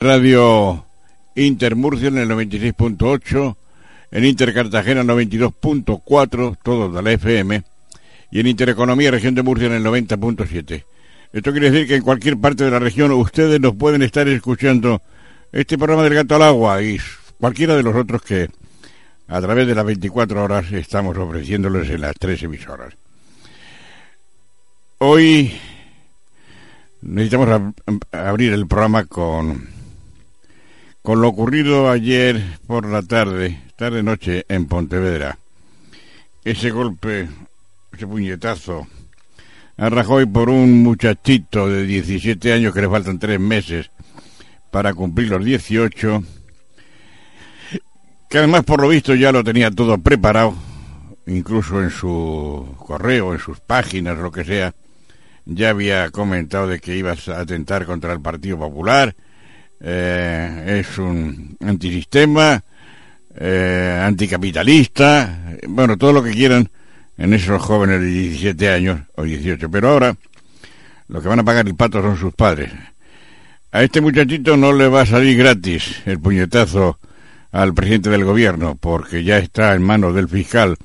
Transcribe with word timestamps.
Radio 0.00 0.86
Intermurcia 1.34 2.06
en 2.06 2.18
el 2.18 2.28
96.8, 2.28 3.56
en 4.12 4.24
Inter 4.24 4.54
Cartagena 4.54 5.02
92.4, 5.02 6.56
todos 6.62 6.94
de 6.94 7.02
la 7.02 7.10
FM, 7.10 7.64
y 8.30 8.38
en 8.38 8.46
Intereconomía 8.46 9.10
Región 9.10 9.34
de 9.34 9.42
Murcia 9.42 9.66
en 9.66 9.72
el 9.72 9.84
90.7. 9.84 10.84
Esto 11.32 11.50
quiere 11.50 11.72
decir 11.72 11.88
que 11.88 11.96
en 11.96 12.02
cualquier 12.02 12.38
parte 12.38 12.62
de 12.62 12.70
la 12.70 12.78
región 12.78 13.10
ustedes 13.10 13.60
nos 13.60 13.74
pueden 13.74 14.02
estar 14.02 14.28
escuchando 14.28 15.02
este 15.50 15.76
programa 15.76 16.04
del 16.04 16.14
Gato 16.14 16.36
al 16.36 16.42
Agua 16.42 16.80
y 16.80 17.00
cualquiera 17.40 17.74
de 17.74 17.82
los 17.82 17.96
otros 17.96 18.22
que 18.22 18.48
a 19.26 19.40
través 19.40 19.66
de 19.66 19.74
las 19.74 19.84
24 19.84 20.44
horas 20.44 20.70
estamos 20.70 21.18
ofreciéndoles 21.18 21.90
en 21.90 22.02
las 22.02 22.14
tres 22.14 22.40
emisoras. 22.44 22.94
Hoy 24.98 25.58
necesitamos 27.02 27.74
abrir 28.12 28.52
el 28.52 28.68
programa 28.68 29.04
con 29.04 29.77
con 31.08 31.22
lo 31.22 31.28
ocurrido 31.28 31.88
ayer 31.88 32.58
por 32.66 32.86
la 32.86 33.00
tarde, 33.00 33.62
tarde-noche, 33.76 34.44
en 34.46 34.66
Pontevedra. 34.66 35.38
Ese 36.44 36.70
golpe, 36.70 37.26
ese 37.90 38.06
puñetazo 38.06 38.86
a 39.78 39.88
Rajoy 39.88 40.26
por 40.26 40.50
un 40.50 40.82
muchachito 40.82 41.66
de 41.66 41.84
17 41.84 42.52
años 42.52 42.74
que 42.74 42.82
le 42.82 42.90
faltan 42.90 43.18
tres 43.18 43.40
meses 43.40 43.90
para 44.70 44.92
cumplir 44.92 45.30
los 45.30 45.42
18, 45.42 46.22
que 48.28 48.36
además 48.36 48.64
por 48.64 48.82
lo 48.82 48.88
visto 48.88 49.14
ya 49.14 49.32
lo 49.32 49.42
tenía 49.42 49.70
todo 49.70 49.96
preparado, 49.96 50.52
incluso 51.26 51.82
en 51.82 51.88
su 51.88 52.76
correo, 52.76 53.32
en 53.32 53.38
sus 53.38 53.60
páginas, 53.60 54.18
lo 54.18 54.30
que 54.30 54.44
sea, 54.44 54.74
ya 55.46 55.70
había 55.70 56.10
comentado 56.10 56.66
de 56.66 56.80
que 56.80 56.98
ibas 56.98 57.30
a 57.30 57.40
atentar 57.40 57.86
contra 57.86 58.12
el 58.12 58.20
Partido 58.20 58.58
Popular, 58.58 59.14
eh, 59.80 60.80
es 60.80 60.98
un 60.98 61.56
antisistema, 61.60 62.62
eh, 63.38 64.00
anticapitalista, 64.02 65.56
bueno, 65.68 65.96
todo 65.96 66.12
lo 66.12 66.22
que 66.22 66.32
quieran 66.32 66.68
en 67.16 67.34
esos 67.34 67.62
jóvenes 67.62 68.00
de 68.00 68.06
17 68.06 68.70
años 68.70 69.00
o 69.16 69.24
18. 69.24 69.70
Pero 69.70 69.90
ahora, 69.90 70.16
lo 71.08 71.22
que 71.22 71.28
van 71.28 71.40
a 71.40 71.44
pagar 71.44 71.66
el 71.66 71.74
pato 71.74 72.02
son 72.02 72.16
sus 72.16 72.34
padres. 72.34 72.70
A 73.70 73.82
este 73.82 74.00
muchachito 74.00 74.56
no 74.56 74.72
le 74.72 74.88
va 74.88 75.02
a 75.02 75.06
salir 75.06 75.36
gratis 75.36 76.02
el 76.06 76.18
puñetazo 76.20 76.98
al 77.52 77.74
presidente 77.74 78.10
del 78.10 78.24
gobierno, 78.24 78.76
porque 78.76 79.24
ya 79.24 79.38
está 79.38 79.74
en 79.74 79.82
manos 79.82 80.14
del 80.14 80.28
fiscal 80.28 80.76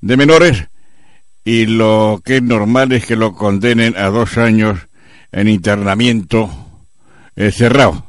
de 0.00 0.16
menores 0.16 0.68
y 1.46 1.66
lo 1.66 2.20
que 2.24 2.38
es 2.38 2.42
normal 2.42 2.90
es 2.90 3.06
que 3.06 3.14
lo 3.14 3.34
condenen 3.34 3.96
a 3.96 4.06
dos 4.06 4.36
años 4.36 4.88
en 5.30 5.48
internamiento 5.48 6.50
eh, 7.36 7.52
cerrado. 7.52 8.05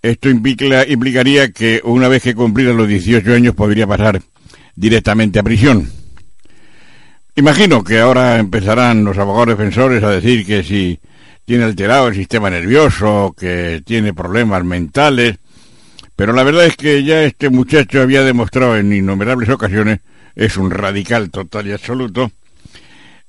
Esto 0.00 0.30
implicaría 0.30 1.50
que 1.50 1.80
una 1.82 2.06
vez 2.06 2.22
que 2.22 2.34
cumpliera 2.34 2.72
los 2.72 2.86
18 2.86 3.34
años 3.34 3.54
podría 3.54 3.86
pasar 3.86 4.22
directamente 4.76 5.40
a 5.40 5.42
prisión. 5.42 5.90
Imagino 7.34 7.82
que 7.82 7.98
ahora 7.98 8.38
empezarán 8.38 9.04
los 9.04 9.18
abogados 9.18 9.58
defensores 9.58 10.02
a 10.04 10.10
decir 10.10 10.46
que 10.46 10.62
si 10.62 11.00
tiene 11.44 11.64
alterado 11.64 12.08
el 12.08 12.14
sistema 12.14 12.48
nervioso, 12.48 13.34
que 13.36 13.82
tiene 13.84 14.14
problemas 14.14 14.64
mentales, 14.64 15.38
pero 16.14 16.32
la 16.32 16.44
verdad 16.44 16.66
es 16.66 16.76
que 16.76 17.02
ya 17.02 17.24
este 17.24 17.48
muchacho 17.48 18.00
había 18.00 18.22
demostrado 18.22 18.76
en 18.76 18.92
innumerables 18.92 19.48
ocasiones, 19.48 20.00
es 20.36 20.56
un 20.56 20.70
radical 20.70 21.30
total 21.30 21.66
y 21.66 21.72
absoluto, 21.72 22.30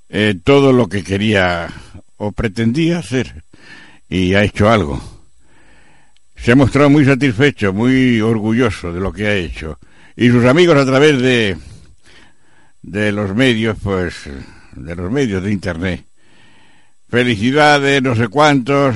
eh, 0.07 0.35
todo 0.43 0.71
lo 0.71 0.87
que 0.87 1.03
quería 1.03 1.67
o 2.17 2.31
pretendía 2.31 2.99
hacer 2.99 3.43
y 4.07 4.35
ha 4.35 4.43
hecho 4.43 4.69
algo 4.69 5.18
se 6.41 6.53
ha 6.53 6.55
mostrado 6.55 6.89
muy 6.89 7.05
satisfecho, 7.05 7.73
muy 7.73 8.21
orgulloso 8.21 8.93
de 8.93 9.01
lo 9.01 9.11
que 9.11 9.27
ha 9.27 9.35
hecho. 9.35 9.77
Y 10.15 10.29
sus 10.29 10.45
amigos 10.45 10.77
a 10.77 10.85
través 10.85 11.21
de, 11.21 11.57
de 12.81 13.11
los 13.11 13.35
medios, 13.35 13.77
pues, 13.83 14.29
de 14.73 14.95
los 14.95 15.11
medios 15.11 15.43
de 15.43 15.51
Internet. 15.51 16.05
Felicidades, 17.09 18.01
no 18.01 18.15
sé 18.15 18.27
cuántos, 18.29 18.95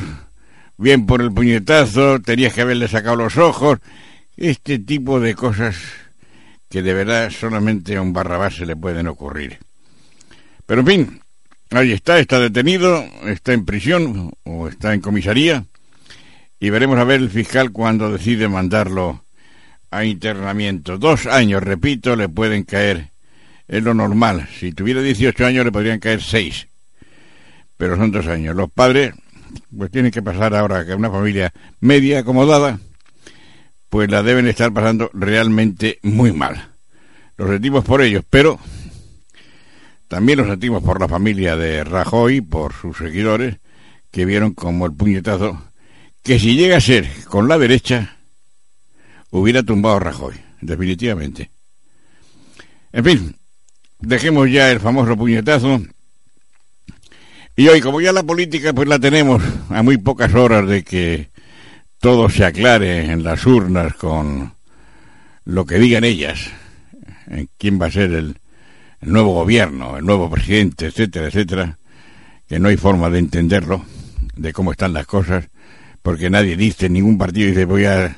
bien 0.78 1.06
por 1.06 1.22
el 1.22 1.34
puñetazo, 1.34 2.22
tenías 2.22 2.54
que 2.54 2.62
haberle 2.62 2.88
sacado 2.88 3.18
los 3.18 3.38
ojos. 3.38 3.80
Este 4.38 4.80
tipo 4.80 5.20
de 5.20 5.36
cosas 5.36 5.76
que 6.70 6.82
de 6.82 6.94
verdad 6.94 7.30
solamente 7.30 7.98
a 7.98 8.02
un 8.02 8.14
barrabás 8.14 8.56
se 8.56 8.66
le 8.66 8.76
pueden 8.76 9.08
ocurrir. 9.08 9.60
Pero 10.66 10.82
en 10.82 10.88
fin, 10.88 11.22
ahí 11.72 11.92
está, 11.92 12.20
está 12.20 12.40
detenido, 12.40 13.04
está 13.26 13.54
en 13.54 13.66
prisión 13.66 14.32
o 14.44 14.68
está 14.68 14.94
en 14.94 15.02
comisaría 15.02 15.66
y 16.64 16.70
veremos 16.70 16.98
a 16.98 17.04
ver 17.04 17.20
el 17.20 17.30
fiscal 17.30 17.74
cuando 17.74 18.10
decide 18.10 18.48
mandarlo 18.48 19.26
a 19.92 20.06
internamiento. 20.06 20.98
Dos 20.98 21.26
años, 21.26 21.62
repito, 21.62 22.16
le 22.16 22.30
pueden 22.30 22.64
caer, 22.64 23.10
es 23.68 23.84
lo 23.84 23.94
normal. 23.94 24.48
Si 24.58 24.72
tuviera 24.72 25.02
18 25.02 25.46
años 25.46 25.66
le 25.66 25.74
podrían 25.74 26.00
caer 26.00 26.22
seis, 26.22 26.70
pero 27.76 27.98
son 27.98 28.14
dos 28.14 28.28
años. 28.28 28.56
Los 28.56 28.72
padres, 28.72 29.14
pues 29.78 29.92
tienen 29.92 30.10
que 30.10 30.22
pasar 30.22 30.56
ahora 30.56 30.86
que 30.86 30.96
una 30.96 31.12
familia 31.12 31.52
media 31.82 32.20
acomodada, 32.20 32.80
pues 33.90 34.10
la 34.10 34.24
deben 34.24 34.48
estar 34.48 34.72
pasando 34.72 35.10
realmente 35.14 36.00
muy 36.02 36.32
mal. 36.32 36.70
Lo 37.36 37.46
sentimos 37.50 37.84
por 37.84 38.02
ellos, 38.02 38.24
pero 38.30 38.58
también 40.08 40.40
lo 40.40 40.46
sentimos 40.46 40.82
por 40.82 41.02
la 41.02 41.10
familia 41.10 41.58
de 41.58 41.84
Rajoy, 41.84 42.40
por 42.40 42.72
sus 42.72 43.00
seguidores, 43.00 43.58
que 44.12 44.24
vieron 44.24 44.54
como 44.54 44.86
el 44.86 44.94
puñetazo 44.94 45.73
que 46.24 46.40
si 46.40 46.56
llega 46.56 46.78
a 46.78 46.82
ser 46.82 47.08
con 47.26 47.48
la 47.48 47.58
derecha, 47.58 48.18
hubiera 49.30 49.62
tumbado 49.62 49.98
a 49.98 50.00
Rajoy, 50.00 50.36
definitivamente. 50.62 51.52
En 52.94 53.04
fin, 53.04 53.36
dejemos 54.00 54.50
ya 54.50 54.72
el 54.72 54.80
famoso 54.80 55.18
puñetazo. 55.18 55.82
Y 57.56 57.68
hoy, 57.68 57.82
como 57.82 58.00
ya 58.00 58.14
la 58.14 58.24
política 58.24 58.74
pues 58.74 58.88
la 58.88 59.00
tenemos 59.00 59.44
a 59.70 59.84
muy 59.84 59.98
pocas 59.98 60.34
horas 60.34 60.68
de 60.68 60.84
que 60.84 61.30
todo 62.00 62.30
se 62.30 62.46
aclare 62.46 63.12
en 63.12 63.24
las 63.24 63.46
urnas 63.46 63.94
con 63.96 64.54
lo 65.46 65.66
que 65.66 65.78
digan 65.78 66.04
ellas, 66.04 66.50
en 67.28 67.50
quién 67.58 67.80
va 67.82 67.88
a 67.88 67.92
ser 67.92 68.14
el, 68.14 68.38
el 69.02 69.12
nuevo 69.12 69.34
gobierno, 69.34 69.98
el 69.98 70.06
nuevo 70.06 70.30
presidente, 70.30 70.86
etcétera, 70.88 71.28
etcétera, 71.28 71.78
que 72.48 72.60
no 72.60 72.70
hay 72.70 72.78
forma 72.78 73.10
de 73.10 73.20
entenderlo, 73.20 73.86
de 74.36 74.54
cómo 74.54 74.72
están 74.72 74.94
las 74.94 75.06
cosas, 75.06 75.48
porque 76.04 76.30
nadie 76.30 76.56
dice, 76.56 76.90
ningún 76.90 77.18
partido 77.18 77.48
dice 77.48 77.66
voy 77.66 77.86
a 77.86 78.16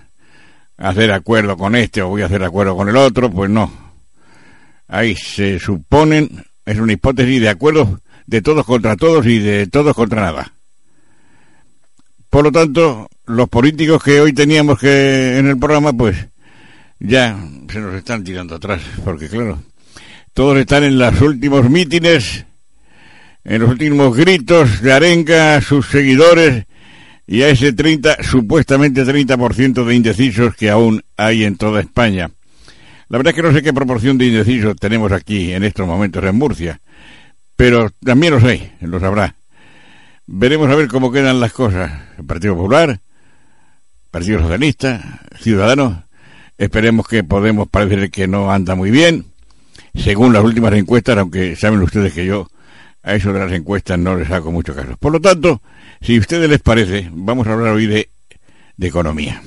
hacer 0.76 1.12
acuerdo 1.12 1.56
con 1.56 1.76
este 1.76 2.02
o 2.02 2.10
voy 2.10 2.24
a 2.24 2.26
hacer 2.26 2.44
acuerdo 2.44 2.76
con 2.76 2.90
el 2.90 2.98
otro, 2.98 3.32
pues 3.32 3.50
no. 3.50 3.72
Ahí 4.88 5.16
se 5.16 5.60
suponen, 5.60 6.44
es 6.66 6.80
una 6.80 6.94
hipótesis 6.94 7.40
de 7.40 7.50
acuerdo 7.50 8.02
de 8.26 8.42
todos 8.42 8.66
contra 8.66 8.96
todos 8.98 9.26
y 9.28 9.40
de 9.40 9.68
todos 9.68 9.96
contra 9.96 10.24
nada. 10.24 10.52
Por 12.30 12.44
lo 12.44 12.52
tanto, 12.52 13.08
los 13.28 13.48
políticos 13.48 14.04
que 14.04 14.20
hoy 14.20 14.34
teníamos 14.34 14.80
que 14.80 15.38
en 15.38 15.48
el 15.48 15.58
programa, 15.58 15.94
pues 15.94 16.18
ya 17.00 17.38
se 17.72 17.80
nos 17.80 17.94
están 17.94 18.24
tirando 18.24 18.56
atrás, 18.56 18.82
porque 19.04 19.30
claro, 19.30 19.62
todos 20.34 20.58
están 20.58 20.84
en 20.84 20.98
los 20.98 21.22
últimos 21.22 21.70
mítines, 21.70 22.46
en 23.44 23.62
los 23.62 23.70
últimos 23.70 24.18
gritos 24.18 24.82
de 24.82 24.92
arenga 24.92 25.56
a 25.56 25.62
sus 25.62 25.88
seguidores 25.88 26.66
y 27.28 27.42
a 27.42 27.50
ese 27.50 27.74
30, 27.74 28.24
supuestamente 28.24 29.04
30% 29.04 29.84
de 29.84 29.96
indecisos 29.96 30.56
que 30.56 30.70
aún 30.70 31.04
hay 31.18 31.44
en 31.44 31.58
toda 31.58 31.82
España. 31.82 32.30
La 33.10 33.18
verdad 33.18 33.32
es 33.32 33.36
que 33.36 33.48
no 33.48 33.54
sé 33.54 33.62
qué 33.62 33.74
proporción 33.74 34.18
de 34.18 34.28
indecisos 34.28 34.76
tenemos 34.76 35.12
aquí 35.12 35.52
en 35.54 35.64
estos 35.64 35.88
momentos 35.88 36.24
en 36.24 36.36
Murcia, 36.36 36.82
pero 37.56 37.90
también 38.04 38.34
lo 38.34 38.40
sé, 38.40 38.74
lo 38.82 39.00
sabrá. 39.00 39.36
Veremos 40.28 40.70
a 40.70 40.76
ver 40.76 40.88
cómo 40.88 41.12
quedan 41.12 41.40
las 41.40 41.54
cosas. 41.54 41.92
El 42.18 42.26
Partido 42.26 42.56
Popular, 42.56 43.00
Partido 44.10 44.40
Socialista, 44.40 45.22
Ciudadanos, 45.40 45.98
esperemos 46.58 47.08
que 47.08 47.24
Podemos 47.24 47.68
parecer 47.68 48.10
que 48.10 48.28
no 48.28 48.52
anda 48.52 48.74
muy 48.76 48.90
bien, 48.90 49.26
según 49.94 50.34
las 50.34 50.44
últimas 50.44 50.74
encuestas, 50.74 51.18
aunque 51.18 51.56
saben 51.56 51.82
ustedes 51.82 52.14
que 52.14 52.26
yo 52.26 52.48
a 53.04 53.14
eso 53.14 53.32
de 53.32 53.40
las 53.40 53.52
encuestas 53.52 54.00
no 54.00 54.16
les 54.16 54.32
hago 54.32 54.52
mucho 54.52 54.74
caso. 54.76 54.98
Por 54.98 55.12
lo 55.12 55.22
tanto, 55.22 55.62
si 56.06 56.18
a 56.18 56.20
ustedes 56.20 56.50
les 56.50 56.62
parece, 56.62 57.10
vamos 57.12 57.48
a 57.48 57.54
hablar 57.54 57.74
hoy 57.74 57.88
de, 57.88 58.10
de 58.78 58.88
economía. 58.88 59.42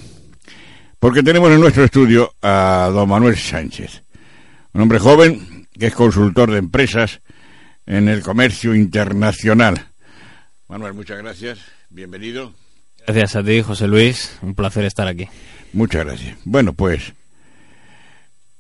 porque 0.99 1.23
tenemos 1.23 1.53
en 1.53 1.61
nuestro 1.61 1.85
estudio 1.85 2.33
a 2.43 2.91
don 2.93 3.09
Manuel 3.09 3.37
Sánchez, 3.37 4.03
un 4.73 4.83
hombre 4.83 4.99
joven 4.99 5.69
que 5.79 5.87
es 5.87 5.95
consultor 5.95 6.51
de 6.51 6.59
empresas 6.59 7.21
en 7.87 8.09
el 8.09 8.23
comercio 8.23 8.75
internacional. 8.75 9.87
Manuel, 10.69 10.95
muchas 10.95 11.19
gracias, 11.19 11.61
bienvenido. 11.91 12.53
Gracias 13.07 13.37
a 13.37 13.45
ti, 13.45 13.63
José 13.63 13.87
Luis, 13.87 14.37
un 14.43 14.55
placer 14.55 14.85
estar 14.85 15.07
aquí. 15.07 15.29
Muchas 15.73 16.05
gracias. 16.05 16.37
Bueno, 16.45 16.73
pues, 16.73 17.15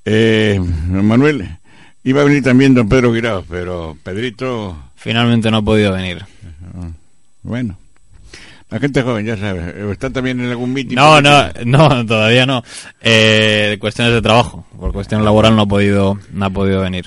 eh, 0.04 0.58
Manuel, 0.88 1.58
iba 2.04 2.20
a 2.20 2.24
venir 2.24 2.42
también 2.44 2.74
don 2.74 2.88
Pedro 2.88 3.12
Guirao, 3.12 3.44
pero 3.48 3.98
Pedrito... 4.02 4.90
Finalmente 4.94 5.50
no 5.50 5.58
ha 5.58 5.62
podido 5.62 5.92
venir. 5.92 6.24
Bueno, 7.42 7.78
la 8.70 8.78
gente 8.78 9.02
joven, 9.02 9.24
ya 9.24 9.36
sabes, 9.36 9.74
¿están 9.92 10.12
también 10.12 10.40
en 10.40 10.50
algún 10.50 10.72
mitin? 10.72 10.96
No, 10.96 11.20
no, 11.20 11.48
no, 11.64 12.06
todavía 12.06 12.44
no. 12.44 12.62
Eh, 13.00 13.78
cuestiones 13.80 14.12
de 14.12 14.22
trabajo, 14.22 14.66
por 14.78 14.92
cuestión 14.92 15.24
laboral 15.24 15.56
no 15.56 15.62
ha 15.62 15.66
podido, 15.66 16.18
no 16.32 16.44
ha 16.44 16.50
podido 16.50 16.82
venir. 16.82 17.06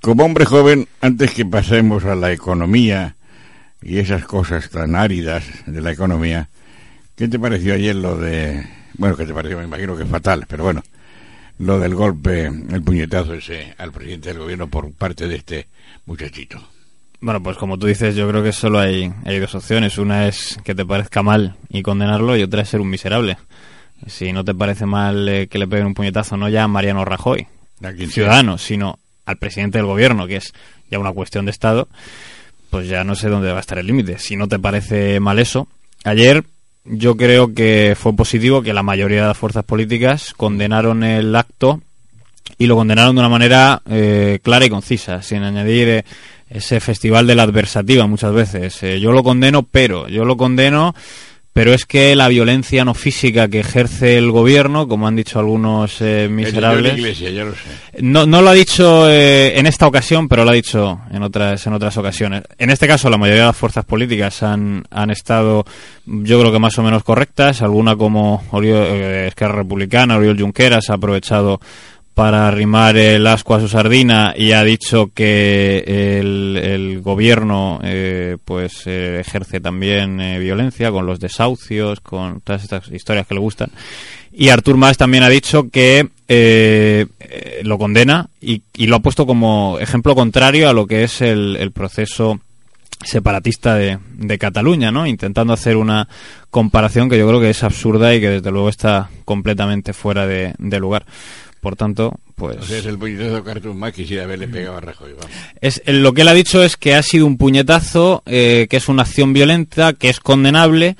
Como 0.00 0.24
hombre 0.24 0.44
joven, 0.44 0.88
antes 1.00 1.32
que 1.32 1.44
pasemos 1.44 2.04
a 2.04 2.14
la 2.14 2.32
economía 2.32 3.16
y 3.80 3.98
esas 3.98 4.24
cosas 4.24 4.70
tan 4.70 4.94
áridas 4.94 5.44
de 5.66 5.80
la 5.80 5.92
economía, 5.92 6.48
¿qué 7.16 7.28
te 7.28 7.38
pareció 7.38 7.74
ayer 7.74 7.96
lo 7.96 8.16
de... 8.16 8.64
Bueno, 8.94 9.16
¿qué 9.16 9.26
te 9.26 9.34
pareció? 9.34 9.58
Me 9.58 9.64
imagino 9.64 9.96
que 9.96 10.04
es 10.04 10.08
fatal, 10.08 10.44
pero 10.48 10.64
bueno, 10.64 10.82
lo 11.58 11.78
del 11.78 11.94
golpe, 11.94 12.46
el 12.46 12.82
puñetazo 12.82 13.34
ese 13.34 13.74
al 13.78 13.92
presidente 13.92 14.28
del 14.30 14.38
gobierno 14.38 14.68
por 14.68 14.92
parte 14.92 15.26
de 15.26 15.36
este 15.36 15.68
muchachito. 16.06 16.60
Bueno, 17.22 17.40
pues 17.40 17.56
como 17.56 17.78
tú 17.78 17.86
dices, 17.86 18.16
yo 18.16 18.28
creo 18.28 18.42
que 18.42 18.50
solo 18.50 18.80
hay, 18.80 19.12
hay 19.24 19.38
dos 19.38 19.54
opciones. 19.54 19.96
Una 19.96 20.26
es 20.26 20.58
que 20.64 20.74
te 20.74 20.84
parezca 20.84 21.22
mal 21.22 21.54
y 21.68 21.82
condenarlo 21.82 22.36
y 22.36 22.42
otra 22.42 22.62
es 22.62 22.68
ser 22.68 22.80
un 22.80 22.90
miserable. 22.90 23.38
Si 24.08 24.32
no 24.32 24.44
te 24.44 24.56
parece 24.56 24.86
mal 24.86 25.28
eh, 25.28 25.46
que 25.46 25.58
le 25.58 25.68
peguen 25.68 25.86
un 25.86 25.94
puñetazo, 25.94 26.36
no 26.36 26.48
ya 26.48 26.64
a 26.64 26.68
Mariano 26.68 27.04
Rajoy, 27.04 27.46
ciudadano, 28.10 28.58
sino 28.58 28.98
al 29.24 29.36
presidente 29.36 29.78
del 29.78 29.86
gobierno, 29.86 30.26
que 30.26 30.36
es 30.36 30.52
ya 30.90 30.98
una 30.98 31.12
cuestión 31.12 31.44
de 31.44 31.52
Estado, 31.52 31.86
pues 32.70 32.88
ya 32.88 33.04
no 33.04 33.14
sé 33.14 33.28
dónde 33.28 33.52
va 33.52 33.58
a 33.58 33.60
estar 33.60 33.78
el 33.78 33.86
límite. 33.86 34.18
Si 34.18 34.34
no 34.34 34.48
te 34.48 34.58
parece 34.58 35.20
mal 35.20 35.38
eso, 35.38 35.68
ayer 36.02 36.42
yo 36.84 37.16
creo 37.16 37.54
que 37.54 37.94
fue 37.96 38.16
positivo 38.16 38.62
que 38.62 38.74
la 38.74 38.82
mayoría 38.82 39.22
de 39.22 39.28
las 39.28 39.38
fuerzas 39.38 39.62
políticas 39.62 40.34
condenaron 40.36 41.04
el 41.04 41.36
acto 41.36 41.80
y 42.58 42.66
lo 42.66 42.74
condenaron 42.74 43.14
de 43.14 43.20
una 43.20 43.28
manera 43.28 43.80
eh, 43.88 44.40
clara 44.42 44.64
y 44.64 44.70
concisa, 44.70 45.22
sin 45.22 45.44
añadir 45.44 45.88
eh, 45.88 46.04
ese 46.52 46.80
festival 46.80 47.26
de 47.26 47.34
la 47.34 47.44
adversativa 47.44 48.06
muchas 48.06 48.32
veces. 48.32 48.82
Eh, 48.82 49.00
yo 49.00 49.12
lo 49.12 49.22
condeno, 49.22 49.62
pero, 49.62 50.08
yo 50.08 50.24
lo 50.24 50.36
condeno, 50.36 50.94
pero 51.52 51.74
es 51.74 51.84
que 51.84 52.16
la 52.16 52.28
violencia 52.28 52.82
no 52.82 52.94
física 52.94 53.48
que 53.48 53.60
ejerce 53.60 54.16
el 54.16 54.30
gobierno, 54.30 54.88
como 54.88 55.06
han 55.06 55.16
dicho 55.16 55.38
algunos 55.38 56.00
eh, 56.00 56.28
miserables... 56.30 56.96
Iglesia, 56.96 57.28
ya 57.28 57.44
lo 57.44 57.52
sé. 57.52 58.00
No, 58.00 58.24
no 58.24 58.40
lo 58.40 58.48
ha 58.48 58.54
dicho 58.54 59.10
eh, 59.10 59.58
en 59.58 59.66
esta 59.66 59.86
ocasión, 59.86 60.28
pero 60.28 60.44
lo 60.44 60.50
ha 60.50 60.54
dicho 60.54 61.00
en 61.10 61.22
otras, 61.22 61.66
en 61.66 61.74
otras 61.74 61.94
ocasiones. 61.98 62.44
En 62.56 62.70
este 62.70 62.86
caso, 62.86 63.10
la 63.10 63.18
mayoría 63.18 63.42
de 63.42 63.48
las 63.48 63.56
fuerzas 63.56 63.84
políticas 63.84 64.42
han, 64.42 64.84
han 64.90 65.10
estado, 65.10 65.66
yo 66.06 66.40
creo 66.40 66.52
que 66.52 66.58
más 66.58 66.78
o 66.78 66.82
menos 66.82 67.04
correctas. 67.04 67.60
Alguna 67.60 67.96
como 67.96 68.42
Oriol, 68.50 68.86
eh, 68.86 69.26
Esquerra 69.28 69.56
Republicana, 69.56 70.16
Oriol 70.16 70.40
Junqueras, 70.40 70.88
ha 70.88 70.94
aprovechado 70.94 71.60
para 72.14 72.46
arrimar 72.46 72.96
el 72.96 73.26
asco 73.26 73.54
a 73.54 73.60
su 73.60 73.68
sardina 73.68 74.34
y 74.36 74.52
ha 74.52 74.62
dicho 74.64 75.10
que 75.14 76.18
el, 76.18 77.00
gobierno 77.02 77.80
eh, 77.82 78.36
pues 78.44 78.86
eh, 78.86 79.20
ejerce 79.20 79.60
también 79.60 80.20
eh, 80.20 80.38
violencia 80.38 80.90
con 80.90 81.06
los 81.06 81.18
desahucios, 81.18 82.00
con 82.00 82.40
todas 82.42 82.62
estas 82.62 82.88
historias 82.90 83.26
que 83.26 83.34
le 83.34 83.40
gustan. 83.40 83.70
Y 84.30 84.50
Artur 84.50 84.76
Mas 84.76 84.96
también 84.96 85.24
ha 85.24 85.28
dicho 85.28 85.68
que 85.70 86.08
lo 87.64 87.78
condena 87.78 88.28
y, 88.40 88.62
lo 88.86 88.96
ha 88.96 89.00
puesto 89.00 89.26
como 89.26 89.78
ejemplo 89.78 90.14
contrario 90.14 90.68
a 90.68 90.72
lo 90.72 90.86
que 90.86 91.04
es 91.04 91.20
el, 91.20 91.70
proceso 91.74 92.40
separatista 93.04 93.74
de, 93.74 93.98
de, 94.14 94.38
Cataluña, 94.38 94.90
¿no? 94.90 95.06
Intentando 95.06 95.52
hacer 95.52 95.76
una 95.76 96.08
comparación 96.50 97.10
que 97.10 97.18
yo 97.18 97.28
creo 97.28 97.40
que 97.40 97.50
es 97.50 97.62
absurda 97.62 98.14
y 98.14 98.20
que 98.20 98.30
desde 98.30 98.50
luego 98.50 98.68
está 98.70 99.10
completamente 99.24 99.92
fuera 99.92 100.26
de 100.26 100.78
lugar. 100.78 101.04
Por 101.62 101.76
tanto, 101.76 102.18
pues... 102.34 102.56
O 102.56 102.62
sea, 102.64 102.78
es 102.78 102.86
el 102.86 102.98
puñetazo 102.98 103.36
de 103.36 103.42
Cartoon 103.44 103.78
Mac 103.78 103.94
quisiera 103.94 104.24
haberle 104.24 104.48
pegado 104.48 104.78
a 104.78 104.80
Rajoy, 104.80 105.12
vamos. 105.12 105.30
Es, 105.60 105.80
lo 105.86 106.12
que 106.12 106.22
él 106.22 106.28
ha 106.28 106.34
dicho 106.34 106.60
es 106.64 106.76
que 106.76 106.96
ha 106.96 107.02
sido 107.04 107.24
un 107.24 107.38
puñetazo, 107.38 108.24
eh, 108.26 108.66
que 108.68 108.78
es 108.78 108.88
una 108.88 109.02
acción 109.02 109.32
violenta, 109.32 109.92
que 109.92 110.08
es 110.08 110.18
condenable, 110.18 110.96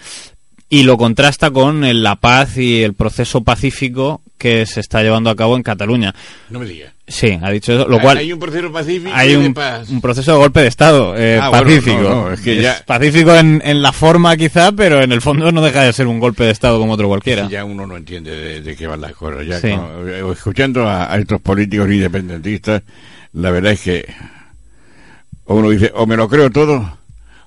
y 0.69 0.85
lo 0.85 0.97
contrasta 0.99 1.51
con 1.51 1.83
el, 1.83 2.05
la 2.05 2.15
paz 2.15 2.59
y 2.59 2.85
el 2.85 2.95
proceso 2.95 3.43
pacífico 3.43 4.23
que 4.43 4.67
se 4.67 4.81
está 4.81 5.03
llevando 5.03 5.31
a 5.31 5.37
cabo 5.37 5.57
en 5.57 5.63
Cataluña. 5.63 6.13
No 6.51 6.59
me 6.59 6.67
digas. 6.67 6.93
Sí, 7.07 7.39
ha 7.41 7.51
dicho 7.51 7.73
eso. 7.73 7.87
Lo 7.89 8.01
cual 8.01 8.19
hay 8.19 8.33
un 8.33 8.39
proceso 8.41 8.73
pacífico 8.73 9.11
hay 9.15 9.35
un, 9.37 9.43
de 9.45 9.51
paz. 9.51 9.89
un 9.91 10.01
proceso 10.01 10.33
de 10.33 10.39
golpe 10.39 10.61
de 10.63 10.67
Estado 10.69 11.15
eh, 11.17 11.39
Ah, 11.41 11.51
pacífico. 11.51 11.95
bueno, 11.97 12.09
no, 12.15 12.25
no, 12.29 12.33
es 12.33 12.41
que 12.41 12.61
ya- 12.61 12.83
pacífico 12.87 13.35
en, 13.35 13.61
en 13.65 13.83
la 13.83 13.93
forma 13.93 14.37
quizá, 14.37 14.73
pero 14.73 15.03
en 15.03 15.13
el 15.13 15.21
fondo 15.21 15.51
no 15.53 15.63
deja 15.63 15.83
de 15.83 15.93
ser 15.93 16.07
un 16.07 16.19
golpe 16.21 16.45
de 16.45 16.51
Estado 16.51 16.79
como 16.79 16.93
otro 16.95 17.09
cualquiera. 17.09 17.49
Ya 17.49 17.65
uno 17.65 17.87
no 17.87 17.97
entiende 17.97 18.31
de, 18.35 18.61
de 18.63 18.77
qué 18.77 18.87
van 18.87 19.01
las 19.01 19.13
cosas. 19.13 19.47
Ya 19.47 19.61
Sí. 19.61 19.69
eh, 19.69 20.25
escuchando 20.33 20.89
a, 20.89 21.13
a 21.13 21.19
estos 21.19 21.41
políticos 21.41 21.89
independentistas, 21.91 22.83
la 23.35 23.51
verdad 23.51 23.73
es 23.73 23.81
que 23.81 24.05
uno 25.47 25.71
dice, 25.71 25.93
o 25.95 26.07
me 26.07 26.17
lo 26.17 26.29
creo 26.29 26.51
todo, 26.51 26.99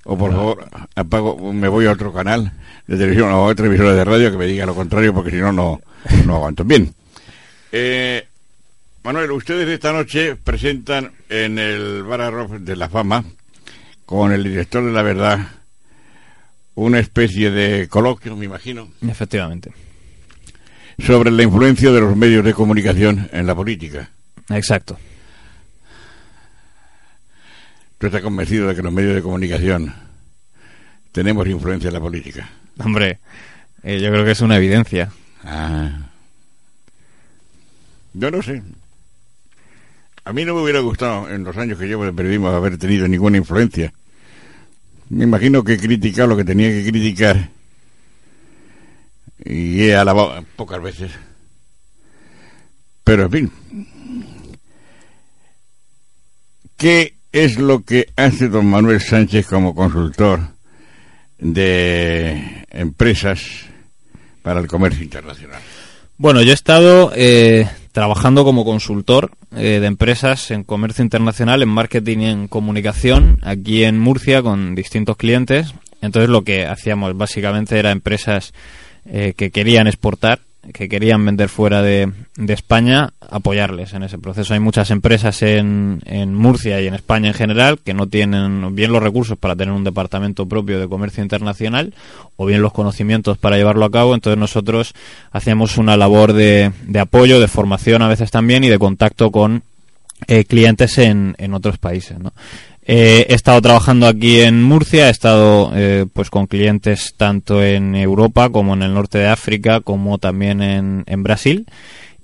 o 0.04 0.18
por 0.18 0.32
favor, 0.32 0.68
apago, 0.96 1.54
me 1.54 1.68
voy 1.68 1.86
a 1.88 1.92
otro 1.92 2.14
canal 2.14 2.52
de 2.88 2.98
televisión 2.98 3.32
o 3.32 3.36
a 3.36 3.44
otra 3.46 3.66
emisora 3.66 3.94
de 3.94 4.04
radio 4.04 4.30
que 4.32 4.38
me 4.38 4.46
diga 4.46 4.66
lo 4.66 4.76
contrario, 4.76 5.14
porque 5.14 5.32
si 5.32 5.38
no, 5.38 5.52
no, 5.52 5.82
no 6.26 6.36
aguanto. 6.36 6.64
Bien. 6.64 6.94
Eh, 7.72 8.26
Manuel, 9.04 9.32
ustedes 9.32 9.68
esta 9.68 9.94
noche 9.94 10.36
presentan 10.36 11.12
en 11.30 11.60
el 11.60 12.04
Bar 12.04 12.60
de 12.62 12.76
la 12.76 12.90
Fama, 12.90 13.24
con 14.06 14.32
el 14.32 14.44
director 14.44 14.84
de 14.84 14.92
la 14.92 15.02
verdad, 15.04 15.40
una 16.76 17.00
especie 17.00 17.52
de 17.52 17.88
coloquio, 17.88 18.36
me 18.36 18.46
imagino, 18.46 18.90
Efectivamente. 19.08 19.72
sobre 20.98 21.32
la 21.32 21.44
influencia 21.44 21.92
de 21.92 22.02
los 22.02 22.16
medios 22.16 22.44
de 22.44 22.54
comunicación 22.54 23.30
en 23.32 23.46
la 23.46 23.56
política. 23.56 24.10
Exacto. 24.50 24.98
¿Tú 27.98 28.08
estás 28.08 28.22
convencido 28.22 28.68
de 28.68 28.76
que 28.76 28.82
los 28.82 28.92
medios 28.92 29.16
de 29.16 29.22
comunicación 29.22 29.94
tenemos 31.12 31.48
influencia 31.48 31.88
en 31.88 31.94
la 31.94 32.02
política? 32.02 32.50
Hombre, 32.80 33.20
eh, 33.84 34.00
yo 34.02 34.10
creo 34.12 34.26
que 34.26 34.32
es 34.32 34.42
una 34.42 34.58
evidencia. 34.58 35.12
Ah. 35.46 36.10
Yo 38.14 38.32
no 38.32 38.42
sé. 38.42 38.64
A 40.24 40.34
mí 40.34 40.44
no 40.44 40.56
me 40.56 40.64
hubiera 40.64 40.80
gustado 40.80 41.30
en 41.30 41.44
los 41.44 41.56
años 41.58 41.78
que 41.78 41.86
llevo 41.86 42.06
de 42.06 42.14
periodismo 42.14 42.48
haber 42.50 42.78
tenido 42.78 43.08
ninguna 43.08 43.38
influencia. 43.38 43.94
Me 45.10 45.26
imagino 45.26 45.64
que 45.64 45.74
he 45.74 45.78
criticado 45.78 46.30
lo 46.30 46.38
que 46.38 46.44
tenía 46.44 46.70
que 46.70 46.90
criticar 46.90 47.50
y 49.44 49.84
he 49.84 49.96
alabado 49.96 50.44
pocas 50.56 50.82
veces. 50.82 51.12
Pero 53.04 53.26
en 53.26 53.32
fin, 53.32 53.52
¿qué 56.76 57.14
es 57.32 57.60
lo 57.60 57.84
que 57.84 58.10
hace 58.16 58.50
don 58.50 58.66
Manuel 58.66 59.02
Sánchez 59.02 59.46
como 59.46 59.76
consultor 59.76 60.40
de 61.38 62.66
empresas 62.72 63.68
para 64.46 64.60
el 64.60 64.68
comercio 64.68 65.04
internacional? 65.04 65.60
Bueno, 66.18 66.44
yo 66.44 66.52
he 66.52 66.54
estado 66.54 67.12
eh, 67.16 67.68
trabajando 67.92 68.46
como 68.46 68.64
consultor 68.64 69.32
eh, 69.58 69.80
de 69.82 69.88
empresas 69.88 70.52
en 70.52 70.64
comercio 70.64 71.04
internacional, 71.04 71.64
en 71.64 71.70
marketing 71.70 72.20
y 72.20 72.26
en 72.28 72.48
comunicación, 72.48 73.40
aquí 73.42 73.84
en 73.84 74.00
Murcia 74.00 74.44
con 74.44 74.76
distintos 74.76 75.18
clientes. 75.18 75.74
Entonces 76.02 76.30
lo 76.30 76.44
que 76.44 76.68
hacíamos 76.68 77.18
básicamente 77.18 77.80
era 77.80 77.90
empresas 77.90 78.54
eh, 79.06 79.34
que 79.36 79.50
querían 79.50 79.88
exportar, 79.88 80.42
que 80.74 80.90
querían 80.90 81.26
vender 81.26 81.50
fuera 81.50 81.82
de, 81.82 82.12
de, 82.38 82.54
España, 82.54 83.14
apoyarles 83.20 83.94
en 83.94 84.04
ese 84.04 84.18
proceso. 84.18 84.54
Hay 84.54 84.60
muchas 84.60 84.92
empresas 84.92 85.42
en, 85.42 86.02
en 86.06 86.34
Murcia 86.34 86.82
y 86.82 86.88
en 86.88 86.94
España 86.94 87.30
en 87.30 87.34
general 87.34 87.80
que 87.84 87.94
no 87.94 88.08
tienen 88.08 88.76
bien 88.76 88.92
los 88.92 89.04
recursos 89.04 89.38
para 89.38 89.56
tener 89.56 89.74
un 89.74 89.84
departamento 89.84 90.48
propio 90.48 90.80
de 90.80 90.88
comercio 90.88 91.24
internacional 91.24 91.94
o 92.36 92.46
bien 92.46 92.62
los 92.62 92.74
conocimientos 92.74 93.38
para 93.38 93.58
llevarlo 93.58 93.86
a 93.86 93.92
cabo. 93.92 94.16
Entonces 94.16 94.40
nosotros 94.40 94.94
hacíamos 95.32 95.78
una 95.78 95.98
labor 95.98 96.34
de, 96.34 96.72
de 96.84 97.00
apoyo, 97.00 97.40
de 97.40 97.48
formación 97.48 98.02
a 98.02 98.08
veces 98.08 98.32
también 98.32 98.64
y 98.64 98.70
de 98.70 98.80
contacto 98.80 99.32
con 99.32 99.64
eh, 100.28 100.46
clientes 100.46 100.98
en, 100.98 101.36
en 101.38 101.54
otros 101.54 101.78
países. 101.78 102.18
¿no? 102.20 102.34
Eh, 102.88 103.26
he 103.30 103.34
estado 103.34 103.62
trabajando 103.62 104.08
aquí 104.08 104.42
en 104.42 104.62
Murcia, 104.62 105.08
he 105.08 105.12
estado 105.12 105.72
eh, 105.74 106.06
pues 106.14 106.30
con 106.30 106.46
clientes 106.46 107.16
tanto 107.18 107.64
en 107.64 107.96
Europa 107.96 108.50
como 108.50 108.76
en 108.76 108.84
el 108.84 108.94
norte 108.94 109.18
de 109.18 109.28
África, 109.28 109.82
como 109.82 110.20
también 110.20 110.62
en, 110.62 111.04
en 111.08 111.24
Brasil. 111.24 111.66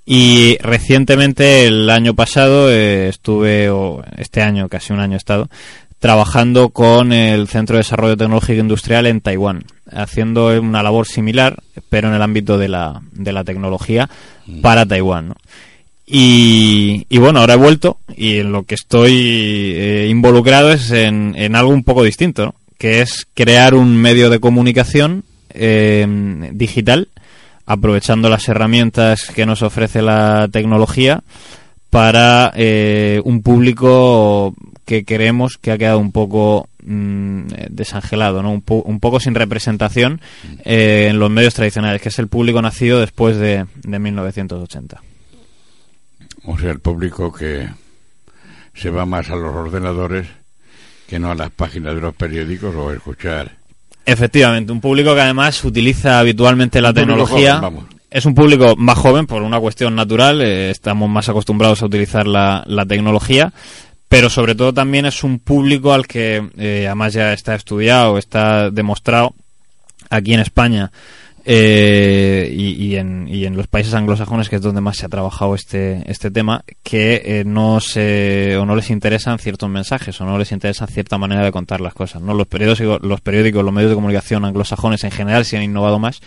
Y 0.04 0.58
recientemente, 0.60 1.66
el 1.66 1.90
año 1.90 2.14
pasado, 2.14 2.70
eh, 2.70 3.08
estuve, 3.08 3.70
o 3.70 4.02
este 4.16 4.42
año, 4.42 4.68
casi 4.68 4.92
un 4.92 5.00
año 5.00 5.14
he 5.14 5.16
estado, 5.16 5.48
trabajando 5.98 6.70
con 6.70 7.12
el 7.12 7.46
Centro 7.48 7.76
de 7.76 7.80
Desarrollo 7.80 8.16
Tecnológico 8.16 8.60
Industrial 8.60 9.06
en 9.06 9.20
Taiwán, 9.20 9.64
haciendo 9.92 10.48
una 10.60 10.82
labor 10.82 11.06
similar, 11.06 11.62
pero 11.88 12.08
en 12.08 12.14
el 12.14 12.22
ámbito 12.22 12.58
de 12.58 12.68
la, 12.68 13.02
de 13.12 13.32
la 13.32 13.44
tecnología 13.44 14.10
para 14.60 14.84
Taiwán. 14.86 15.28
¿no? 15.28 15.34
Y, 16.14 17.06
bueno, 17.16 17.40
ahora 17.40 17.54
he 17.54 17.56
vuelto 17.56 17.96
y 18.14 18.36
en 18.36 18.52
lo 18.52 18.64
que 18.64 18.74
estoy 18.74 19.14
eh, 19.74 20.08
involucrado 20.10 20.70
es 20.70 20.90
en, 20.90 21.34
en, 21.38 21.56
algo 21.56 21.72
un 21.72 21.84
poco 21.84 22.04
distinto, 22.04 22.54
que 22.76 23.00
es 23.00 23.26
crear 23.32 23.72
un 23.72 23.96
medio 23.96 24.28
de 24.28 24.38
comunicación 24.38 25.24
eh, 25.54 26.06
digital, 26.52 27.08
aprovechando 27.64 28.28
las 28.28 28.46
herramientas 28.46 29.24
que 29.34 29.46
nos 29.46 29.62
ofrece 29.62 30.02
la 30.02 30.48
tecnología 30.52 31.22
para 31.88 32.52
eh, 32.56 33.22
un 33.24 33.40
público 33.40 34.54
que 34.84 35.06
creemos 35.06 35.56
que 35.56 35.72
ha 35.72 35.78
quedado 35.78 35.98
un 35.98 36.12
poco 36.12 36.68
mmm, 36.84 37.44
desangelado, 37.70 38.42
¿no? 38.42 38.52
un, 38.52 38.62
un, 38.66 39.00
poco 39.00 39.18
sin 39.18 39.34
representación 39.34 40.20
eh, 40.66 41.06
en 41.08 41.18
los 41.18 41.30
medios 41.30 41.54
tradicionales, 41.54 42.02
que 42.02 42.10
es 42.10 42.18
el 42.18 42.28
público 42.28 42.60
nacido 42.60 43.00
después 43.00 43.38
de, 43.38 43.64
de 43.82 43.98
1980. 43.98 45.00
O 46.44 46.58
sea, 46.58 46.70
el 46.70 46.80
público 46.80 47.32
que 47.32 47.68
se 48.74 48.90
va 48.90 49.06
más 49.06 49.30
a 49.30 49.36
los 49.36 49.54
ordenadores 49.54 50.26
que 51.06 51.18
no 51.18 51.30
a 51.30 51.34
las 51.34 51.50
páginas 51.50 51.94
de 51.94 52.00
los 52.00 52.14
periódicos 52.14 52.74
o 52.74 52.88
a 52.88 52.94
escuchar. 52.94 53.52
Efectivamente, 54.06 54.72
un 54.72 54.80
público 54.80 55.14
que 55.14 55.20
además 55.20 55.62
utiliza 55.64 56.18
habitualmente 56.18 56.80
la 56.80 56.88
un 56.88 56.94
tecnología. 56.94 57.58
Joven, 57.60 57.86
es 58.10 58.26
un 58.26 58.34
público 58.34 58.76
más 58.76 58.98
joven 58.98 59.26
por 59.26 59.42
una 59.42 59.60
cuestión 59.60 59.94
natural, 59.94 60.40
eh, 60.40 60.70
estamos 60.70 61.08
más 61.08 61.28
acostumbrados 61.28 61.82
a 61.82 61.86
utilizar 61.86 62.26
la, 62.26 62.62
la, 62.66 62.84
tecnología, 62.84 63.52
pero 64.08 64.28
sobre 64.28 64.54
todo 64.54 64.74
también 64.74 65.06
es 65.06 65.22
un 65.24 65.38
público 65.38 65.92
al 65.92 66.06
que 66.06 66.50
eh, 66.58 66.84
además 66.86 67.14
ya 67.14 67.32
está 67.32 67.54
estudiado, 67.54 68.18
está 68.18 68.70
demostrado 68.70 69.34
aquí 70.10 70.34
en 70.34 70.40
España 70.40 70.90
eh, 71.44 72.52
y, 72.54 72.84
y, 72.84 72.96
en, 72.96 73.26
y, 73.28 73.46
en, 73.46 73.56
los 73.56 73.66
países 73.66 73.94
anglosajones, 73.94 74.48
que 74.48 74.56
es 74.56 74.62
donde 74.62 74.80
más 74.80 74.96
se 74.96 75.06
ha 75.06 75.08
trabajado 75.08 75.54
este, 75.54 76.02
este 76.06 76.30
tema, 76.30 76.64
que 76.82 77.22
eh, 77.24 77.44
no 77.44 77.80
se, 77.80 78.56
o 78.56 78.64
no 78.64 78.76
les 78.76 78.90
interesan 78.90 79.38
ciertos 79.38 79.68
mensajes 79.68 80.20
o 80.20 80.24
no 80.24 80.38
les 80.38 80.52
interesa 80.52 80.86
cierta 80.86 81.18
manera 81.18 81.44
de 81.44 81.50
contar 81.50 81.80
las 81.80 81.94
cosas. 81.94 82.22
¿no? 82.22 82.34
Los, 82.34 82.46
periódicos, 82.46 83.02
los 83.02 83.20
periódicos, 83.20 83.64
los 83.64 83.74
medios 83.74 83.90
de 83.90 83.96
comunicación 83.96 84.44
anglosajones 84.44 85.02
en 85.04 85.10
general 85.10 85.44
se 85.44 85.56
han 85.56 85.64
innovado 85.64 85.98
más, 85.98 86.20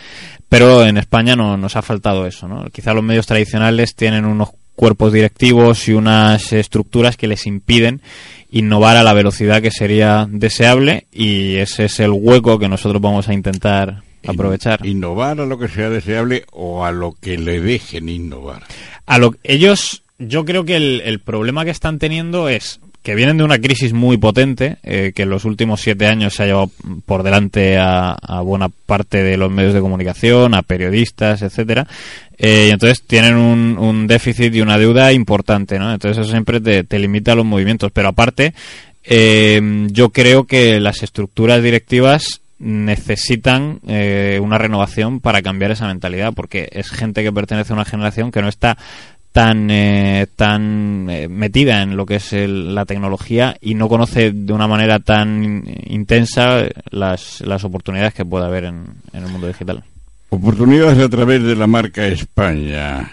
pero 0.48 0.84
en 0.84 0.98
España 0.98 1.34
no, 1.34 1.56
nos 1.56 1.76
ha 1.76 1.82
faltado 1.82 2.26
eso. 2.26 2.46
¿no? 2.46 2.66
Quizá 2.66 2.92
los 2.92 3.04
medios 3.04 3.26
tradicionales 3.26 3.94
tienen 3.94 4.26
unos 4.26 4.50
cuerpos 4.74 5.12
directivos 5.12 5.88
y 5.88 5.94
unas 5.94 6.52
estructuras 6.52 7.16
que 7.16 7.26
les 7.26 7.46
impiden 7.46 8.02
innovar 8.50 8.96
a 8.96 9.02
la 9.02 9.14
velocidad 9.14 9.62
que 9.62 9.70
sería 9.70 10.26
deseable 10.30 11.06
y 11.10 11.56
ese 11.56 11.86
es 11.86 11.98
el 12.00 12.10
hueco 12.10 12.58
que 12.58 12.68
nosotros 12.68 13.00
vamos 13.00 13.28
a 13.28 13.34
intentar 13.34 14.02
aprovechar. 14.26 14.84
Innovar 14.86 15.40
a 15.40 15.46
lo 15.46 15.58
que 15.58 15.68
sea 15.68 15.90
deseable 15.90 16.44
o 16.52 16.84
a 16.84 16.92
lo 16.92 17.14
que 17.20 17.38
le 17.38 17.60
dejen 17.60 18.08
innovar. 18.08 18.62
A 19.06 19.18
lo 19.18 19.34
ellos, 19.44 20.02
yo 20.18 20.44
creo 20.44 20.64
que 20.64 20.76
el, 20.76 21.02
el 21.04 21.20
problema 21.20 21.64
que 21.64 21.70
están 21.70 21.98
teniendo 21.98 22.48
es 22.48 22.80
que 23.06 23.14
vienen 23.14 23.36
de 23.36 23.44
una 23.44 23.60
crisis 23.60 23.92
muy 23.92 24.16
potente, 24.16 24.78
eh, 24.82 25.12
que 25.14 25.22
en 25.22 25.30
los 25.30 25.44
últimos 25.44 25.80
siete 25.80 26.08
años 26.08 26.34
se 26.34 26.42
ha 26.42 26.46
llevado 26.46 26.72
por 27.04 27.22
delante 27.22 27.78
a, 27.78 28.16
a 28.20 28.40
buena 28.40 28.68
parte 28.68 29.22
de 29.22 29.36
los 29.36 29.48
medios 29.48 29.74
de 29.74 29.80
comunicación, 29.80 30.54
a 30.54 30.62
periodistas, 30.62 31.40
etcétera, 31.42 31.86
eh, 32.36 32.66
y 32.66 32.70
entonces 32.72 33.04
tienen 33.06 33.36
un, 33.36 33.78
un, 33.78 34.08
déficit 34.08 34.52
y 34.56 34.60
una 34.60 34.76
deuda 34.76 35.12
importante, 35.12 35.78
¿no? 35.78 35.92
Entonces 35.92 36.18
eso 36.18 36.28
siempre 36.32 36.60
te, 36.60 36.82
te 36.82 36.98
limita 36.98 37.36
los 37.36 37.46
movimientos, 37.46 37.92
pero 37.92 38.08
aparte, 38.08 38.54
eh, 39.04 39.86
yo 39.92 40.08
creo 40.10 40.48
que 40.48 40.80
las 40.80 41.04
estructuras 41.04 41.62
directivas 41.62 42.40
necesitan 42.58 43.80
eh, 43.86 44.40
una 44.42 44.58
renovación 44.58 45.20
para 45.20 45.42
cambiar 45.42 45.70
esa 45.70 45.86
mentalidad, 45.86 46.32
porque 46.34 46.68
es 46.72 46.90
gente 46.90 47.22
que 47.22 47.32
pertenece 47.32 47.72
a 47.72 47.76
una 47.76 47.84
generación 47.84 48.32
que 48.32 48.42
no 48.42 48.48
está 48.48 48.78
tan 49.32 49.70
eh, 49.70 50.26
tan 50.34 51.10
eh, 51.10 51.28
metida 51.28 51.82
en 51.82 51.94
lo 51.94 52.06
que 52.06 52.16
es 52.16 52.32
el, 52.32 52.74
la 52.74 52.86
tecnología 52.86 53.54
y 53.60 53.74
no 53.74 53.86
conoce 53.86 54.32
de 54.32 54.52
una 54.54 54.66
manera 54.66 54.98
tan 55.00 55.62
intensa 55.84 56.64
las, 56.90 57.42
las 57.42 57.62
oportunidades 57.64 58.14
que 58.14 58.24
puede 58.24 58.46
haber 58.46 58.64
en, 58.64 58.86
en 59.12 59.24
el 59.24 59.30
mundo 59.30 59.46
digital. 59.46 59.84
Oportunidades 60.30 60.98
a 60.98 61.08
través 61.10 61.42
de 61.42 61.54
la 61.54 61.66
marca 61.66 62.06
España. 62.06 63.10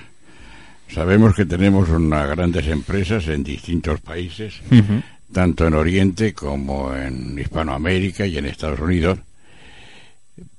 Sabemos 0.88 1.36
que 1.36 1.46
tenemos 1.46 1.90
unas 1.90 2.30
grandes 2.30 2.68
empresas 2.68 3.28
en 3.28 3.44
distintos 3.44 4.00
países, 4.00 4.62
uh 4.72 4.76
-huh. 4.76 5.04
tanto 5.34 5.68
en 5.68 5.74
Oriente 5.74 6.34
como 6.34 6.96
en 6.96 7.38
Hispanoamérica 7.38 8.26
y 8.26 8.38
en 8.38 8.46
Estados 8.46 8.80
Unidos 8.80 9.20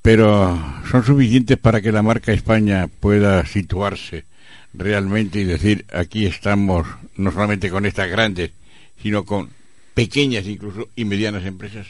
pero 0.03 0.61
son 0.91 1.05
suficientes 1.05 1.59
para 1.59 1.81
que 1.81 1.93
la 1.93 2.03
marca 2.03 2.33
España 2.33 2.89
pueda 3.01 3.45
situarse 3.47 4.25
realmente 4.73 5.41
y 5.41 5.45
decir 5.45 5.85
aquí 5.93 6.27
estamos 6.27 6.87
no 7.17 7.31
solamente 7.33 7.71
con 7.71 7.87
estas 7.87 8.11
grandes, 8.11 8.51
sino 9.01 9.25
con 9.25 9.51
pequeñas 9.95 10.47
incluso 10.47 10.89
y 10.97 11.05
medianas 11.05 11.45
empresas? 11.45 11.87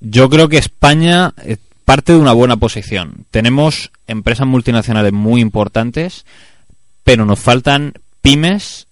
Yo 0.00 0.28
creo 0.28 0.48
que 0.48 0.58
España 0.58 1.32
eh, 1.44 1.56
parte 1.84 2.12
de 2.12 2.18
una 2.18 2.32
buena 2.32 2.56
posición. 2.56 3.24
Tenemos 3.30 3.90
empresas 4.06 4.46
multinacionales 4.46 5.12
muy 5.12 5.40
importantes, 5.40 6.26
pero 7.04 7.24
nos 7.24 7.38
faltan 7.38 7.94
pymes 8.20 8.86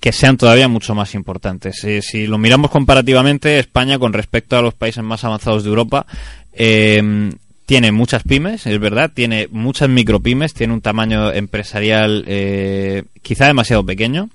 que 0.00 0.12
sean 0.12 0.36
todavía 0.36 0.68
mucho 0.68 0.94
más 0.94 1.14
importantes. 1.14 1.76
Si, 1.80 2.02
si, 2.02 2.26
lo 2.28 2.38
miramos 2.38 2.70
comparativamente, 2.70 3.58
España 3.58 3.98
con 3.98 4.12
respecto 4.12 4.56
a 4.56 4.62
los 4.62 4.74
países 4.74 5.02
más 5.02 5.24
avanzados 5.24 5.64
de 5.64 5.70
Europa, 5.70 6.06
eh, 6.52 7.30
tiene 7.68 7.92
muchas 7.92 8.22
pymes, 8.22 8.66
es 8.66 8.80
verdad, 8.80 9.10
tiene 9.12 9.46
muchas 9.50 9.90
micropymes, 9.90 10.54
tiene 10.54 10.72
un 10.72 10.80
tamaño 10.80 11.30
empresarial 11.30 12.24
eh, 12.26 13.02
quizá 13.20 13.46
demasiado 13.46 13.84
pequeño 13.84 14.30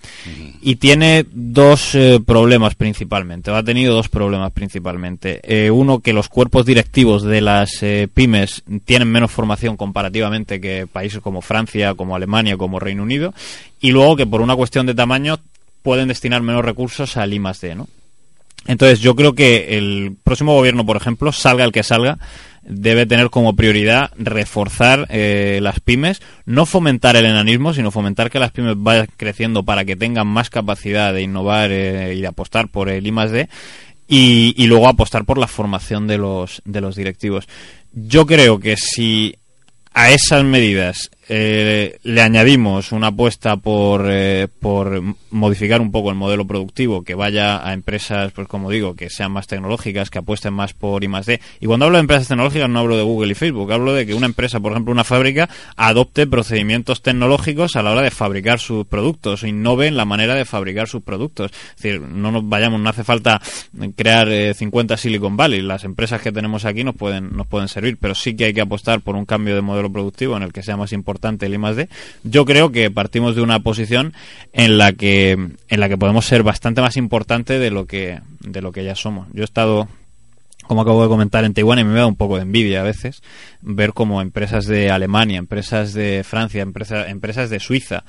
y 0.61 0.75
tiene 0.75 1.25
dos 1.31 1.95
eh, 1.95 2.19
problemas 2.23 2.75
principalmente, 2.75 3.49
o 3.49 3.55
ha 3.55 3.63
tenido 3.63 3.95
dos 3.95 4.07
problemas 4.07 4.51
principalmente. 4.51 5.39
Eh, 5.41 5.71
uno, 5.71 5.97
que 5.97 6.13
los 6.13 6.29
cuerpos 6.29 6.67
directivos 6.67 7.23
de 7.23 7.41
las 7.41 7.81
eh, 7.81 8.07
pymes 8.13 8.61
tienen 8.85 9.11
menos 9.11 9.31
formación 9.31 9.77
comparativamente 9.77 10.61
que 10.61 10.85
países 10.85 11.19
como 11.19 11.41
Francia, 11.41 11.95
como 11.95 12.15
Alemania, 12.15 12.55
como 12.55 12.79
Reino 12.79 13.01
Unido, 13.01 13.33
y 13.81 13.89
luego 13.89 14.15
que 14.15 14.27
por 14.27 14.41
una 14.41 14.55
cuestión 14.55 14.85
de 14.85 14.93
tamaño 14.93 15.39
pueden 15.81 16.07
destinar 16.07 16.43
menos 16.43 16.63
recursos 16.63 17.17
al 17.17 17.33
I 17.33 17.39
más 17.39 17.59
D, 17.61 17.73
¿no? 17.73 17.87
Entonces 18.67 18.99
yo 18.99 19.15
creo 19.15 19.33
que 19.33 19.77
el 19.77 20.15
próximo 20.23 20.53
gobierno, 20.53 20.85
por 20.85 20.97
ejemplo, 20.97 21.31
salga 21.31 21.65
el 21.65 21.71
que 21.71 21.83
salga, 21.83 22.17
debe 22.63 23.05
tener 23.05 23.29
como 23.29 23.55
prioridad 23.55 24.11
reforzar 24.17 25.07
eh, 25.09 25.59
las 25.61 25.79
pymes, 25.79 26.21
no 26.45 26.65
fomentar 26.65 27.15
el 27.15 27.25
enanismo, 27.25 27.73
sino 27.73 27.91
fomentar 27.91 28.29
que 28.29 28.39
las 28.39 28.51
pymes 28.51 28.75
vayan 28.77 29.07
creciendo 29.17 29.63
para 29.63 29.83
que 29.85 29.95
tengan 29.95 30.27
más 30.27 30.49
capacidad 30.49 31.13
de 31.13 31.23
innovar 31.23 31.71
eh, 31.71 32.15
y 32.15 32.21
de 32.21 32.27
apostar 32.27 32.69
por 32.69 32.89
el 32.89 33.05
I 33.05 33.11
más 33.11 33.31
D 33.31 33.49
y, 34.07 34.53
y, 34.57 34.67
luego 34.67 34.87
apostar 34.87 35.25
por 35.25 35.37
la 35.37 35.47
formación 35.47 36.07
de 36.07 36.17
los, 36.17 36.61
de 36.65 36.81
los 36.81 36.95
directivos. 36.95 37.47
Yo 37.93 38.25
creo 38.25 38.59
que 38.59 38.77
si 38.77 39.35
a 39.93 40.11
esas 40.11 40.43
medidas 40.43 41.09
eh, 41.29 41.99
le 42.03 42.21
añadimos 42.21 42.91
una 42.91 43.07
apuesta 43.07 43.55
por, 43.55 44.07
eh, 44.09 44.47
por 44.59 45.01
modificar 45.31 45.79
un 45.79 45.91
poco 45.91 46.09
el 46.09 46.15
modelo 46.15 46.45
productivo, 46.45 47.03
que 47.03 47.15
vaya 47.15 47.65
a 47.65 47.73
empresas, 47.73 48.33
pues 48.33 48.47
como 48.47 48.69
digo, 48.69 48.95
que 48.95 49.09
sean 49.09 49.31
más 49.31 49.47
tecnológicas, 49.47 50.09
que 50.09 50.19
apuesten 50.19 50.53
más 50.53 50.73
por 50.73 51.03
I 51.03 51.07
más 51.07 51.25
D. 51.25 51.39
Y 51.61 51.65
cuando 51.65 51.85
hablo 51.85 51.97
de 51.97 52.01
empresas 52.01 52.27
tecnológicas 52.27 52.69
no 52.69 52.79
hablo 52.79 52.97
de 52.97 53.03
Google 53.03 53.31
y 53.31 53.35
Facebook, 53.35 53.71
hablo 53.71 53.93
de 53.93 54.05
que 54.05 54.13
una 54.13 54.25
empresa, 54.25 54.59
por 54.59 54.73
ejemplo, 54.73 54.91
una 54.91 55.05
fábrica, 55.05 55.49
adopte 55.77 56.27
procedimientos 56.27 57.01
tecnológicos 57.01 57.77
a 57.77 57.83
la 57.83 57.91
hora 57.91 58.01
de 58.01 58.11
fabricar 58.11 58.59
sus 58.59 58.85
productos, 58.85 59.43
innove 59.43 59.87
en 59.87 59.95
la 59.95 60.05
manera 60.05 60.35
de 60.35 60.43
fabricar 60.43 60.89
sus 60.89 61.03
productos. 61.03 61.51
Es 61.51 61.81
decir, 61.81 62.01
no 62.01 62.31
nos 62.31 62.47
vayamos, 62.47 62.81
no 62.81 62.89
hace 62.89 63.05
falta 63.05 63.41
crear 63.95 64.29
eh, 64.29 64.53
50 64.53 64.97
Silicon 64.97 65.37
Valley. 65.37 65.61
Las 65.61 65.85
empresas 65.85 66.21
que 66.21 66.33
tenemos 66.33 66.65
aquí 66.65 66.83
nos 66.83 66.95
pueden, 66.95 67.35
nos 67.35 67.47
pueden 67.47 67.69
servir, 67.69 67.97
pero 67.97 68.13
sí 68.13 68.35
que 68.35 68.45
hay 68.45 68.53
que 68.53 68.61
apostar 68.61 68.99
por 69.01 69.15
un 69.15 69.25
cambio 69.25 69.55
de 69.55 69.61
modelo 69.61 69.91
productivo 69.91 70.35
en 70.35 70.43
el 70.43 70.51
que 70.51 70.63
sea 70.63 70.75
más 70.75 70.91
importante 70.91 71.12
importante 71.13 71.45
el 71.45 71.53
I 71.53 71.87
yo 72.23 72.43
creo 72.45 72.71
que 72.71 72.89
partimos 72.89 73.35
de 73.35 73.41
una 73.41 73.59
posición 73.59 74.13
en 74.51 74.79
la 74.79 74.93
que 74.93 75.31
en 75.31 75.79
la 75.79 75.87
que 75.87 75.97
podemos 75.97 76.25
ser 76.25 76.41
bastante 76.41 76.81
más 76.81 76.97
importante 76.97 77.59
de 77.59 77.69
lo 77.69 77.85
que 77.85 78.19
de 78.39 78.61
lo 78.61 78.71
que 78.71 78.83
ya 78.83 78.95
somos. 78.95 79.27
Yo 79.33 79.43
he 79.43 79.45
estado 79.45 79.87
como 80.63 80.81
acabo 80.81 81.03
de 81.03 81.09
comentar 81.09 81.43
en 81.43 81.53
Taiwán 81.53 81.79
y 81.79 81.83
me 81.83 81.93
da 81.93 82.07
un 82.07 82.15
poco 82.15 82.37
de 82.37 82.43
envidia 82.43 82.81
a 82.81 82.83
veces 82.83 83.21
ver 83.61 83.93
como 83.93 84.21
empresas 84.21 84.65
de 84.65 84.89
Alemania, 84.89 85.37
empresas 85.37 85.93
de 85.93 86.23
Francia, 86.23 86.63
empresa, 86.63 87.07
empresas 87.07 87.49
de 87.49 87.59
Suiza 87.59 88.03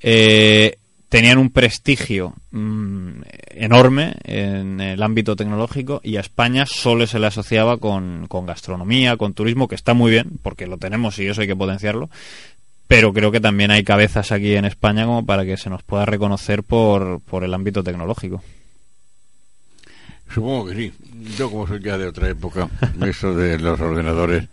eh, 0.00 0.78
tenían 1.08 1.38
un 1.38 1.50
prestigio 1.50 2.34
mmm, 2.50 3.22
enorme 3.50 4.14
en 4.24 4.80
el 4.80 5.02
ámbito 5.02 5.36
tecnológico 5.36 6.00
y 6.04 6.16
a 6.16 6.20
España 6.20 6.66
solo 6.66 7.06
se 7.06 7.18
le 7.18 7.26
asociaba 7.26 7.78
con, 7.78 8.26
con, 8.28 8.46
gastronomía, 8.46 9.16
con 9.16 9.34
turismo, 9.34 9.68
que 9.68 9.74
está 9.74 9.94
muy 9.94 10.10
bien, 10.10 10.38
porque 10.42 10.66
lo 10.66 10.78
tenemos 10.78 11.18
y 11.18 11.26
eso 11.26 11.40
hay 11.40 11.46
que 11.46 11.56
potenciarlo, 11.56 12.10
pero 12.86 13.12
creo 13.12 13.30
que 13.30 13.40
también 13.40 13.70
hay 13.70 13.84
cabezas 13.84 14.32
aquí 14.32 14.54
en 14.54 14.64
España 14.64 15.04
como 15.06 15.24
para 15.24 15.44
que 15.44 15.56
se 15.56 15.70
nos 15.70 15.82
pueda 15.82 16.04
reconocer 16.04 16.62
por, 16.62 17.20
por 17.20 17.44
el 17.44 17.54
ámbito 17.54 17.82
tecnológico. 17.82 18.42
Supongo 20.32 20.66
que 20.66 20.74
sí. 20.74 20.92
Yo 21.38 21.50
como 21.50 21.66
soy 21.66 21.80
ya 21.82 21.96
de 21.96 22.06
otra 22.06 22.28
época, 22.28 22.68
eso 23.06 23.34
de 23.34 23.58
los 23.58 23.80
ordenadores 23.80 24.44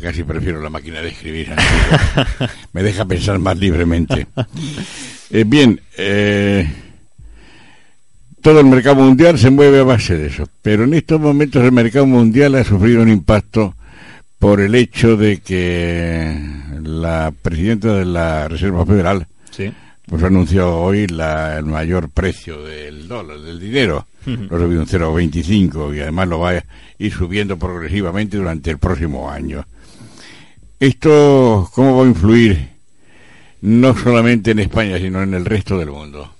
casi 0.00 0.22
prefiero 0.22 0.60
la 0.60 0.70
máquina 0.70 1.00
de 1.00 1.08
escribir. 1.08 1.48
Me 2.72 2.82
deja 2.82 3.04
pensar 3.04 3.38
más 3.38 3.58
libremente. 3.58 4.26
Eh, 5.30 5.44
bien, 5.46 5.80
eh, 5.96 6.70
todo 8.40 8.60
el 8.60 8.66
mercado 8.66 8.96
mundial 8.96 9.38
se 9.38 9.50
mueve 9.50 9.80
a 9.80 9.84
base 9.84 10.16
de 10.16 10.28
eso, 10.28 10.48
pero 10.62 10.84
en 10.84 10.94
estos 10.94 11.20
momentos 11.20 11.62
el 11.64 11.72
mercado 11.72 12.06
mundial 12.06 12.54
ha 12.54 12.64
sufrido 12.64 13.02
un 13.02 13.08
impacto 13.08 13.74
por 14.38 14.60
el 14.60 14.74
hecho 14.74 15.16
de 15.16 15.38
que 15.38 16.34
la 16.82 17.32
presidenta 17.42 17.94
de 17.94 18.04
la 18.04 18.48
Reserva 18.48 18.86
Federal 18.86 19.26
pues 20.06 20.22
anunció 20.22 20.74
hoy 20.74 21.06
el 21.08 21.64
mayor 21.64 22.08
precio 22.08 22.62
del 22.62 23.06
dólar, 23.06 23.40
del 23.40 23.60
dinero. 23.60 24.06
Lo 24.24 24.58
subió 24.58 24.80
un 24.80 24.86
0,25 24.86 25.96
y 25.96 26.00
además 26.00 26.28
lo 26.28 26.40
va 26.40 26.50
a 26.50 26.64
ir 26.98 27.12
subiendo 27.12 27.58
progresivamente 27.58 28.38
durante 28.38 28.70
el 28.70 28.78
próximo 28.78 29.30
año. 29.30 29.66
¿Esto 30.80 31.68
cómo 31.74 31.96
va 31.96 32.04
a 32.04 32.08
influir 32.08 32.68
no 33.62 33.96
solamente 33.98 34.52
en 34.52 34.60
España, 34.60 34.98
sino 34.98 35.22
en 35.22 35.34
el 35.34 35.44
resto 35.44 35.76
del 35.76 35.90
mundo? 35.90 36.37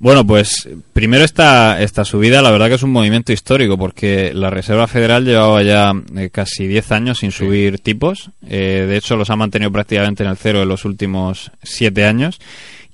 Bueno, 0.00 0.24
pues 0.24 0.68
primero 0.92 1.24
esta, 1.24 1.82
esta 1.82 2.04
subida, 2.04 2.40
la 2.40 2.52
verdad 2.52 2.68
que 2.68 2.74
es 2.74 2.82
un 2.84 2.92
movimiento 2.92 3.32
histórico, 3.32 3.76
porque 3.76 4.32
la 4.32 4.48
Reserva 4.48 4.86
Federal 4.86 5.24
llevaba 5.24 5.62
ya 5.64 5.92
eh, 6.16 6.30
casi 6.30 6.68
10 6.68 6.92
años 6.92 7.18
sin 7.18 7.32
subir 7.32 7.80
tipos. 7.80 8.30
Eh, 8.46 8.86
de 8.88 8.96
hecho, 8.96 9.16
los 9.16 9.30
ha 9.30 9.36
mantenido 9.36 9.72
prácticamente 9.72 10.22
en 10.22 10.30
el 10.30 10.36
cero 10.36 10.62
en 10.62 10.68
los 10.68 10.84
últimos 10.84 11.50
7 11.64 12.04
años. 12.04 12.38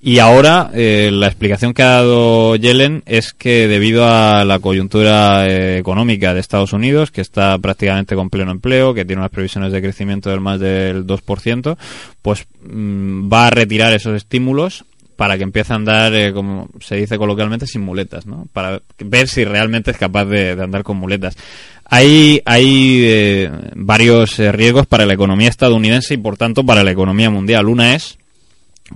Y 0.06 0.18
ahora 0.18 0.70
eh, 0.74 1.08
la 1.10 1.28
explicación 1.28 1.72
que 1.72 1.82
ha 1.82 1.92
dado 1.92 2.56
Yellen 2.56 3.02
es 3.06 3.32
que 3.32 3.66
debido 3.68 4.06
a 4.06 4.44
la 4.44 4.58
coyuntura 4.58 5.48
eh, 5.48 5.78
económica 5.78 6.34
de 6.34 6.40
Estados 6.40 6.74
Unidos, 6.74 7.10
que 7.10 7.22
está 7.22 7.56
prácticamente 7.56 8.14
con 8.14 8.28
pleno 8.28 8.50
empleo, 8.50 8.92
que 8.92 9.06
tiene 9.06 9.20
unas 9.20 9.30
previsiones 9.30 9.72
de 9.72 9.80
crecimiento 9.80 10.28
del 10.28 10.42
más 10.42 10.60
del 10.60 11.06
2%, 11.06 11.78
pues 12.20 12.46
mm, 12.62 13.32
va 13.32 13.46
a 13.46 13.50
retirar 13.50 13.94
esos 13.94 14.14
estímulos 14.14 14.84
para 15.16 15.36
que 15.36 15.44
empiece 15.44 15.72
a 15.72 15.76
andar, 15.76 16.14
eh, 16.14 16.32
como 16.32 16.68
se 16.80 16.96
dice 16.96 17.18
coloquialmente, 17.18 17.66
sin 17.66 17.82
muletas, 17.82 18.26
¿no? 18.26 18.46
Para 18.52 18.82
ver 18.98 19.28
si 19.28 19.44
realmente 19.44 19.90
es 19.90 19.96
capaz 19.96 20.24
de, 20.26 20.50
andar 20.52 20.82
con 20.82 20.96
muletas. 20.96 21.36
Hay, 21.84 22.40
hay 22.46 23.48
varios 23.74 24.38
riesgos 24.38 24.86
para 24.86 25.06
la 25.06 25.14
economía 25.14 25.48
estadounidense 25.48 26.14
y, 26.14 26.16
por 26.16 26.36
tanto, 26.36 26.64
para 26.64 26.82
la 26.82 26.90
economía 26.90 27.30
mundial. 27.30 27.68
Una 27.68 27.94
es 27.94 28.18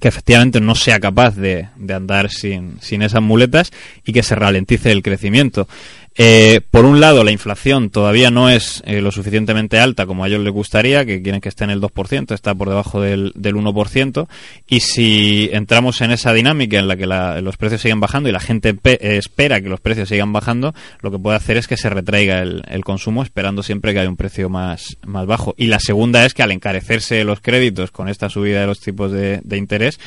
que 0.01 0.09
efectivamente 0.09 0.61
no 0.61 0.75
sea 0.75 1.01
capaz 1.01 1.37
de, 1.37 1.69
de 1.77 1.95
andar 1.95 2.31
sin, 2.31 2.81
sin, 2.81 3.03
esas 3.03 3.23
muletas 3.23 3.73
y 4.05 4.13
que 4.13 4.23
se 4.23 4.35
ralentice 4.35 4.93
el 4.93 5.03
crecimiento. 5.03 5.69
Eh, 6.21 6.63
por 6.73 6.85
un 6.85 6.99
lado, 6.99 7.23
la 7.23 7.31
inflación 7.31 7.91
todavía 7.91 8.33
no 8.33 8.51
es 8.51 8.83
eh, 8.87 9.01
lo 9.01 9.13
suficientemente 9.13 9.79
alta 9.79 10.05
como 10.05 10.25
a 10.25 10.27
ellos 10.27 10.43
les 10.43 10.53
gustaría, 10.53 11.07
que 11.07 11.23
quieren 11.23 11.41
que 11.41 11.49
esté 11.49 11.63
en 11.63 11.71
el 11.71 11.81
2%, 11.81 12.35
está 12.35 12.57
por 12.57 12.69
debajo 12.69 13.01
del, 13.01 13.31
del 13.37 13.55
1%, 13.55 14.27
y 14.67 14.81
si 14.81 15.49
entramos 15.53 16.01
en 16.01 16.11
esa 16.11 16.33
dinámica 16.33 16.77
en 16.77 16.89
la 16.89 16.97
que 16.97 17.07
los 17.07 17.57
precios 17.57 17.83
siguen 17.83 18.01
bajando 18.01 18.29
y 18.29 18.33
la 18.33 18.41
gente 18.41 18.77
espera 19.01 19.61
que 19.61 19.69
los 19.69 19.79
precios 19.79 20.09
sigan 20.09 20.33
bajando, 20.33 20.75
lo 21.03 21.13
que 21.13 21.21
puede 21.21 21.37
hacer 21.37 21.57
es 21.57 21.69
que 21.69 21.77
se 21.77 21.89
retraiga 21.89 22.43
el, 22.43 22.65
consumo 22.83 23.23
esperando 23.23 23.63
siempre 23.63 23.93
que 23.93 24.01
haya 24.01 24.09
un 24.09 24.17
precio 24.17 24.49
más, 24.49 24.97
más 25.07 25.27
bajo. 25.27 25.55
Y 25.57 25.67
la 25.67 25.79
segunda 25.79 26.25
es 26.25 26.35
que 26.35 26.43
al 26.43 26.51
encarecerse 26.51 27.23
los 27.23 27.41
créditos 27.41 27.93
con 27.93 28.09
esta 28.09 28.29
subida 28.29 28.63
de 28.63 28.67
los 28.67 28.81
tipos 28.81 29.13
de 29.13 29.57
interés, 29.57 30.01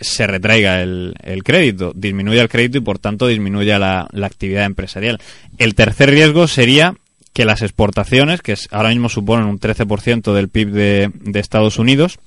se 0.00 0.26
retraiga 0.26 0.82
el, 0.82 1.14
el, 1.22 1.42
crédito, 1.42 1.92
disminuya 1.94 2.42
el 2.42 2.48
crédito 2.48 2.78
y 2.78 2.82
por 2.82 2.98
tanto 2.98 3.26
disminuya 3.26 3.78
la, 3.78 4.08
actividad 4.22 4.64
empresarial. 4.64 5.20
El 5.58 5.74
tercer 5.74 6.10
riesgo 6.10 6.46
sería 6.46 6.94
que 7.32 7.44
las 7.44 7.62
exportaciones, 7.62 8.42
que 8.42 8.54
ahora 8.70 8.90
mismo 8.90 9.08
suponen 9.08 9.46
un 9.46 9.60
13% 9.60 10.32
del 10.32 10.48
PIB 10.48 10.70
de, 10.70 11.10
de 11.14 11.40
Estados 11.40 11.78
Unidos, 11.78 12.18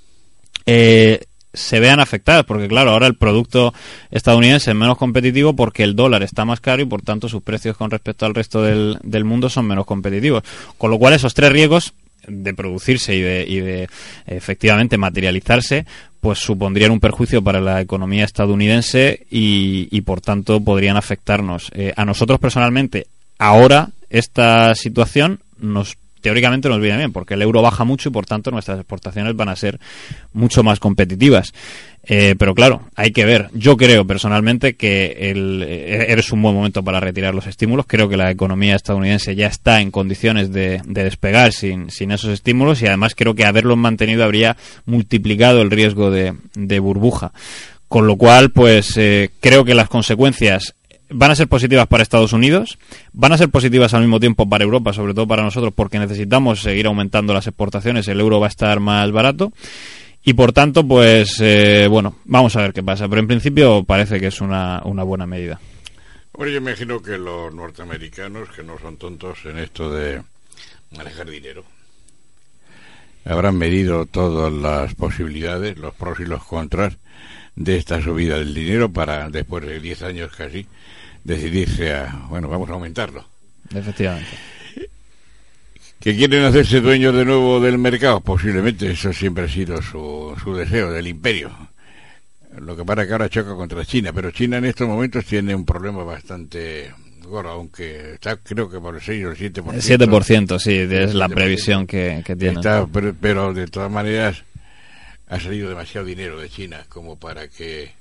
eh, 0.66 1.25
se 1.54 1.80
vean 1.80 2.00
afectadas, 2.00 2.46
porque 2.46 2.68
claro, 2.68 2.92
ahora 2.92 3.07
el 3.07 3.16
producto 3.16 3.74
estadounidense 4.10 4.72
es 4.72 4.77
menos 4.77 4.98
competitivo 4.98 5.53
porque 5.53 5.84
el 5.84 5.96
dólar 5.96 6.24
está 6.24 6.46
más 6.46 6.62
caro 6.62 6.81
y 6.81 6.86
por 6.86 7.01
tanto 7.01 7.27
sus 7.27 7.44
precios 7.44 7.75
con 7.75 7.92
respecto 7.92 8.25
al 8.25 8.36
resto 8.36 8.62
del, 8.62 8.98
del 9.03 9.25
mundo 9.25 9.50
son 9.50 9.68
menos 9.68 9.86
competitivos. 9.86 10.44
Con 10.77 10.92
lo 10.92 10.98
cual 10.98 11.14
esos 11.14 11.34
tres 11.34 11.51
riesgos 11.51 11.94
de 12.27 12.53
producirse 12.53 13.16
y 13.16 13.22
de, 13.22 13.46
y 13.48 13.60
de 13.60 13.90
efectivamente 14.27 14.98
materializarse, 14.98 15.86
pues 16.22 16.40
supondrían 16.40 16.92
un 16.92 17.00
perjuicio 17.00 17.44
para 17.44 17.60
la 17.60 17.81
economía 17.81 18.24
estadounidense 18.24 19.25
y, 19.29 20.01
por 20.01 20.22
tanto 20.22 20.62
podrían 20.62 20.96
afectarnos. 20.96 21.72
Eh, 21.74 21.94
a 21.96 22.05
nosotros 22.05 22.40
personalmente, 22.40 23.07
ahora 23.40 23.90
esta 24.10 24.75
situación 24.75 25.40
nos 25.57 25.98
teóricamente 26.22 26.70
nos 26.70 26.79
viene 26.79 26.98
bien, 26.98 27.12
porque 27.12 27.34
el 27.34 27.42
euro 27.42 27.62
baja 27.62 27.84
mucho 27.84 28.10
y 28.10 28.12
por 28.12 28.25
tanto 28.25 28.51
nuestras 28.51 28.79
exportaciones 28.79 29.36
van 29.36 29.50
a 29.50 29.55
ser 29.55 29.79
mucho 30.34 30.64
más 30.64 30.79
competitivas. 30.79 31.53
Eh, 32.03 32.36
pero 32.38 32.55
claro, 32.55 32.90
hay 32.96 33.12
que 33.12 33.25
ver. 33.25 33.50
Yo 33.53 33.77
creo 33.77 34.05
personalmente 34.05 34.75
que 34.75 35.16
eh, 35.18 36.05
eres 36.10 36.31
un 36.31 36.42
buen 36.42 36.55
momento 36.55 36.84
para 36.84 37.00
retirar 37.00 37.36
los 37.36 37.46
estímulos. 37.46 37.86
Creo 37.88 38.10
que 38.10 38.18
la 38.18 38.31
economía 38.31 38.75
estadounidense 38.75 39.36
ya 39.36 39.48
está 39.48 39.81
en 39.81 39.92
condiciones 39.92 40.51
de, 40.51 40.81
de 40.86 41.03
despegar 41.03 41.53
sin, 41.53 41.90
esos 41.90 42.31
estímulos 42.31 42.81
y 42.81 42.88
además 42.88 43.14
creo 43.16 43.36
que 43.36 43.46
haberlos 43.46 43.77
mantenido 43.77 44.24
habría 44.24 44.57
multiplicado 44.86 45.62
el 45.62 45.72
riesgo 45.72 46.10
de, 46.10 46.34
de 46.55 46.79
burbuja. 46.79 47.34
Con 47.88 48.07
lo 48.07 48.16
cual, 48.16 48.51
pues 48.51 48.96
eh, 48.98 49.31
creo 49.42 49.66
que 49.66 49.75
las 49.75 49.90
consecuencias 49.90 50.75
van 51.11 51.31
a 51.31 51.35
ser 51.35 51.47
positivas 51.47 51.87
para 51.87 52.03
Estados 52.03 52.33
Unidos, 52.33 52.77
van 53.13 53.31
a 53.31 53.37
ser 53.37 53.50
positivas 53.50 53.93
al 53.93 54.01
mismo 54.01 54.19
tiempo 54.19 54.47
para 54.47 54.63
Europa, 54.63 54.93
sobre 54.93 55.13
todo 55.13 55.27
para 55.27 55.43
nosotros, 55.43 55.74
porque 55.75 56.00
necesitamos 56.00 56.61
seguir 56.61 56.87
aumentando 56.87 57.33
las 57.33 57.47
exportaciones, 57.47 58.07
el 58.07 58.19
euro 58.19 58.39
va 58.39 58.47
a 58.47 58.50
estar 58.50 58.79
más 58.79 59.11
barato. 59.11 59.51
Y 60.24 60.33
por 60.33 60.53
tanto, 60.53 60.87
pues 60.87 61.37
eh, 61.39 61.87
bueno, 61.89 62.17
vamos 62.25 62.55
a 62.55 62.61
ver 62.61 62.74
qué 62.74 62.83
pasa. 62.83 63.07
Pero 63.09 63.21
en 63.21 63.27
principio 63.27 63.83
parece 63.83 64.19
que 64.19 64.27
es 64.27 64.39
una, 64.39 64.81
una 64.85 65.03
buena 65.03 65.25
medida. 65.25 65.59
Bueno, 66.33 66.51
yo 66.51 66.59
imagino 66.59 67.01
que 67.01 67.17
los 67.17 67.53
norteamericanos, 67.53 68.50
que 68.50 68.63
no 68.63 68.77
son 68.77 68.97
tontos 68.97 69.39
en 69.45 69.57
esto 69.57 69.91
de 69.91 70.21
manejar 70.95 71.29
dinero, 71.29 71.63
habrán 73.25 73.57
medido 73.57 74.05
todas 74.05 74.51
las 74.53 74.93
posibilidades, 74.95 75.77
los 75.77 75.93
pros 75.95 76.19
y 76.19 76.25
los 76.25 76.43
contras 76.43 76.97
de 77.55 77.77
esta 77.77 78.01
subida 78.01 78.37
del 78.37 78.53
dinero 78.53 78.91
para, 78.91 79.29
después 79.29 79.65
de 79.65 79.79
10 79.79 80.03
años 80.03 80.31
casi, 80.35 80.65
decidirse 81.24 81.94
a, 81.94 82.25
bueno, 82.29 82.48
vamos 82.48 82.70
a 82.70 82.74
aumentarlo. 82.74 83.25
Efectivamente 83.74 84.51
que 86.01 86.16
quieren 86.16 86.44
hacerse 86.44 86.81
dueños 86.81 87.14
de 87.14 87.24
nuevo 87.24 87.60
del 87.60 87.77
mercado, 87.77 88.22
posiblemente 88.22 88.90
eso 88.90 89.14
siempre 89.14 89.44
ha 89.46 89.48
sido 89.48 89.81
su, 89.84 90.36
su 90.44 90.55
deseo 90.55 90.92
del 90.92 91.07
imperio. 91.07 91.51
Lo 92.57 92.75
que 92.75 92.84
para 92.84 93.05
que 93.05 93.14
ahora 93.14 93.29
choca 93.29 93.53
contra 93.53 93.86
China, 93.86 94.12
pero 94.12 94.31
China 94.31 94.57
en 94.57 94.66
estos 94.66 94.88
momentos 94.88 95.24
tiene 95.25 95.53
un 95.53 95.64
problema 95.64 96.03
bastante 96.03 96.92
gordo, 97.24 97.51
aunque 97.51 98.16
está 98.16 98.36
creo 98.38 98.68
que 98.68 98.79
por 98.79 98.96
el 98.96 99.01
6 99.01 99.25
o 99.25 99.31
el 99.31 99.38
7%. 99.38 99.64
7%, 99.64 100.60
sí, 100.60 100.74
es 100.74 101.14
la 101.14 101.29
previsión 101.29 101.86
que, 101.86 102.24
que 102.25 102.36
tiene. 102.36 102.60
pero, 102.92 103.16
pero 103.22 103.53
de 103.53 103.68
todas 103.68 103.92
maneras 103.92 104.44
ha 105.27 105.40
salido 105.40 105.70
demasiado 105.70 106.07
dinero 106.07 106.42
de 106.42 106.50
China 106.50 106.84
como 106.90 107.18
para 107.18 107.48
que 107.48 107.94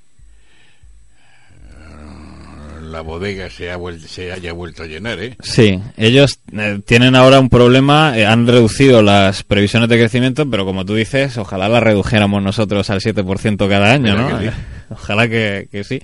la 2.81 3.01
bodega 3.01 3.51
se, 3.51 3.71
ha 3.71 3.79
se 4.07 4.33
haya 4.33 4.53
vuelto 4.53 4.83
a 4.83 4.87
llenar, 4.87 5.21
¿eh? 5.21 5.37
Sí, 5.43 5.81
ellos 5.97 6.39
eh, 6.57 6.81
tienen 6.85 7.15
ahora 7.15 7.41
un 7.41 7.49
problema, 7.49 8.19
eh, 8.19 8.27
han 8.27 8.47
reducido 8.47 9.03
las 9.03 9.43
previsiones 9.43 9.89
de 9.89 9.99
crecimiento, 9.99 10.49
pero 10.49 10.65
como 10.65 10.85
tú 10.85 10.95
dices, 10.95 11.37
ojalá 11.39 11.69
las 11.69 11.83
redujéramos 11.83 12.43
nosotros 12.43 12.91
al 12.91 13.01
7% 13.01 13.69
cada 13.69 13.93
año, 13.93 14.17
¿no? 14.17 14.39
Ojalá 14.91 15.29
que, 15.29 15.69
que, 15.71 15.85
sí. 15.85 16.03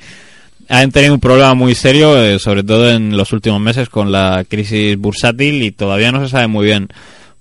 Han 0.68 0.92
tenido 0.92 1.14
un 1.14 1.20
problema 1.20 1.54
muy 1.54 1.74
serio, 1.74 2.22
eh, 2.22 2.38
sobre 2.38 2.62
todo 2.62 2.90
en 2.90 3.16
los 3.16 3.32
últimos 3.32 3.60
meses, 3.60 3.88
con 3.88 4.12
la 4.12 4.44
crisis 4.48 4.96
bursátil 4.96 5.62
y 5.62 5.72
todavía 5.72 6.12
no 6.12 6.22
se 6.22 6.30
sabe 6.30 6.46
muy 6.46 6.66
bien 6.66 6.88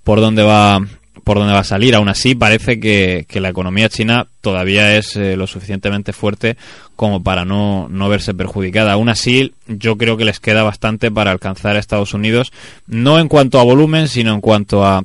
por 0.02 0.20
dónde 0.20 0.42
va 0.42 0.80
por 1.26 1.38
dónde 1.38 1.54
va 1.54 1.58
a 1.58 1.64
salir. 1.64 1.96
Aún 1.96 2.08
así, 2.08 2.36
parece 2.36 2.78
que, 2.78 3.24
que 3.26 3.40
la 3.40 3.48
economía 3.48 3.88
china 3.88 4.28
todavía 4.42 4.96
es 4.96 5.16
eh, 5.16 5.36
lo 5.36 5.48
suficientemente 5.48 6.12
fuerte 6.12 6.56
como 6.94 7.24
para 7.24 7.44
no, 7.44 7.88
no 7.90 8.08
verse 8.08 8.32
perjudicada. 8.32 8.92
Aún 8.92 9.08
así, 9.08 9.52
yo 9.66 9.96
creo 9.96 10.16
que 10.16 10.24
les 10.24 10.38
queda 10.38 10.62
bastante 10.62 11.10
para 11.10 11.32
alcanzar 11.32 11.74
a 11.74 11.80
Estados 11.80 12.14
Unidos, 12.14 12.52
no 12.86 13.18
en 13.18 13.26
cuanto 13.26 13.58
a 13.58 13.64
volumen, 13.64 14.06
sino 14.06 14.34
en 14.34 14.40
cuanto 14.40 14.84
a, 14.86 15.02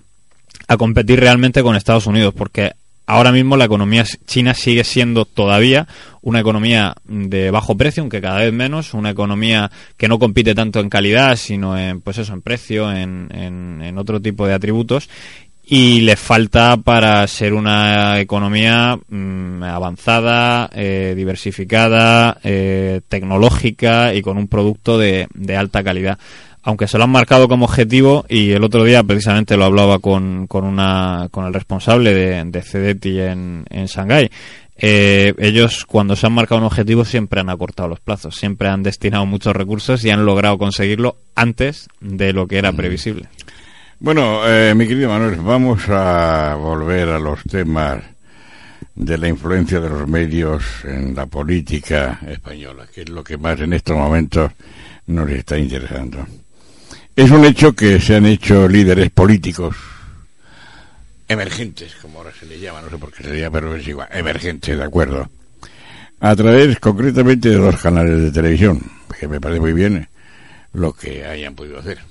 a 0.68 0.78
competir 0.78 1.20
realmente 1.20 1.64
con 1.64 1.76
Estados 1.76 2.06
Unidos, 2.06 2.36
porque 2.38 2.74
ahora 3.08 3.32
mismo 3.32 3.58
la 3.58 3.66
economía 3.66 4.06
china 4.28 4.54
sigue 4.54 4.84
siendo 4.84 5.26
todavía 5.26 5.88
una 6.22 6.40
economía 6.40 6.94
de 7.04 7.50
bajo 7.50 7.76
precio, 7.76 8.02
aunque 8.04 8.22
cada 8.22 8.42
vez 8.42 8.54
menos, 8.54 8.94
una 8.94 9.10
economía 9.10 9.72
que 9.98 10.08
no 10.08 10.20
compite 10.20 10.54
tanto 10.54 10.82
en 10.82 10.90
calidad, 10.92 11.36
sino 11.36 11.80
en, 11.80 12.00
pues 12.00 12.20
eso, 12.20 12.32
en 12.34 12.44
precio, 12.44 12.92
en, 12.92 13.28
en, 13.34 13.82
en 13.82 13.98
otro 13.98 14.22
tipo 14.22 14.46
de 14.46 14.54
atributos, 14.54 15.10
y 15.66 16.02
le 16.02 16.16
falta 16.16 16.78
para 16.78 17.26
ser 17.28 17.54
una 17.54 18.20
economía 18.20 19.00
mmm, 19.08 19.64
avanzada, 19.64 20.70
eh, 20.74 21.14
diversificada, 21.16 22.38
eh, 22.44 23.02
tecnológica 23.08 24.14
y 24.14 24.22
con 24.22 24.38
un 24.38 24.48
producto 24.48 24.98
de, 24.98 25.28
de, 25.34 25.56
alta 25.56 25.84
calidad. 25.84 26.18
aunque 26.64 26.88
se 26.88 26.98
lo 26.98 27.06
han 27.06 27.10
marcado 27.10 27.48
como 27.48 27.66
objetivo 27.66 28.26
y 28.30 28.52
el 28.52 28.64
otro 28.64 28.84
día 28.84 29.04
precisamente 29.04 29.58
lo 29.58 29.66
hablaba 29.66 30.00
con, 30.00 30.46
con, 30.48 30.64
una, 30.64 31.28
con 31.32 31.46
el 31.46 31.54
responsable 31.54 32.14
de, 32.14 32.44
de 32.44 32.62
CEDETI 32.62 33.20
en, 33.22 33.66
en 33.70 33.86
Shanghái. 33.86 34.30
Eh, 34.84 35.34
ellos 35.38 35.86
cuando 35.86 36.16
se 36.16 36.26
han 36.26 36.34
marcado 36.34 36.60
un 36.60 36.66
objetivo 36.66 37.06
siempre 37.06 37.40
han 37.40 37.50
acortado 37.50 37.88
los 37.88 38.00
plazos, 38.00 38.36
siempre 38.36 38.68
han 38.68 38.82
destinado 38.82 39.28
muchos 39.28 39.56
recursos 39.56 40.04
y 40.04 40.10
han 40.10 40.26
logrado 40.26 40.58
conseguirlo 40.58 41.18
antes 41.36 41.88
de 42.00 42.34
lo 42.34 42.48
que 42.48 42.58
era 42.58 42.72
previsible. 42.72 43.28
Bueno, 44.04 44.50
eh, 44.50 44.74
mi 44.74 44.88
querido 44.88 45.10
Manuel, 45.10 45.36
vamos 45.36 45.88
a 45.88 46.56
volver 46.56 47.08
a 47.10 47.20
los 47.20 47.44
temas 47.44 48.02
de 48.96 49.16
la 49.16 49.28
influencia 49.28 49.80
de 49.80 49.90
los 49.90 50.08
medios 50.08 50.64
en 50.86 51.14
la 51.14 51.28
política 51.28 52.20
española, 52.28 52.88
que 52.92 53.02
es 53.02 53.10
lo 53.10 53.24
que 53.24 53.38
más 53.38 53.60
en 53.60 53.74
estos 53.74 53.96
momentos 53.96 54.54
nos 55.06 55.30
está 55.30 55.56
interesando. 55.56 56.26
Es 57.16 57.30
un 57.30 57.46
hecho 57.46 57.74
que 57.74 58.00
se 58.00 58.16
han 58.16 58.26
hecho 58.26 58.68
líderes 58.68 59.12
políticos 59.12 59.76
emergentes, 61.28 61.94
como 62.02 62.18
ahora 62.18 62.32
se 62.34 62.48
le 62.48 62.60
llama, 62.60 62.82
no 62.82 62.90
sé 62.90 62.98
por 62.98 63.14
qué 63.14 63.24
se 63.24 63.40
llama, 63.40 63.60
pero 63.60 63.76
es 63.76 63.88
igual, 63.88 64.08
emergentes, 64.14 64.80
de 64.80 64.84
acuerdo. 64.84 65.30
A 66.22 66.36
través 66.36 66.80
concretamente 66.80 67.50
de 67.50 67.58
dos 67.58 67.80
canales 67.80 68.20
de 68.20 68.32
televisión, 68.32 68.82
que 69.20 69.28
me 69.28 69.40
parece 69.40 69.62
muy 69.62 69.74
bien 69.74 70.10
lo 70.74 70.92
que 70.92 71.24
hayan 71.24 71.54
podido 71.54 71.78
hacer. 71.78 72.11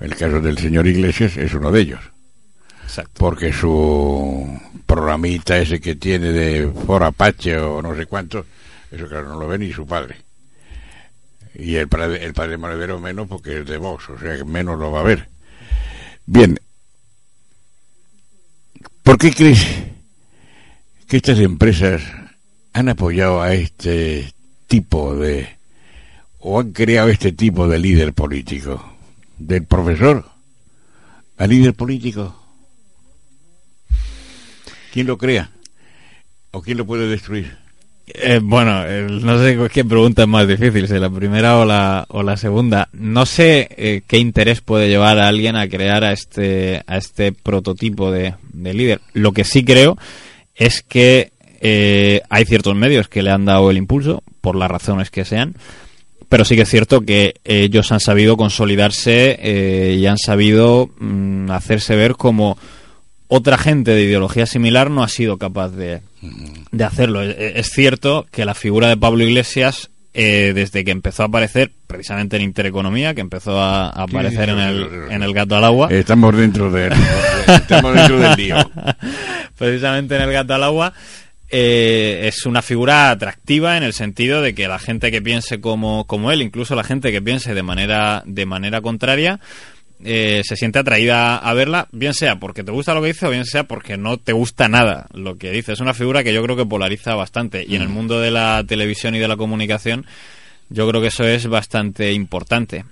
El 0.00 0.14
caso 0.14 0.40
del 0.40 0.58
señor 0.58 0.86
Iglesias 0.86 1.36
es 1.36 1.54
uno 1.54 1.72
de 1.72 1.80
ellos. 1.80 2.00
Exacto. 2.84 3.12
Porque 3.18 3.52
su 3.52 4.58
programita 4.86 5.58
ese 5.58 5.80
que 5.80 5.96
tiene 5.96 6.32
de 6.32 6.72
For 6.86 7.02
Apache 7.02 7.58
o 7.58 7.82
no 7.82 7.94
sé 7.94 8.06
cuánto, 8.06 8.46
eso 8.90 9.08
claro 9.08 9.28
no 9.28 9.40
lo 9.40 9.48
ve 9.48 9.58
ni 9.58 9.72
su 9.72 9.86
padre. 9.86 10.16
Y 11.54 11.74
el 11.74 11.88
padre, 11.88 12.24
el 12.24 12.32
padre 12.32 12.56
Monedero 12.56 13.00
menos 13.00 13.28
porque 13.28 13.60
es 13.60 13.66
de 13.66 13.76
Vox, 13.76 14.10
o 14.10 14.18
sea 14.18 14.36
que 14.36 14.44
menos 14.44 14.78
lo 14.78 14.92
va 14.92 15.00
a 15.00 15.04
ver. 15.04 15.28
Bien. 16.24 16.58
¿Por 19.02 19.18
qué 19.18 19.32
crees 19.32 19.66
que 21.08 21.16
estas 21.16 21.38
empresas 21.40 22.02
han 22.72 22.88
apoyado 22.88 23.42
a 23.42 23.54
este 23.54 24.32
tipo 24.66 25.16
de 25.16 25.48
o 26.38 26.60
han 26.60 26.72
creado 26.72 27.08
este 27.08 27.32
tipo 27.32 27.66
de 27.66 27.78
líder 27.78 28.12
político? 28.12 28.97
Del 29.38 29.64
profesor 29.64 30.24
al 31.36 31.50
líder 31.50 31.74
político. 31.74 32.34
¿Quién 34.92 35.06
lo 35.06 35.16
crea? 35.16 35.50
¿O 36.50 36.62
quién 36.62 36.78
lo 36.78 36.86
puede 36.86 37.06
destruir? 37.06 37.56
Eh, 38.06 38.40
bueno, 38.42 38.84
eh, 38.86 39.06
no 39.08 39.38
sé 39.38 39.58
qué 39.72 39.84
pregunta 39.84 40.22
es 40.22 40.28
más 40.28 40.48
difícil, 40.48 40.88
si 40.88 40.94
la 40.94 41.10
primera 41.10 41.58
o 41.58 41.64
la, 41.64 42.06
o 42.08 42.22
la 42.22 42.36
segunda. 42.36 42.88
No 42.92 43.26
sé 43.26 43.68
eh, 43.76 44.02
qué 44.06 44.18
interés 44.18 44.62
puede 44.62 44.88
llevar 44.88 45.18
a 45.18 45.28
alguien 45.28 45.56
a 45.56 45.68
crear 45.68 46.04
a 46.04 46.12
este, 46.12 46.82
a 46.86 46.96
este 46.96 47.32
prototipo 47.32 48.10
de, 48.10 48.34
de 48.52 48.74
líder. 48.74 49.00
Lo 49.12 49.32
que 49.32 49.44
sí 49.44 49.62
creo 49.62 49.98
es 50.54 50.82
que 50.82 51.32
eh, 51.60 52.22
hay 52.30 52.44
ciertos 52.44 52.74
medios 52.74 53.08
que 53.08 53.22
le 53.22 53.30
han 53.30 53.44
dado 53.44 53.70
el 53.70 53.76
impulso, 53.76 54.22
por 54.40 54.56
las 54.56 54.70
razones 54.70 55.10
que 55.10 55.24
sean, 55.24 55.54
pero 56.28 56.44
sí 56.44 56.56
que 56.56 56.62
es 56.62 56.68
cierto 56.68 57.00
que 57.02 57.34
ellos 57.44 57.90
han 57.92 58.00
sabido 58.00 58.36
consolidarse 58.36 59.38
eh, 59.40 59.96
y 59.98 60.06
han 60.06 60.18
sabido 60.18 60.90
mm, 60.98 61.50
hacerse 61.50 61.96
ver 61.96 62.14
como 62.14 62.58
otra 63.28 63.58
gente 63.58 63.92
de 63.92 64.02
ideología 64.02 64.46
similar 64.46 64.90
no 64.90 65.02
ha 65.02 65.08
sido 65.08 65.36
capaz 65.36 65.68
de, 65.70 66.00
de 66.70 66.84
hacerlo. 66.84 67.22
Es, 67.22 67.36
es 67.38 67.70
cierto 67.70 68.26
que 68.30 68.44
la 68.44 68.54
figura 68.54 68.88
de 68.88 68.96
Pablo 68.96 69.22
Iglesias, 69.22 69.90
eh, 70.14 70.52
desde 70.54 70.84
que 70.84 70.90
empezó 70.90 71.22
a 71.22 71.26
aparecer, 71.26 71.70
precisamente 71.86 72.36
en 72.36 72.42
Intereconomía, 72.42 73.14
que 73.14 73.20
empezó 73.20 73.60
a, 73.60 73.88
a 73.88 74.02
aparecer 74.04 74.48
en 74.48 74.58
el, 74.58 74.88
en 75.10 75.22
el 75.22 75.32
gato 75.34 75.56
al 75.56 75.64
agua, 75.64 75.88
Estamos 75.90 76.36
dentro 76.36 76.70
de 76.70 76.90
estamos 77.46 77.94
dentro 77.94 78.18
del 78.18 78.36
lío. 78.36 78.56
precisamente 79.58 80.16
en 80.16 80.22
el 80.22 80.32
gato 80.32 80.54
al 80.54 80.64
agua, 80.64 80.94
eh, 81.50 82.22
es 82.24 82.46
una 82.46 82.62
figura 82.62 83.10
atractiva 83.10 83.76
en 83.76 83.82
el 83.82 83.92
sentido 83.92 84.42
de 84.42 84.54
que 84.54 84.68
la 84.68 84.78
gente 84.78 85.10
que 85.10 85.22
piense 85.22 85.60
como, 85.60 86.06
como 86.06 86.30
él, 86.30 86.42
incluso 86.42 86.74
la 86.74 86.84
gente 86.84 87.10
que 87.12 87.22
piense 87.22 87.54
de 87.54 87.62
manera, 87.62 88.22
de 88.26 88.46
manera 88.46 88.80
contraria, 88.80 89.40
eh, 90.04 90.42
se 90.44 90.56
siente 90.56 90.78
atraída 90.78 91.36
a 91.36 91.54
verla, 91.54 91.88
bien 91.90 92.14
sea 92.14 92.38
porque 92.38 92.62
te 92.62 92.70
gusta 92.70 92.94
lo 92.94 93.00
que 93.00 93.08
dice 93.08 93.26
o 93.26 93.30
bien 93.30 93.44
sea 93.44 93.64
porque 93.64 93.96
no 93.96 94.16
te 94.16 94.32
gusta 94.32 94.68
nada 94.68 95.08
lo 95.12 95.38
que 95.38 95.50
dice. 95.50 95.72
Es 95.72 95.80
una 95.80 95.94
figura 95.94 96.22
que 96.22 96.32
yo 96.32 96.42
creo 96.42 96.56
que 96.56 96.66
polariza 96.66 97.14
bastante 97.14 97.64
y 97.66 97.76
en 97.76 97.82
el 97.82 97.88
mundo 97.88 98.20
de 98.20 98.30
la 98.30 98.62
televisión 98.66 99.14
y 99.14 99.18
de 99.18 99.28
la 99.28 99.36
comunicación 99.36 100.06
yo 100.68 100.88
creo 100.88 101.00
que 101.00 101.08
eso 101.08 101.24
es 101.24 101.46
bastante 101.46 102.12
importante. 102.12 102.84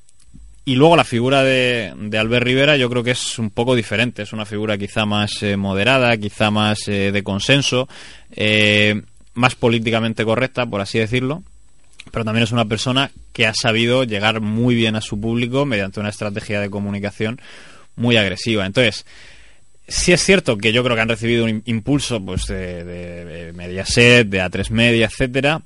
Y 0.69 0.75
luego 0.75 0.97
la 0.97 1.05
figura 1.05 1.45
de, 1.45 1.95
de 1.97 2.19
Albert 2.19 2.45
Rivera 2.45 2.77
yo 2.77 2.91
creo 2.91 3.05
que 3.05 3.13
es 3.13 3.39
un 3.39 3.51
poco 3.51 3.77
diferente, 3.77 4.23
es 4.23 4.33
una 4.33 4.45
figura 4.45 4.77
quizá 4.77 5.07
más 5.07 5.41
eh, 5.45 5.57
moderada, 5.57 6.17
quizá 6.17 6.51
más 6.51 6.89
eh, 6.89 7.13
de 7.13 7.23
consenso, 7.23 7.89
eh, 8.33 9.01
más 9.35 9.55
políticamente 9.55 10.25
correcta, 10.25 10.67
por 10.67 10.81
así 10.81 10.99
decirlo, 10.99 11.45
pero 12.11 12.25
también 12.25 12.43
es 12.43 12.51
una 12.51 12.65
persona 12.65 13.13
que 13.33 13.47
ha 13.47 13.55
sabido 13.55 14.03
llegar 14.03 14.41
muy 14.41 14.75
bien 14.75 14.97
a 14.97 15.01
su 15.01 15.21
público 15.21 15.67
mediante 15.67 16.01
una 16.01 16.09
estrategia 16.09 16.61
de 16.61 16.69
comunicación 16.69 17.41
muy 17.95 18.17
agresiva. 18.17 18.67
Entonces, 18.67 19.07
sí 19.87 20.13
es 20.13 20.21
cierto 20.21 20.59
que 20.59 20.73
yo 20.73 20.83
creo 20.83 20.97
que 20.97 21.03
han 21.03 21.09
recibido 21.09 21.45
un 21.45 21.63
impulso 21.67 22.21
pues 22.25 22.49
de, 22.49 22.83
de, 22.83 23.25
de 23.25 23.53
Mediaset, 23.53 24.27
de 24.27 24.43
A3 24.43 24.71
Media, 24.71 25.07
etcétera, 25.07 25.63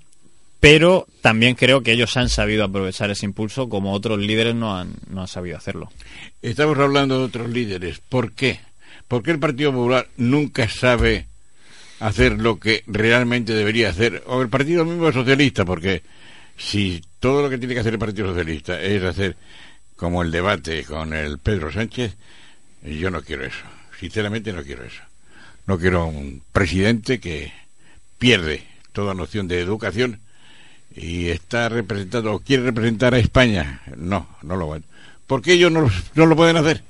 pero 0.61 1.07
también 1.23 1.55
creo 1.55 1.83
que 1.83 1.93
ellos 1.93 2.17
han 2.19 2.29
sabido 2.29 2.65
aprovechar 2.65 3.11
ese 3.11 3.25
impulso 3.25 3.71
como 3.71 3.95
otros 3.95 4.19
líderes 4.19 4.55
no 4.55 4.77
han, 4.77 4.95
no 5.09 5.23
han 5.23 5.29
sabido 5.29 5.57
hacerlo. 5.57 5.91
Estamos 6.43 6.79
hablando 6.79 7.19
de 7.19 7.25
otros 7.25 7.49
líderes. 7.49 8.01
¿Por 8.07 8.33
qué? 8.33 8.61
¿Por 9.09 9.23
qué 9.23 9.31
el 9.31 9.39
Partido 9.39 9.73
Popular 9.73 10.07
nunca 10.19 10.69
sabe 10.69 11.27
hacer 11.99 12.39
lo 12.39 12.61
que 12.61 12.85
realmente 12.87 13.55
debería 13.55 13.89
hacer? 13.89 14.23
O 14.27 14.43
el 14.43 14.51
Partido 14.51 14.85
mismo 14.85 15.11
Socialista, 15.11 15.65
porque 15.65 16.03
si 16.59 17.03
todo 17.19 17.43
lo 17.43 17.49
que 17.49 17.59
tiene 17.59 17.75
que 17.75 17.81
hacer 17.81 17.95
el 17.95 17.99
Partido 17.99 18.29
Socialista 18.29 18.81
es 18.81 19.03
hacer 19.03 19.37
como 19.97 20.23
el 20.23 20.31
debate 20.31 20.85
con 20.85 21.15
el 21.15 21.39
Pedro 21.39 21.73
Sánchez, 21.73 22.17
yo 22.83 23.11
no 23.11 23.23
quiero 23.23 23.45
eso. 23.45 23.65
Sinceramente 23.99 24.53
no 24.53 24.63
quiero 24.63 24.85
eso. 24.85 25.03
No 25.67 25.79
quiero 25.79 26.07
un 26.07 26.43
presidente 26.53 27.19
que 27.19 27.53
pierde 28.19 28.63
toda 28.93 29.15
noción 29.15 29.49
de 29.49 29.61
educación 29.61 30.21
y 30.95 31.29
está 31.29 31.69
representado 31.69 32.35
o 32.35 32.41
quiere 32.41 32.65
representar 32.65 33.15
a 33.15 33.19
España. 33.19 33.83
No, 33.97 34.29
no 34.43 34.57
lo 34.57 34.69
van. 34.69 34.85
¿Por 35.27 35.43
qué 35.43 35.53
ellos 35.53 35.71
no, 35.71 35.89
no 36.15 36.27
lo 36.27 36.37
pueden 36.37 36.57
hacer? 36.57 36.83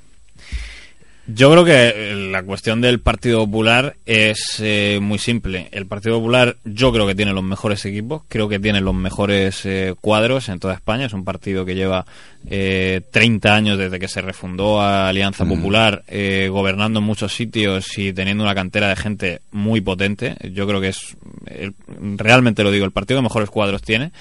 Yo 1.27 1.51
creo 1.51 1.63
que 1.63 1.89
eh, 1.95 2.15
la 2.31 2.41
cuestión 2.43 2.81
del 2.81 2.99
Partido 2.99 3.45
Popular 3.45 3.95
es 4.05 4.57
eh, 4.59 4.99
muy 5.01 5.19
simple. 5.19 5.69
El 5.71 5.85
Partido 5.85 6.17
Popular 6.17 6.57
yo 6.65 6.91
creo 6.91 7.05
que 7.05 7.13
tiene 7.15 7.31
los 7.31 7.43
mejores 7.43 7.85
equipos, 7.85 8.23
creo 8.27 8.49
que 8.49 8.59
tiene 8.59 8.81
los 8.81 8.95
mejores 8.95 9.61
eh, 9.65 9.93
cuadros 10.01 10.49
en 10.49 10.59
toda 10.59 10.73
España. 10.73 11.05
Es 11.05 11.13
un 11.13 11.23
partido 11.23 11.63
que 11.63 11.75
lleva 11.75 12.05
eh, 12.49 13.01
30 13.11 13.55
años 13.55 13.77
desde 13.77 13.99
que 13.99 14.07
se 14.07 14.19
refundó 14.21 14.81
a 14.81 15.09
Alianza 15.09 15.45
Popular, 15.45 16.03
eh, 16.07 16.49
gobernando 16.51 16.99
en 16.99 17.05
muchos 17.05 17.33
sitios 17.33 17.97
y 17.97 18.11
teniendo 18.13 18.43
una 18.43 18.55
cantera 18.55 18.89
de 18.89 18.95
gente 18.95 19.41
muy 19.51 19.79
potente. 19.79 20.35
Yo 20.51 20.67
creo 20.67 20.81
que 20.81 20.89
es, 20.89 21.15
el- 21.45 21.75
realmente 22.17 22.63
lo 22.63 22.71
digo, 22.71 22.83
el 22.85 22.91
partido 22.91 23.19
que 23.19 23.23
mejores 23.23 23.49
cuadros 23.51 23.83
tiene. 23.83 24.11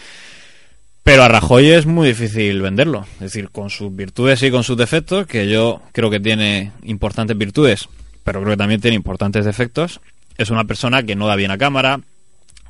Pero 1.03 1.25
a 1.25 1.29
Rajoy 1.29 1.71
es 1.71 1.87
muy 1.87 2.09
difícil 2.09 2.61
venderlo. 2.61 3.07
Es 3.15 3.21
decir, 3.33 3.51
con 3.51 3.71
sus 3.71 3.95
virtudes 3.95 4.43
y 4.43 4.51
con 4.51 4.63
sus 4.65 4.77
defectos, 4.77 5.27
que 5.27 5.49
yo 5.49 5.81
creo 5.93 6.11
que 6.11 6.21
tiene 6.21 6.73
importantes 6.83 7.37
virtudes, 7.37 7.89
pero 8.23 8.41
creo 8.41 8.53
que 8.53 8.59
también 8.59 8.81
tiene 8.81 8.97
importantes 8.97 9.45
defectos. 9.45 10.01
Es 10.37 10.51
una 10.51 10.65
persona 10.65 11.03
que 11.03 11.17
no 11.17 11.27
da 11.27 11.37
bien 11.37 11.51
a 11.51 11.59
cámara. 11.59 12.01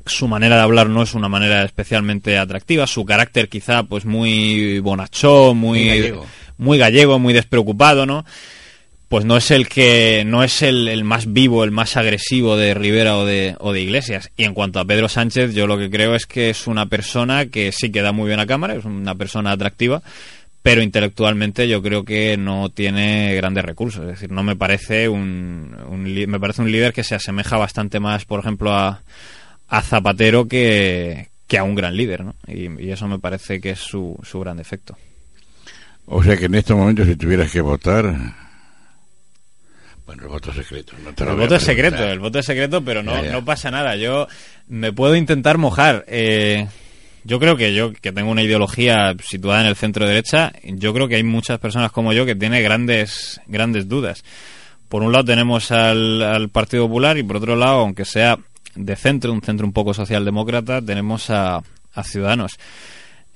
Su 0.05 0.27
manera 0.27 0.55
de 0.55 0.61
hablar 0.63 0.89
no 0.89 1.03
es 1.03 1.13
una 1.13 1.29
manera 1.29 1.63
especialmente 1.63 2.37
atractiva. 2.37 2.87
Su 2.87 3.05
carácter 3.05 3.49
quizá 3.49 3.83
pues 3.83 4.05
muy 4.05 4.79
bonachón, 4.79 5.57
muy, 5.57 5.79
Muy 5.79 5.87
gallego. 5.87 6.25
muy 6.57 6.77
gallego, 6.77 7.19
muy 7.19 7.33
despreocupado, 7.33 8.05
¿no? 8.05 8.25
Pues 9.11 9.25
no 9.25 9.35
es 9.35 9.51
el 9.51 9.67
que 9.67 10.23
no 10.25 10.41
es 10.41 10.61
el, 10.61 10.87
el 10.87 11.03
más 11.03 11.33
vivo, 11.33 11.65
el 11.65 11.71
más 11.71 11.97
agresivo 11.97 12.55
de 12.55 12.73
Rivera 12.73 13.17
o 13.17 13.25
de, 13.25 13.57
o 13.59 13.73
de 13.73 13.81
Iglesias. 13.81 14.31
Y 14.37 14.45
en 14.45 14.53
cuanto 14.53 14.79
a 14.79 14.85
Pedro 14.85 15.09
Sánchez, 15.09 15.53
yo 15.53 15.67
lo 15.67 15.77
que 15.77 15.89
creo 15.89 16.15
es 16.15 16.25
que 16.25 16.49
es 16.49 16.65
una 16.65 16.85
persona 16.85 17.47
que 17.47 17.73
sí 17.73 17.91
que 17.91 18.01
da 18.01 18.13
muy 18.13 18.29
bien 18.29 18.39
a 18.39 18.47
cámara, 18.47 18.73
es 18.75 18.85
una 18.85 19.13
persona 19.15 19.51
atractiva, 19.51 20.01
pero 20.61 20.81
intelectualmente 20.81 21.67
yo 21.67 21.81
creo 21.81 22.05
que 22.05 22.37
no 22.37 22.69
tiene 22.69 23.35
grandes 23.35 23.65
recursos. 23.65 24.03
Es 24.03 24.11
decir, 24.11 24.31
no 24.31 24.43
me 24.43 24.55
parece 24.55 25.09
un, 25.09 25.75
me 26.05 26.39
parece 26.39 26.61
un 26.61 26.71
líder 26.71 26.93
que 26.93 27.03
se 27.03 27.15
asemeja 27.15 27.57
bastante 27.57 27.99
más, 27.99 28.23
por 28.23 28.39
ejemplo, 28.39 28.71
a, 28.73 29.01
a 29.67 29.81
Zapatero 29.81 30.47
que, 30.47 31.27
que 31.47 31.57
a 31.57 31.63
un 31.65 31.75
gran 31.75 31.97
líder, 31.97 32.23
¿no? 32.23 32.35
Y, 32.47 32.81
y 32.81 32.91
eso 32.91 33.09
me 33.09 33.19
parece 33.19 33.59
que 33.59 33.71
es 33.71 33.79
su, 33.79 34.17
su 34.23 34.39
gran 34.39 34.55
defecto. 34.55 34.97
O 36.05 36.23
sea 36.23 36.37
que 36.37 36.45
en 36.45 36.55
estos 36.55 36.77
momentos 36.77 37.07
si 37.07 37.17
tuvieras 37.17 37.51
que 37.51 37.59
votar... 37.59 38.15
Bueno, 40.05 40.23
el 40.23 40.29
voto 40.29 40.51
secreto. 40.53 40.93
No 41.03 41.13
te 41.13 41.23
lo 41.25 41.31
El 41.31 41.37
voto 41.37 41.55
es 41.55 41.63
secreto, 41.63 42.03
el 42.03 42.19
voto 42.19 42.39
es 42.39 42.45
secreto, 42.45 42.83
pero 42.83 43.01
no, 43.03 43.13
Ya, 43.15 43.23
ya. 43.25 43.31
no 43.31 43.45
pasa 43.45 43.71
nada. 43.71 43.95
Yo 43.95 44.27
me 44.67 44.91
puedo 44.91 45.15
intentar 45.15 45.57
mojar. 45.57 46.03
Eh, 46.07 46.67
Yo 47.23 47.39
creo 47.39 47.55
que 47.55 47.73
yo, 47.75 47.93
que 47.93 48.11
tengo 48.11 48.31
una 48.31 48.41
ideología 48.41 49.15
situada 49.23 49.61
en 49.61 49.67
el 49.67 49.75
centro 49.75 50.07
derecha, 50.07 50.51
yo 50.63 50.91
creo 50.91 51.07
que 51.07 51.15
hay 51.17 51.23
muchas 51.23 51.59
personas 51.59 51.91
como 51.91 52.13
yo 52.13 52.25
que 52.25 52.33
tienen 52.35 52.63
grandes, 52.63 53.39
grandes 53.45 53.87
dudas. 53.87 54.23
Por 54.89 55.03
un 55.03 55.11
lado 55.11 55.23
tenemos 55.25 55.71
al, 55.71 56.21
al 56.23 56.49
Partido 56.49 56.87
Popular 56.87 57.17
y 57.19 57.23
por 57.23 57.37
otro 57.37 57.55
lado, 57.55 57.81
aunque 57.81 58.05
sea 58.05 58.39
de 58.73 58.95
centro, 58.95 59.31
un 59.33 59.41
centro 59.43 59.67
un 59.67 59.71
poco 59.73 59.93
socialdemócrata, 59.93 60.81
tenemos 60.81 61.29
a, 61.29 61.61
a 61.93 62.03
Ciudadanos. 62.03 62.57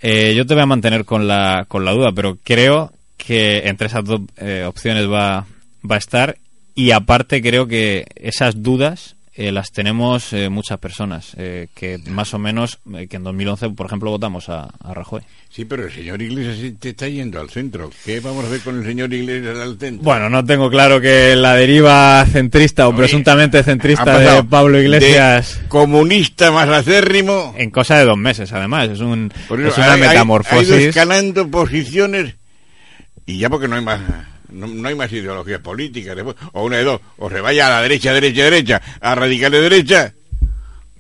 Eh, 0.01 0.33
yo 0.35 0.45
te 0.47 0.55
voy 0.55 0.63
a 0.63 0.67
mantener 0.67 1.05
con 1.05 1.27
la, 1.27 1.65
con 1.67 1.85
la 1.85 1.91
duda, 1.91 2.11
pero 2.11 2.37
creo 2.43 2.91
que 3.17 3.67
entre 3.67 3.85
esas 3.87 4.03
dos 4.03 4.21
eh, 4.37 4.65
opciones 4.67 5.07
va, 5.09 5.45
va 5.89 5.95
a 5.95 5.99
estar 5.99 6.37
y 6.75 6.91
aparte 6.91 7.41
creo 7.41 7.67
que 7.67 8.05
esas 8.15 8.61
dudas 8.61 9.15
eh, 9.37 9.51
las 9.51 9.71
tenemos 9.73 10.31
eh, 10.31 10.47
muchas 10.49 10.77
personas, 10.77 11.33
eh, 11.37 11.67
que 11.75 11.97
más 12.07 12.33
o 12.33 12.39
menos, 12.39 12.79
eh, 12.95 13.07
que 13.07 13.17
en 13.17 13.23
2011, 13.25 13.69
por 13.71 13.85
ejemplo, 13.87 14.09
votamos 14.09 14.47
a, 14.47 14.69
a 14.81 14.93
Rajoy. 14.93 15.23
Sí, 15.49 15.65
pero 15.65 15.83
el 15.85 15.91
señor 15.91 16.21
Iglesias 16.21 16.73
te 16.79 16.89
está 16.91 17.09
yendo 17.09 17.41
al 17.41 17.49
centro. 17.49 17.89
¿Qué 18.05 18.21
vamos 18.21 18.45
a 18.45 18.47
hacer 18.47 18.61
con 18.61 18.77
el 18.79 18.85
señor 18.85 19.13
Iglesias 19.13 19.57
al 19.57 19.77
centro? 19.77 20.03
Bueno, 20.05 20.29
no 20.29 20.45
tengo 20.45 20.69
claro 20.69 21.01
que 21.01 21.35
la 21.35 21.53
deriva 21.55 22.25
centrista 22.25 22.87
o 22.87 22.91
Oye, 22.91 22.97
presuntamente 22.99 23.61
centrista 23.63 24.17
de 24.19 24.43
Pablo 24.45 24.79
Iglesias... 24.81 25.59
de 25.63 25.67
comunista 25.67 26.51
más 26.53 26.69
acérrimo. 26.69 27.53
En 27.57 27.71
cosa 27.71 27.97
de 27.97 28.05
dos 28.05 28.17
meses, 28.17 28.53
además. 28.53 28.87
Es, 28.89 28.99
un, 29.01 29.33
eso 29.49 29.55
es 29.67 29.77
una 29.77 29.85
ha- 29.85 29.89
ha- 29.89 29.93
Ha 29.95 29.97
ido 29.97 30.07
metamorfosis. 30.07 30.69
escalando 30.71 31.49
posiciones 31.51 32.35
y 33.25 33.37
ya 33.39 33.49
porque 33.49 33.67
no 33.67 33.75
hay 33.75 33.83
más 33.83 33.99
no, 34.51 34.67
no 34.67 34.87
hay 34.87 34.95
más 34.95 35.11
ideologías 35.11 35.59
políticas 35.61 36.15
después 36.15 36.35
o 36.53 36.63
una 36.63 36.77
de 36.77 36.83
dos 36.83 37.01
o 37.17 37.29
se 37.29 37.41
vaya 37.41 37.67
a 37.67 37.69
la 37.71 37.81
derecha 37.81 38.13
derecha 38.13 38.43
derecha 38.43 38.81
a 39.01 39.15
radicales 39.15 39.61
derecha 39.61 40.13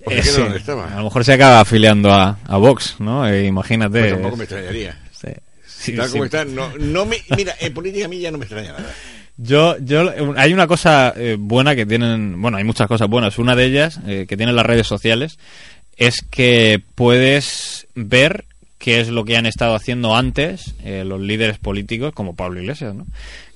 o 0.05 0.11
Eh, 0.11 0.21
queda 0.21 0.33
sí. 0.33 0.41
donde 0.41 0.57
estaba 0.57 0.93
A 0.93 0.97
lo 0.97 1.03
mejor 1.05 1.25
se 1.25 1.33
acaba 1.33 1.59
afiliando 1.61 2.11
a, 2.11 2.37
a 2.45 2.57
Vox, 2.57 2.95
¿no? 2.99 3.27
Eh, 3.27 3.45
imagínate. 3.45 3.99
Pues 3.99 4.13
tampoco 4.13 4.37
me 4.37 4.43
extrañaría 4.43 4.99
Sí, 5.11 5.27
sí, 5.65 5.95
tal 5.95 6.09
como 6.11 6.25
está 6.25 6.45
no, 6.45 6.69
no 6.77 7.05
me 7.05 7.17
mira 7.35 7.55
en 7.59 7.73
política 7.73 8.05
a 8.05 8.09
mí 8.09 8.19
ya 8.19 8.31
no 8.31 8.37
me 8.37 8.45
extraña 8.45 8.73
nada 8.73 8.93
Yo, 9.37 9.77
yo, 9.79 10.11
hay 10.37 10.53
una 10.53 10.67
cosa 10.67 11.13
eh, 11.15 11.37
buena 11.39 11.75
que 11.75 11.85
tienen, 11.85 12.41
bueno, 12.41 12.57
hay 12.57 12.63
muchas 12.63 12.87
cosas 12.87 13.09
buenas. 13.09 13.37
Una 13.37 13.55
de 13.55 13.65
ellas 13.65 13.99
que 14.05 14.37
tienen 14.37 14.55
las 14.55 14.65
redes 14.65 14.87
sociales 14.87 15.37
es 15.97 16.21
que 16.29 16.81
puedes 16.95 17.87
ver 17.95 18.45
qué 18.77 18.99
es 18.99 19.09
lo 19.09 19.25
que 19.25 19.37
han 19.37 19.45
estado 19.45 19.75
haciendo 19.75 20.15
antes 20.15 20.75
eh, 20.83 21.03
los 21.05 21.21
líderes 21.21 21.57
políticos, 21.57 22.13
como 22.13 22.35
Pablo 22.35 22.61
Iglesias, 22.61 22.95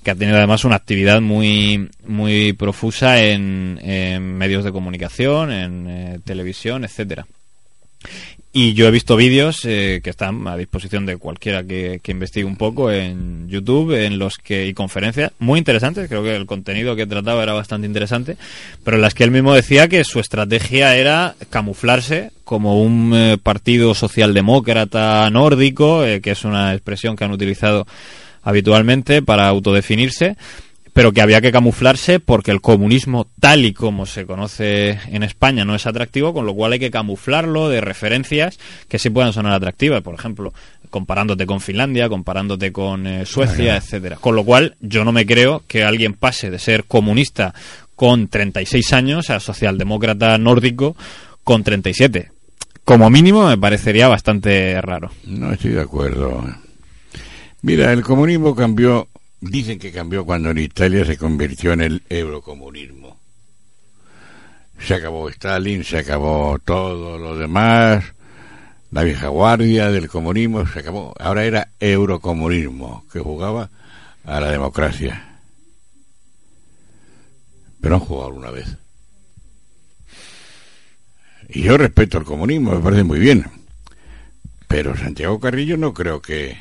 que 0.02 0.10
ha 0.10 0.14
tenido 0.14 0.38
además 0.38 0.64
una 0.64 0.76
actividad 0.76 1.20
muy, 1.20 1.88
muy 2.06 2.52
profusa 2.52 3.22
en, 3.22 3.78
en 3.82 4.36
medios 4.38 4.64
de 4.64 4.72
comunicación, 4.72 5.52
en 5.52 5.86
eh, 5.88 6.18
televisión, 6.24 6.84
etcétera. 6.84 7.26
Y 8.52 8.74
yo 8.74 8.88
he 8.88 8.90
visto 8.90 9.14
vídeos 9.14 9.64
eh, 9.64 10.00
que 10.02 10.10
están 10.10 10.48
a 10.48 10.56
disposición 10.56 11.06
de 11.06 11.16
cualquiera 11.18 11.62
que, 11.62 12.00
que 12.02 12.10
investigue 12.10 12.44
un 12.44 12.56
poco 12.56 12.90
en 12.90 13.48
YouTube, 13.48 13.92
en 13.92 14.18
los 14.18 14.38
que 14.38 14.66
y 14.66 14.74
conferencias 14.74 15.30
muy 15.38 15.58
interesantes. 15.60 16.08
Creo 16.08 16.24
que 16.24 16.34
el 16.34 16.46
contenido 16.46 16.96
que 16.96 17.06
trataba 17.06 17.44
era 17.44 17.52
bastante 17.52 17.86
interesante, 17.86 18.36
pero 18.82 18.96
en 18.96 19.02
las 19.02 19.14
que 19.14 19.22
él 19.22 19.30
mismo 19.30 19.54
decía 19.54 19.86
que 19.86 20.02
su 20.02 20.18
estrategia 20.18 20.96
era 20.96 21.36
camuflarse 21.48 22.32
como 22.42 22.82
un 22.82 23.12
eh, 23.14 23.38
partido 23.40 23.94
socialdemócrata 23.94 25.30
nórdico, 25.30 26.04
eh, 26.04 26.20
que 26.20 26.32
es 26.32 26.44
una 26.44 26.74
expresión 26.74 27.14
que 27.14 27.22
han 27.22 27.30
utilizado 27.30 27.86
habitualmente 28.42 29.22
para 29.22 29.46
autodefinirse 29.46 30.36
pero 31.00 31.12
que 31.12 31.22
había 31.22 31.40
que 31.40 31.50
camuflarse 31.50 32.20
porque 32.20 32.50
el 32.50 32.60
comunismo 32.60 33.26
tal 33.40 33.64
y 33.64 33.72
como 33.72 34.04
se 34.04 34.26
conoce 34.26 34.98
en 35.06 35.22
España 35.22 35.64
no 35.64 35.74
es 35.74 35.86
atractivo, 35.86 36.34
con 36.34 36.44
lo 36.44 36.52
cual 36.52 36.74
hay 36.74 36.78
que 36.78 36.90
camuflarlo 36.90 37.70
de 37.70 37.80
referencias 37.80 38.58
que 38.86 38.98
sí 38.98 39.08
puedan 39.08 39.32
sonar 39.32 39.54
atractivas, 39.54 40.02
por 40.02 40.14
ejemplo, 40.14 40.52
comparándote 40.90 41.46
con 41.46 41.62
Finlandia, 41.62 42.10
comparándote 42.10 42.70
con 42.70 43.06
eh, 43.06 43.24
Suecia, 43.24 43.78
etcétera. 43.78 44.16
Con 44.16 44.36
lo 44.36 44.44
cual 44.44 44.76
yo 44.82 45.02
no 45.02 45.10
me 45.10 45.24
creo 45.24 45.62
que 45.66 45.84
alguien 45.84 46.12
pase 46.12 46.50
de 46.50 46.58
ser 46.58 46.84
comunista 46.84 47.54
con 47.96 48.28
36 48.28 48.92
años 48.92 49.30
a 49.30 49.40
socialdemócrata 49.40 50.36
nórdico 50.36 50.96
con 51.44 51.64
37. 51.64 52.30
Como 52.84 53.08
mínimo 53.08 53.48
me 53.48 53.56
parecería 53.56 54.06
bastante 54.06 54.78
raro. 54.82 55.10
no 55.24 55.50
estoy 55.50 55.70
de 55.70 55.80
acuerdo 55.80 56.44
mira 57.62 57.90
el 57.90 58.02
comunismo 58.02 58.54
cambió 58.54 59.08
dicen 59.40 59.78
que 59.78 59.92
cambió 59.92 60.24
cuando 60.24 60.50
en 60.50 60.58
Italia 60.58 61.04
se 61.04 61.16
convirtió 61.16 61.72
en 61.72 61.80
el 61.80 62.02
eurocomunismo 62.08 63.18
se 64.78 64.94
acabó 64.94 65.28
Stalin 65.28 65.84
se 65.84 65.98
acabó 65.98 66.58
todo 66.58 67.18
lo 67.18 67.36
demás 67.36 68.04
la 68.90 69.04
vieja 69.04 69.28
guardia 69.28 69.90
del 69.90 70.08
comunismo 70.08 70.66
se 70.66 70.80
acabó. 70.80 71.14
Ahora 71.20 71.44
era 71.44 71.70
eurocomunismo, 71.78 73.04
que 73.12 73.20
jugaba 73.20 73.70
a 74.24 74.40
la 74.40 74.50
democracia. 74.50 75.38
Pero 77.80 77.94
han 77.94 78.00
jugado 78.00 78.26
alguna 78.28 78.50
vez. 78.50 78.76
Y 81.48 81.62
yo 81.62 81.78
respeto 81.78 82.18
el 82.18 82.24
comunismo, 82.24 82.72
me 82.72 82.80
parece 82.80 83.04
muy 83.04 83.20
bien. 83.20 83.44
Pero 84.66 84.96
Santiago 84.96 85.38
Carrillo 85.38 85.76
no 85.76 85.94
creo 85.94 86.20
que 86.20 86.56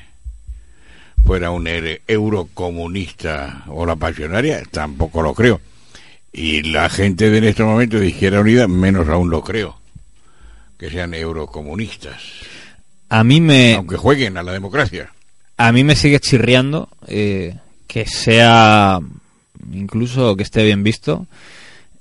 fuera 1.25 1.51
un 1.51 1.67
eurocomunista 2.07 3.63
o 3.67 3.85
la 3.85 3.95
pasionaria, 3.95 4.63
tampoco 4.71 5.21
lo 5.21 5.33
creo. 5.33 5.61
Y 6.31 6.63
la 6.63 6.89
gente 6.89 7.29
de 7.29 7.37
en 7.39 7.43
este 7.45 7.63
momento 7.63 7.99
de 7.99 8.07
Izquierda 8.07 8.41
Unida, 8.41 8.67
menos 8.67 9.07
aún 9.09 9.29
lo 9.29 9.43
creo, 9.43 9.79
que 10.77 10.89
sean 10.89 11.13
eurocomunistas, 11.13 12.21
A 13.09 13.23
mí 13.23 13.41
me, 13.41 13.75
aunque 13.75 13.97
jueguen 13.97 14.37
a 14.37 14.43
la 14.43 14.53
democracia. 14.53 15.11
a 15.57 15.71
mí 15.71 15.83
me 15.83 15.95
sigue 15.95 16.19
chirriando 16.19 16.89
eh, 17.07 17.55
que 17.87 18.05
sea 18.05 18.99
incluso 19.73 20.35
que 20.35 20.43
esté 20.43 20.63
bien 20.63 20.83
visto 20.83 21.27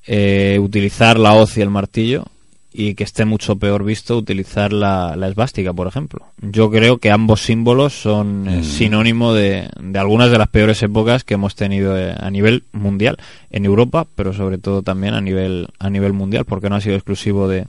eh, 0.07 0.59
utilizar 0.61 1.19
la 1.19 1.35
hoz 1.35 1.57
y 1.59 1.61
el 1.63 1.71
martillo 1.71 2.27
y 2.73 2.95
que 2.95 3.05
esté 3.05 3.25
mucho 3.25 3.57
peor 3.57 3.85
visto 3.85 4.17
utilizar 4.17 4.73
la, 4.73 5.17
la 5.17 5.29
esvástica, 5.29 5.73
por 5.73 5.87
ejemplo. 5.87 6.27
Yo 6.41 6.71
creo 6.71 6.99
que 6.99 7.11
ambos 7.11 7.41
símbolos 7.41 7.95
son 7.95 8.47
eh, 8.49 8.63
sinónimo 8.63 9.33
de, 9.33 9.69
de 9.81 9.99
algunas 9.99 10.31
de 10.31 10.39
las 10.39 10.49
peores 10.49 10.83
épocas 10.83 11.25
que 11.25 11.35
hemos 11.35 11.55
tenido 11.55 11.99
eh, 11.99 12.15
a 12.19 12.31
nivel 12.31 12.65
mundial, 12.73 13.17
en 13.51 13.65
Europa, 13.65 14.07
pero 14.15 14.33
sobre 14.33 14.59
todo 14.59 14.83
también 14.83 15.15
a 15.15 15.21
nivel, 15.21 15.69
a 15.79 15.89
nivel 15.89 16.13
mundial, 16.13 16.45
porque 16.45 16.69
no 16.69 16.77
ha 16.77 16.81
sido 16.81 16.97
exclusivo 16.97 17.49
de, 17.49 17.67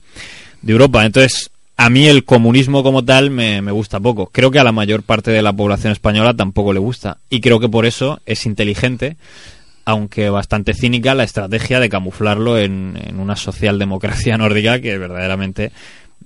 de 0.60 0.72
Europa. 0.72 1.04
Entonces, 1.06 1.50
a 1.76 1.88
mí 1.88 2.06
el 2.06 2.24
comunismo 2.24 2.82
como 2.82 3.02
tal 3.02 3.30
me, 3.30 3.62
me 3.62 3.72
gusta 3.72 4.00
poco. 4.00 4.26
Creo 4.26 4.50
que 4.50 4.58
a 4.58 4.64
la 4.64 4.72
mayor 4.72 5.02
parte 5.02 5.30
de 5.30 5.40
la 5.40 5.54
población 5.54 5.92
española 5.92 6.34
tampoco 6.34 6.74
le 6.74 6.78
gusta. 6.78 7.16
Y 7.30 7.40
creo 7.40 7.58
que 7.58 7.70
por 7.70 7.86
eso 7.86 8.20
es 8.26 8.44
inteligente, 8.44 9.16
aunque 9.84 10.30
bastante 10.30 10.74
cínica, 10.74 11.14
la 11.14 11.24
estrategia 11.24 11.80
de 11.80 11.88
camuflarlo 11.88 12.58
en, 12.58 12.98
en 13.02 13.18
una 13.20 13.36
socialdemocracia 13.36 14.36
nórdica 14.38 14.80
que 14.80 14.98
verdaderamente 14.98 15.72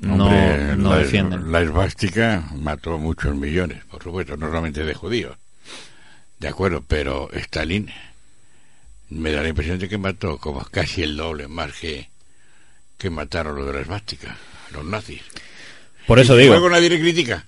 no, 0.00 0.26
Hombre, 0.26 0.76
no 0.76 0.90
la, 0.90 0.98
defienden. 0.98 1.52
la 1.52 1.60
esvástica 1.62 2.44
mató 2.56 2.98
muchos 2.98 3.34
millones, 3.36 3.84
por 3.90 4.02
supuesto, 4.02 4.36
no 4.36 4.46
solamente 4.48 4.84
de 4.84 4.94
judíos. 4.94 5.36
De 6.40 6.48
acuerdo, 6.48 6.82
pero 6.86 7.30
Stalin 7.32 7.88
me 9.10 9.30
da 9.32 9.42
la 9.42 9.48
impresión 9.48 9.78
de 9.78 9.88
que 9.88 9.96
mató 9.98 10.38
como 10.38 10.60
casi 10.64 11.02
el 11.02 11.16
doble 11.16 11.46
más 11.48 11.72
que, 11.72 12.10
que 12.98 13.08
mataron 13.10 13.54
los 13.56 13.66
de 13.66 13.72
la 13.72 13.80
esvástica, 13.80 14.36
los 14.72 14.84
nazis. 14.84 15.22
Por 16.06 16.18
eso 16.18 16.36
Y 16.38 16.42
digo, 16.42 16.54
Luego 16.54 16.68
nadie 16.70 16.90
le 16.90 17.00
critica. 17.00 17.46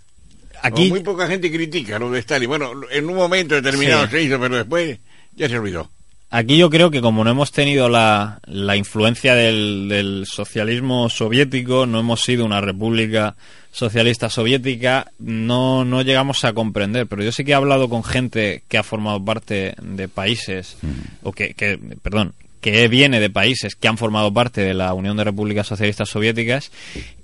aquí 0.63 0.87
O 0.87 0.91
muy 0.91 1.01
poca 1.01 1.27
gente 1.27 1.51
critica 1.53 1.99
lo 1.99 2.11
de 2.11 2.21
Stalin. 2.21 2.49
Bueno, 2.49 2.71
en 2.91 3.07
un 3.11 3.17
momento 3.17 3.55
determinado 3.57 4.05
Sí. 4.05 4.11
se 4.13 4.23
hizo, 4.23 4.39
pero 4.41 4.57
después 4.57 4.99
ya 5.35 5.49
se 5.49 5.59
olvidó. 5.59 5.91
Aquí 6.37 6.59
yo 6.59 6.69
creo 6.69 6.91
que 6.91 7.01
como 7.01 7.25
no 7.25 7.31
hemos 7.31 7.51
tenido 7.51 7.89
la, 7.89 8.41
la 8.45 8.77
influencia 8.77 9.35
del, 9.35 9.89
del 9.89 10.27
socialismo 10.27 11.09
soviético, 11.09 11.87
no 11.87 11.99
hemos 11.99 12.21
sido 12.21 12.45
una 12.45 12.61
república 12.61 13.37
socialista 13.73 14.29
soviética, 14.29 15.11
no, 15.19 15.87
no 15.87 16.03
llegamos 16.03 16.45
a 16.45 16.53
comprender. 16.53 17.07
Pero 17.07 17.23
yo 17.23 17.33
sí 17.33 17.43
que 17.43 17.53
he 17.53 17.55
hablado 17.55 17.89
con 17.89 18.05
gente 18.05 18.63
que 18.69 18.77
ha 18.77 18.83
formado 18.83 19.25
parte 19.25 19.77
de 19.81 20.09
países, 20.09 20.77
o 21.23 21.33
que, 21.33 21.55
que, 21.55 21.79
perdón, 22.03 22.35
que 22.61 22.87
viene 22.89 23.19
de 23.19 23.31
países 23.31 23.75
que 23.75 23.89
han 23.89 23.97
formado 23.97 24.31
parte 24.31 24.61
de 24.61 24.75
la 24.75 24.93
Unión 24.93 25.17
de 25.17 25.25
Repúblicas 25.25 25.67
Socialistas 25.67 26.11
Soviéticas 26.11 26.71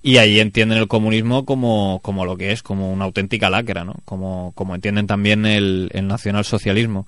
y 0.02 0.16
ahí 0.16 0.40
entienden 0.40 0.78
el 0.78 0.88
comunismo 0.88 1.44
como, 1.44 2.00
como 2.00 2.24
lo 2.24 2.38
que 2.38 2.52
es, 2.52 2.62
como 2.62 2.90
una 2.90 3.04
auténtica 3.04 3.50
lacra, 3.50 3.84
¿no? 3.84 3.96
Como, 4.06 4.52
como 4.54 4.74
entienden 4.74 5.06
también 5.06 5.44
el, 5.44 5.90
el 5.92 6.06
nacionalsocialismo. 6.06 7.06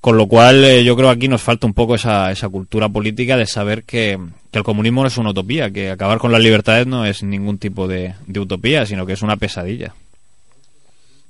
Con 0.00 0.16
lo 0.16 0.26
cual, 0.28 0.64
eh, 0.64 0.82
yo 0.82 0.96
creo 0.96 1.08
que 1.10 1.14
aquí 1.16 1.28
nos 1.28 1.42
falta 1.42 1.66
un 1.66 1.74
poco 1.74 1.94
esa, 1.94 2.30
esa 2.32 2.48
cultura 2.48 2.88
política 2.88 3.36
de 3.36 3.44
saber 3.46 3.84
que, 3.84 4.18
que 4.50 4.58
el 4.58 4.64
comunismo 4.64 5.02
no 5.02 5.08
es 5.08 5.18
una 5.18 5.30
utopía, 5.30 5.70
que 5.70 5.90
acabar 5.90 6.18
con 6.18 6.32
las 6.32 6.40
libertades 6.40 6.86
no 6.86 7.04
es 7.04 7.22
ningún 7.22 7.58
tipo 7.58 7.86
de, 7.86 8.14
de 8.26 8.40
utopía, 8.40 8.86
sino 8.86 9.04
que 9.04 9.12
es 9.12 9.20
una 9.22 9.36
pesadilla. 9.36 9.94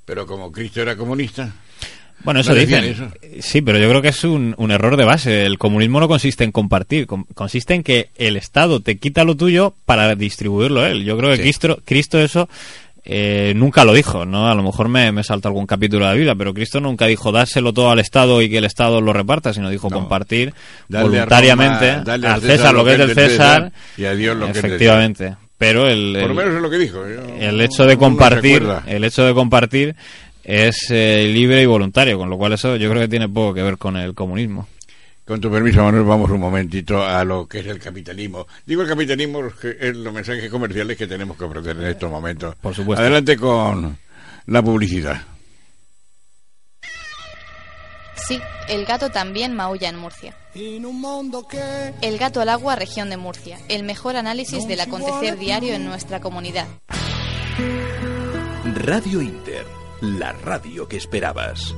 Pero 0.05 0.25
como 0.25 0.51
Cristo 0.51 0.81
era 0.81 0.95
comunista, 0.95 1.53
Bueno, 2.23 2.39
eso 2.41 2.53
¿No 2.53 2.59
dicen. 2.59 3.11
Sí, 3.41 3.61
pero 3.61 3.77
yo 3.79 3.89
creo 3.89 4.01
que 4.01 4.09
es 4.09 4.23
un, 4.23 4.53
un 4.57 4.71
error 4.71 4.95
de 4.95 5.05
base. 5.05 5.45
El 5.45 5.57
comunismo 5.57 5.99
no 5.99 6.07
consiste 6.07 6.43
en 6.43 6.51
compartir, 6.51 7.07
con- 7.07 7.23
consiste 7.33 7.73
en 7.73 7.83
que 7.83 8.09
el 8.15 8.37
Estado 8.37 8.79
te 8.79 8.97
quita 8.97 9.23
lo 9.23 9.35
tuyo 9.35 9.73
para 9.85 10.15
distribuirlo 10.15 10.85
él. 10.85 11.03
Yo 11.03 11.17
creo 11.17 11.31
que 11.31 11.37
Sí. 11.37 11.41
Cristo, 11.43 11.79
Cristo 11.83 12.19
eso 12.19 12.47
eh, 13.03 13.53
nunca 13.55 13.83
lo 13.83 13.93
dijo, 13.93 14.25
¿no? 14.25 14.49
A 14.49 14.55
lo 14.55 14.61
mejor 14.63 14.87
me, 14.87 15.11
me 15.11 15.23
salta 15.23 15.47
algún 15.47 15.65
capítulo 15.65 16.05
de 16.05 16.11
la 16.11 16.15
Biblia, 16.15 16.35
pero 16.35 16.53
Cristo 16.53 16.79
nunca 16.79 17.07
dijo 17.07 17.31
dárselo 17.31 17.73
todo 17.73 17.89
al 17.89 17.99
Estado 17.99 18.41
y 18.41 18.49
que 18.49 18.59
el 18.59 18.65
Estado 18.65 19.01
lo 19.01 19.11
reparta, 19.13 19.53
sino 19.53 19.69
dijo 19.69 19.89
No. 19.89 19.95
compartir 19.97 20.53
Dale 20.87 21.19
a 21.19 21.25
Roma, 21.25 21.79
al 22.33 22.41
César 22.41 22.73
lo 22.73 22.85
que 22.85 22.91
es 22.93 22.97
del 22.99 23.13
César, 23.15 23.71
y 23.97 24.05
a 24.05 24.13
Dios 24.13 24.37
lo 24.37 24.45
que 24.45 24.51
es 24.51 24.61
del 24.61 24.65
efectivamente. 24.65 25.35
Pero 25.57 25.87
el, 25.87 26.13
Por 26.13 26.21
lo 26.21 26.27
el- 26.29 26.35
menos 26.35 26.55
es 26.55 26.61
lo 26.61 26.69
que 26.69 26.77
dijo. 26.77 26.97
Yo- 27.07 27.35
el 27.39 27.61
hecho 27.61 27.85
de 27.85 27.97
compartir, 27.97 28.63
el 28.87 29.03
hecho 29.03 29.23
de 29.25 29.33
compartir 29.33 29.95
es 30.43 30.87
eh, 30.89 31.29
libre 31.31 31.61
y 31.61 31.65
voluntario, 31.67 32.17
con 32.17 32.29
lo 32.29 32.37
cual 32.37 32.53
eso 32.53 32.75
yo 32.77 32.89
creo 32.89 33.01
que 33.03 33.07
tiene 33.07 33.29
poco 33.29 33.53
que 33.53 33.61
ver 33.61 33.77
con 33.77 33.95
el 33.97 34.13
comunismo. 34.15 34.67
Con 35.31 35.39
tu 35.39 35.49
permiso, 35.49 35.81
Manuel, 35.81 36.03
vamos 36.03 36.29
un 36.29 36.41
momentito 36.41 37.01
a 37.01 37.23
lo 37.23 37.47
que 37.47 37.59
es 37.59 37.67
el 37.67 37.79
capitalismo. 37.79 38.47
Digo 38.65 38.81
el 38.81 38.89
capitalismo 38.89 39.39
porque 39.39 39.77
es 39.79 39.95
los 39.95 40.13
mensajes 40.13 40.51
comerciales 40.51 40.97
que 40.97 41.07
tenemos 41.07 41.37
que 41.37 41.45
ofrecer 41.45 41.77
en 41.77 41.85
estos 41.85 42.11
momentos. 42.11 42.53
Por 42.55 42.75
supuesto. 42.75 43.01
Adelante 43.01 43.37
con 43.37 43.97
la 44.47 44.61
publicidad. 44.61 45.21
Sí, 48.17 48.41
el 48.67 48.83
gato 48.83 49.09
también 49.09 49.53
maulla 49.55 49.87
en 49.87 49.95
Murcia. 49.95 50.35
El 50.53 52.17
gato 52.17 52.41
al 52.41 52.49
agua, 52.49 52.75
región 52.75 53.09
de 53.09 53.15
Murcia. 53.15 53.57
El 53.69 53.83
mejor 53.83 54.17
análisis 54.17 54.67
del 54.67 54.81
acontecer 54.81 55.39
diario 55.39 55.73
en 55.75 55.85
nuestra 55.85 56.19
comunidad. 56.19 56.67
Radio 58.75 59.21
Inter, 59.21 59.65
la 60.01 60.33
radio 60.33 60.89
que 60.89 60.97
esperabas. 60.97 61.73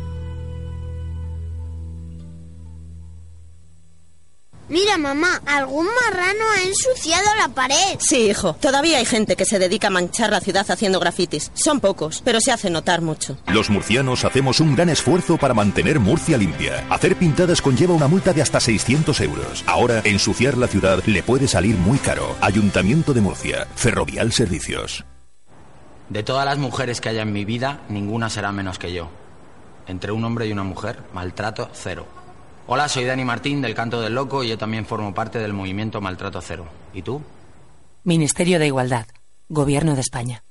Mira, 4.74 4.98
mamá, 4.98 5.40
algún 5.46 5.86
marrano 5.86 6.46
ha 6.58 6.64
ensuciado 6.64 7.28
la 7.40 7.48
pared. 7.50 7.76
Sí, 8.00 8.32
hijo. 8.32 8.54
Todavía 8.54 8.98
hay 8.98 9.06
gente 9.06 9.36
que 9.36 9.46
se 9.46 9.60
dedica 9.60 9.90
a 9.90 9.92
manchar 9.92 10.32
la 10.32 10.40
ciudad 10.40 10.66
haciendo 10.68 11.00
grafitis. 11.00 11.52
Son 11.54 11.80
pocos, 11.80 12.24
pero 12.26 12.42
se 12.42 12.52
hace 12.52 12.72
notar 12.72 13.02
mucho. 13.02 13.38
Los 13.46 13.70
murcianos 13.70 14.26
hacemos 14.26 14.60
un 14.60 14.76
gran 14.76 14.90
esfuerzo 14.90 15.38
para 15.38 15.54
mantener 15.54 16.00
Murcia 16.00 16.40
limpia. 16.40 16.84
Hacer 16.90 17.16
pintadas 17.18 17.62
conlleva 17.62 17.94
una 17.94 18.08
multa 18.08 18.34
de 18.34 18.42
hasta 18.42 18.60
600 18.60 19.22
euros. 19.22 19.64
Ahora, 19.68 20.02
ensuciar 20.06 20.58
la 20.58 20.68
ciudad 20.68 21.04
le 21.06 21.22
puede 21.22 21.48
salir 21.48 21.76
muy 21.76 22.00
caro. 22.00 22.36
Ayuntamiento 22.42 23.14
de 23.14 23.22
Murcia, 23.22 23.68
Ferrovial 23.76 24.32
Servicios. 24.32 25.06
De 26.10 26.24
todas 26.24 26.46
las 26.46 26.58
mujeres 26.58 27.00
que 27.00 27.10
haya 27.10 27.22
en 27.22 27.32
mi 27.32 27.46
vida, 27.46 27.82
ninguna 27.90 28.32
será 28.32 28.52
menos 28.52 28.80
que 28.80 28.92
yo. 28.92 29.12
Entre 29.86 30.12
un 30.12 30.24
hombre 30.26 30.48
y 30.48 30.52
una 30.52 30.64
mujer, 30.64 30.98
maltrato 31.14 31.70
cero. 31.74 32.23
Hola, 32.66 32.88
soy 32.88 33.04
Dani 33.04 33.26
Martín 33.26 33.62
del 33.62 33.76
Canto 33.76 34.00
del 34.00 34.16
Loco 34.16 34.42
y 34.42 34.48
yo 34.48 34.58
también 34.58 34.86
formo 34.86 35.14
parte 35.14 35.38
del 35.38 35.52
movimiento 35.52 36.00
Maltrato 36.00 36.40
Cero. 36.40 36.66
¿Y 36.94 37.02
tú? 37.02 37.22
Ministerio 38.06 38.58
de 38.58 38.68
Igualdad. 38.68 39.06
Gobierno 39.50 39.96
de 39.96 40.02
España. 40.02 40.44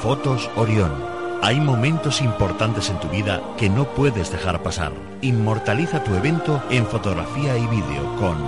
Fotos 0.00 0.50
Orión. 0.56 0.90
Hay 1.42 1.60
momentos 1.60 2.22
importantes 2.22 2.88
en 2.88 2.98
tu 2.98 3.08
vida 3.08 3.42
que 3.58 3.68
no 3.68 3.84
puedes 3.94 4.32
dejar 4.32 4.62
pasar. 4.62 4.92
Inmortaliza 5.20 6.02
tu 6.02 6.14
evento 6.14 6.62
en 6.70 6.86
fotografía 6.86 7.58
y 7.58 7.66
vídeo 7.66 8.16
con 8.16 8.38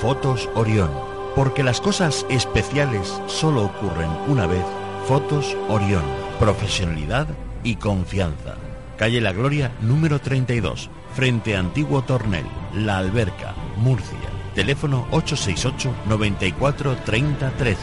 Fotos 0.00 0.48
Orión. 0.56 0.90
Porque 1.36 1.62
las 1.62 1.80
cosas 1.80 2.26
especiales 2.28 3.20
solo 3.28 3.66
ocurren 3.66 4.10
una 4.26 4.48
vez. 4.48 4.64
Fotos 5.06 5.56
Orión. 5.68 6.02
Profesionalidad 6.40 7.28
y 7.62 7.76
confianza. 7.76 8.56
Calle 9.02 9.20
La 9.20 9.32
Gloria, 9.32 9.72
número 9.80 10.20
32, 10.20 10.88
frente 11.16 11.56
Antiguo 11.56 12.02
Tornel, 12.02 12.46
La 12.72 12.98
Alberca, 12.98 13.52
Murcia. 13.78 14.16
Teléfono 14.54 15.08
868 15.10 15.92
94 16.06 16.96
30 16.98 17.50
13. 17.50 17.78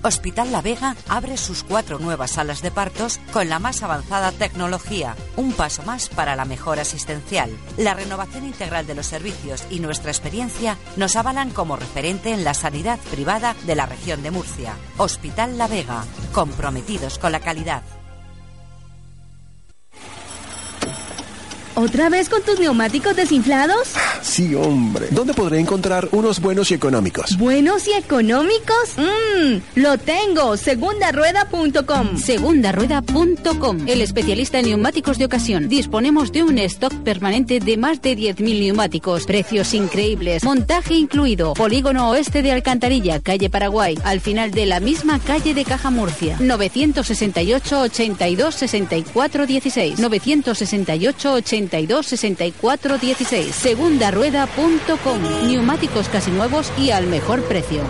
Hospital 0.00 0.52
La 0.52 0.62
Vega 0.62 0.94
abre 1.08 1.38
sus 1.38 1.64
cuatro 1.64 1.98
nuevas 1.98 2.30
salas 2.30 2.62
de 2.62 2.70
partos 2.70 3.18
con 3.32 3.48
la 3.48 3.58
más 3.58 3.82
avanzada 3.82 4.30
tecnología, 4.30 5.16
un 5.34 5.52
paso 5.52 5.82
más 5.82 6.08
para 6.08 6.36
la 6.36 6.44
mejor 6.44 6.78
asistencial. 6.78 7.50
La 7.76 7.94
renovación 7.94 8.44
integral 8.44 8.86
de 8.86 8.94
los 8.94 9.06
servicios 9.06 9.66
y 9.70 9.80
nuestra 9.80 10.12
experiencia 10.12 10.78
nos 10.96 11.16
avalan 11.16 11.50
como 11.50 11.74
referente 11.74 12.32
en 12.32 12.44
la 12.44 12.54
sanidad 12.54 13.00
privada 13.10 13.56
de 13.66 13.74
la 13.74 13.86
región 13.86 14.22
de 14.22 14.30
Murcia. 14.30 14.74
Hospital 14.98 15.58
La 15.58 15.66
Vega, 15.66 16.04
comprometidos 16.32 17.18
con 17.18 17.32
la 17.32 17.40
calidad. 17.40 17.82
¿Otra 21.78 22.08
vez 22.08 22.30
con 22.30 22.42
tus 22.42 22.58
neumáticos 22.58 23.14
desinflados? 23.14 23.92
Sí, 24.22 24.54
hombre. 24.54 25.08
¿Dónde 25.10 25.34
podré 25.34 25.60
encontrar 25.60 26.08
unos 26.12 26.40
buenos 26.40 26.70
y 26.70 26.74
económicos? 26.74 27.36
¿Buenos 27.36 27.86
y 27.86 27.92
económicos? 27.92 28.96
Mmm, 28.96 29.58
lo 29.74 29.98
tengo. 29.98 30.56
Segundarueda.com. 30.56 32.16
Segundarueda.com, 32.16 33.78
el 33.86 34.00
especialista 34.00 34.58
en 34.58 34.68
neumáticos 34.68 35.18
de 35.18 35.26
ocasión. 35.26 35.68
Disponemos 35.68 36.32
de 36.32 36.44
un 36.44 36.56
stock 36.60 36.94
permanente 37.02 37.60
de 37.60 37.76
más 37.76 38.00
de 38.00 38.16
10.000 38.16 38.58
neumáticos. 38.58 39.26
Precios 39.26 39.74
increíbles. 39.74 40.44
Montaje 40.44 40.94
incluido. 40.94 41.52
Polígono 41.52 42.08
Oeste 42.08 42.42
de 42.42 42.52
Alcantarilla, 42.52 43.20
calle 43.20 43.50
Paraguay. 43.50 43.98
Al 44.02 44.20
final 44.20 44.50
de 44.50 44.64
la 44.64 44.80
misma 44.80 45.18
calle 45.18 45.52
de 45.52 45.66
Caja 45.66 45.90
Murcia. 45.90 46.38
968 46.40 47.80
82 47.82 48.54
64 48.54 49.46
16. 49.46 49.98
968 49.98 51.32
82 51.34 51.65
64 51.68 52.98
16. 52.98 53.54
Segundarueda.com. 53.54 55.46
Neumáticos 55.46 56.08
casi 56.08 56.30
nuevos 56.30 56.72
y 56.78 56.90
al 56.90 57.06
mejor 57.06 57.42
precio. 57.42 57.82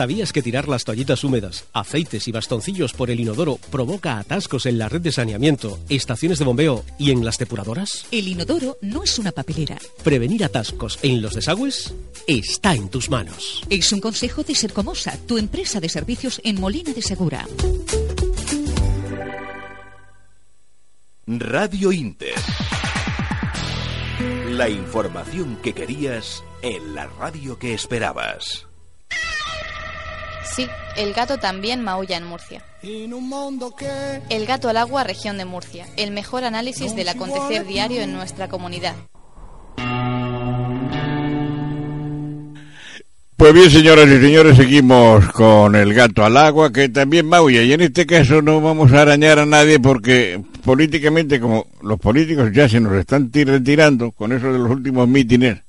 ¿Sabías 0.00 0.32
que 0.32 0.40
tirar 0.40 0.66
las 0.66 0.84
toallitas 0.84 1.24
húmedas, 1.24 1.66
aceites 1.74 2.26
y 2.26 2.32
bastoncillos 2.32 2.94
por 2.94 3.10
el 3.10 3.20
inodoro 3.20 3.56
provoca 3.70 4.18
atascos 4.18 4.64
en 4.64 4.78
la 4.78 4.88
red 4.88 5.02
de 5.02 5.12
saneamiento, 5.12 5.78
estaciones 5.90 6.38
de 6.38 6.46
bombeo 6.46 6.86
y 6.96 7.10
en 7.10 7.22
las 7.22 7.36
depuradoras? 7.36 8.06
El 8.10 8.26
inodoro 8.26 8.78
no 8.80 9.02
es 9.02 9.18
una 9.18 9.30
papelera. 9.30 9.76
Prevenir 10.02 10.42
atascos 10.42 10.98
en 11.02 11.20
los 11.20 11.34
desagües 11.34 11.92
está 12.26 12.74
en 12.74 12.88
tus 12.88 13.10
manos. 13.10 13.62
Es 13.68 13.92
un 13.92 14.00
consejo 14.00 14.42
de 14.42 14.54
Sercomosa, 14.54 15.18
tu 15.26 15.36
empresa 15.36 15.80
de 15.80 15.90
servicios 15.90 16.40
en 16.44 16.58
Molina 16.58 16.94
de 16.94 17.02
Segura. 17.02 17.46
Radio 21.26 21.92
Inter. 21.92 22.34
La 24.48 24.68
información 24.68 25.56
que 25.62 25.74
querías 25.74 26.42
en 26.62 26.94
la 26.94 27.06
radio 27.06 27.58
que 27.58 27.74
esperabas. 27.74 28.66
Sí, 30.54 30.66
el 30.96 31.12
gato 31.12 31.38
también 31.38 31.82
maulla 31.82 32.16
en 32.16 32.24
Murcia. 32.24 32.64
El 32.82 34.46
gato 34.46 34.68
al 34.68 34.76
agua, 34.78 35.04
región 35.04 35.38
de 35.38 35.44
Murcia. 35.44 35.86
El 35.96 36.10
mejor 36.10 36.44
análisis 36.44 36.96
del 36.96 37.08
acontecer 37.08 37.66
diario 37.66 38.00
en 38.00 38.12
nuestra 38.12 38.48
comunidad. 38.48 38.96
Pues 43.40 43.54
bien, 43.54 43.70
señoras 43.70 44.06
y 44.06 44.20
señores, 44.20 44.54
seguimos 44.58 45.24
con 45.32 45.74
el 45.74 45.94
gato 45.94 46.22
al 46.26 46.36
agua, 46.36 46.70
que 46.70 46.90
también 46.90 47.26
maulla. 47.26 47.62
Y 47.62 47.72
en 47.72 47.80
este 47.80 48.04
caso 48.04 48.42
no 48.42 48.60
vamos 48.60 48.92
a 48.92 49.00
arañar 49.00 49.38
a 49.38 49.46
nadie 49.46 49.80
porque 49.80 50.42
políticamente, 50.62 51.40
como 51.40 51.66
los 51.82 51.98
políticos 51.98 52.50
ya 52.52 52.68
se 52.68 52.80
nos 52.80 52.92
están 52.92 53.30
tir- 53.30 53.46
retirando 53.48 54.12
con 54.12 54.32
eso 54.32 54.52
de 54.52 54.58
los 54.58 54.70
últimos 54.70 55.08
mítines, 55.08 55.62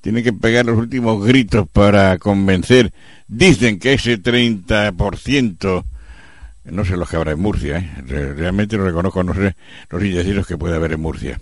tienen 0.00 0.24
que 0.24 0.32
pegar 0.32 0.66
los 0.66 0.76
últimos 0.76 1.24
gritos 1.24 1.68
para 1.72 2.18
convencer. 2.18 2.92
Dicen 3.28 3.78
que 3.78 3.92
ese 3.92 4.18
30%, 4.20 5.84
no 6.64 6.84
sé 6.84 6.96
los 6.96 7.08
que 7.08 7.16
habrá 7.16 7.30
en 7.32 7.40
Murcia, 7.40 7.78
¿eh? 7.78 7.90
Re- 8.04 8.34
realmente 8.34 8.76
no 8.76 8.84
reconozco, 8.84 9.22
no 9.22 9.32
sé 9.32 9.54
los 9.90 10.02
indecisos 10.02 10.44
que 10.44 10.58
puede 10.58 10.74
haber 10.74 10.94
en 10.94 11.00
Murcia. 11.00 11.38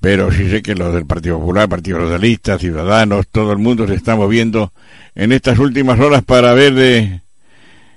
Pero 0.00 0.30
sí 0.30 0.50
sé 0.50 0.62
que 0.62 0.74
los 0.74 0.92
del 0.92 1.06
Partido 1.06 1.38
Popular, 1.38 1.68
Partido 1.68 2.00
Socialista, 2.00 2.58
Ciudadanos, 2.58 3.28
todo 3.28 3.52
el 3.52 3.58
mundo 3.58 3.86
se 3.86 3.94
está 3.94 4.14
moviendo 4.14 4.72
en 5.14 5.32
estas 5.32 5.58
últimas 5.58 5.98
horas 5.98 6.22
para 6.22 6.52
ver 6.52 6.74
de 6.74 7.22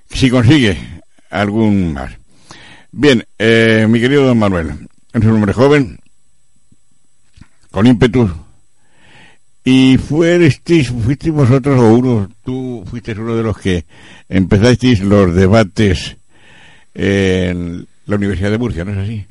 si 0.10 0.30
consigue 0.30 0.78
algún 1.30 1.94
más. 1.94 2.12
Bien, 2.92 3.24
eh, 3.38 3.86
mi 3.88 4.00
querido 4.00 4.26
don 4.26 4.40
Manuel, 4.40 4.88
es 5.14 5.24
un 5.24 5.32
hombre 5.32 5.54
joven, 5.54 6.00
con 7.70 7.86
ímpetu, 7.86 8.30
y 9.64 9.98
fuisteis, 9.98 10.90
fuisteis 10.90 11.34
vosotros 11.34 11.80
o 11.80 11.94
uno, 11.94 12.32
tú 12.44 12.84
fuiste 12.90 13.12
uno 13.12 13.36
de 13.36 13.44
los 13.44 13.58
que 13.60 13.86
empezasteis 14.28 15.02
los 15.02 15.36
debates 15.36 16.18
en 16.96 17.88
la 18.08 18.16
Universidad 18.16 18.50
de 18.50 18.58
Murcia, 18.58 18.84
¿no 18.84 18.94
es 18.94 18.98
así? 18.98 19.26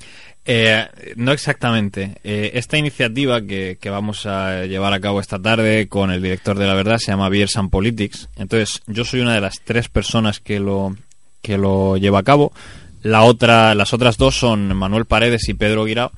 Eh, 0.51 0.87
no 1.17 1.33
exactamente. 1.33 2.15
Eh, 2.25 2.53
esta 2.55 2.79
iniciativa 2.79 3.43
que, 3.43 3.77
que 3.79 3.91
vamos 3.91 4.25
a 4.25 4.65
llevar 4.65 4.95
a 4.95 5.01
cabo 5.01 5.21
esta 5.21 5.39
tarde 5.39 5.89
con 5.89 6.11
el 6.11 6.23
director 6.23 6.59
de 6.59 6.67
la 6.67 6.73
verdad 6.73 6.97
se 6.97 7.11
llama 7.11 7.29
Beers 7.29 7.59
and 7.59 7.69
Politics. 7.69 8.31
Entonces, 8.35 8.81
yo 8.87 9.05
soy 9.05 9.21
una 9.21 9.35
de 9.35 9.43
las 9.43 9.61
tres 9.63 9.91
personas 9.91 10.41
que 10.41 10.59
lo, 10.59 10.97
que 11.43 11.59
lo 11.59 11.99
lleva 11.99 12.21
a 12.21 12.23
cabo. 12.23 12.55
La 13.03 13.25
otra, 13.25 13.75
las 13.75 13.93
otras 13.93 14.17
dos 14.17 14.39
son 14.39 14.75
Manuel 14.75 15.05
Paredes 15.05 15.51
y 15.51 15.55
Pedro 15.55 15.85
Guirao, 15.85 16.13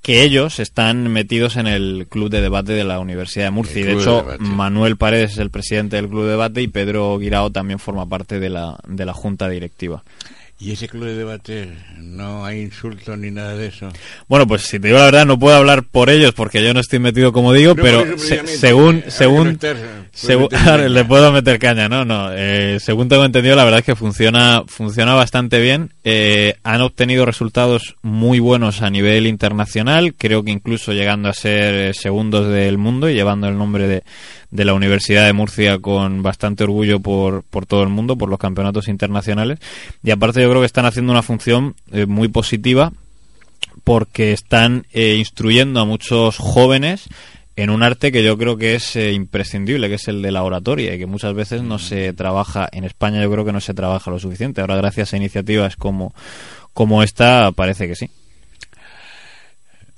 que 0.00 0.22
ellos 0.22 0.60
están 0.60 1.12
metidos 1.12 1.56
en 1.56 1.66
el 1.66 2.06
club 2.08 2.30
de 2.30 2.40
debate 2.40 2.72
de 2.72 2.84
la 2.84 3.00
Universidad 3.00 3.44
de 3.44 3.50
Murcia. 3.50 3.82
Y 3.82 3.84
de 3.84 3.92
hecho, 3.92 4.22
de. 4.22 4.38
Manuel 4.38 4.96
Paredes 4.96 5.32
es 5.32 5.38
el 5.38 5.50
presidente 5.50 5.96
del 5.96 6.08
club 6.08 6.24
de 6.24 6.30
debate 6.30 6.62
y 6.62 6.68
Pedro 6.68 7.18
Guirao 7.18 7.50
también 7.50 7.78
forma 7.78 8.08
parte 8.08 8.40
de 8.40 8.48
la, 8.48 8.78
de 8.88 9.04
la 9.04 9.12
junta 9.12 9.46
directiva. 9.50 10.02
¿Y 10.60 10.70
ese 10.70 10.88
club 10.88 11.04
de 11.04 11.14
debate 11.16 11.68
no 11.98 12.44
hay 12.46 12.60
insultos 12.62 13.18
ni 13.18 13.30
nada 13.30 13.56
de 13.56 13.66
eso? 13.66 13.88
Bueno, 14.28 14.46
pues 14.46 14.62
si 14.62 14.78
te 14.78 14.86
digo 14.86 14.98
la 15.00 15.06
verdad, 15.06 15.26
no 15.26 15.38
puedo 15.38 15.56
hablar 15.56 15.82
por 15.82 16.08
ellos 16.10 16.32
porque 16.32 16.62
yo 16.62 16.72
no 16.72 16.80
estoy 16.80 17.00
metido 17.00 17.32
como 17.32 17.52
digo, 17.52 17.74
pero 17.74 18.02
se- 18.16 18.36
precisamente, 18.36 19.10
según 19.10 19.58
según 20.12 20.48
caña. 20.48 20.88
le 20.88 21.04
puedo 21.04 21.32
meter 21.32 21.58
caña, 21.58 21.88
no, 21.88 22.04
no. 22.04 22.28
eh, 22.32 22.78
según 22.80 23.08
tengo 23.08 23.24
entendido, 23.24 23.56
la 23.56 23.64
verdad 23.64 23.80
es 23.80 23.86
que 23.86 23.96
funciona 23.96 24.62
funciona 24.68 25.14
bastante 25.14 25.60
bien. 25.60 25.92
Eh, 26.04 26.54
han 26.62 26.80
obtenido 26.82 27.26
resultados 27.26 27.96
muy 28.02 28.38
buenos 28.38 28.80
a 28.80 28.90
nivel 28.90 29.26
internacional, 29.26 30.14
creo 30.14 30.44
que 30.44 30.52
incluso 30.52 30.92
llegando 30.92 31.28
a 31.28 31.34
ser 31.34 31.74
eh, 31.74 31.94
segundos 31.94 32.48
del 32.48 32.78
mundo 32.78 33.10
y 33.10 33.14
llevando 33.14 33.48
el 33.48 33.58
nombre 33.58 33.88
de, 33.88 34.04
de 34.54 34.64
la 34.64 34.72
Universidad 34.72 35.26
de 35.26 35.32
Murcia 35.32 35.80
con 35.80 36.22
bastante 36.22 36.62
orgullo 36.62 37.00
por, 37.00 37.42
por 37.42 37.66
todo 37.66 37.82
el 37.82 37.88
mundo, 37.88 38.16
por 38.16 38.28
los 38.28 38.38
campeonatos 38.38 38.86
internacionales. 38.86 39.58
Y 40.04 40.12
aparte 40.12 40.40
yo 40.40 40.48
creo 40.48 40.62
que 40.62 40.66
están 40.66 40.86
haciendo 40.86 41.10
una 41.10 41.22
función 41.22 41.74
eh, 41.90 42.06
muy 42.06 42.28
positiva 42.28 42.92
porque 43.82 44.32
están 44.32 44.86
eh, 44.92 45.16
instruyendo 45.18 45.80
a 45.80 45.84
muchos 45.84 46.38
jóvenes 46.38 47.08
en 47.56 47.70
un 47.70 47.82
arte 47.82 48.12
que 48.12 48.22
yo 48.22 48.38
creo 48.38 48.56
que 48.56 48.76
es 48.76 48.94
eh, 48.94 49.12
imprescindible, 49.12 49.88
que 49.88 49.96
es 49.96 50.06
el 50.06 50.22
de 50.22 50.30
la 50.30 50.44
oratoria 50.44 50.94
y 50.94 50.98
que 50.98 51.06
muchas 51.06 51.34
veces 51.34 51.62
no 51.62 51.80
se 51.80 52.12
trabaja 52.12 52.68
en 52.70 52.84
España, 52.84 53.20
yo 53.20 53.32
creo 53.32 53.44
que 53.44 53.52
no 53.52 53.60
se 53.60 53.74
trabaja 53.74 54.12
lo 54.12 54.20
suficiente. 54.20 54.60
Ahora 54.60 54.76
gracias 54.76 55.12
a 55.12 55.16
iniciativas 55.16 55.74
como, 55.74 56.14
como 56.72 57.02
esta 57.02 57.50
parece 57.50 57.88
que 57.88 57.96
sí. 57.96 58.08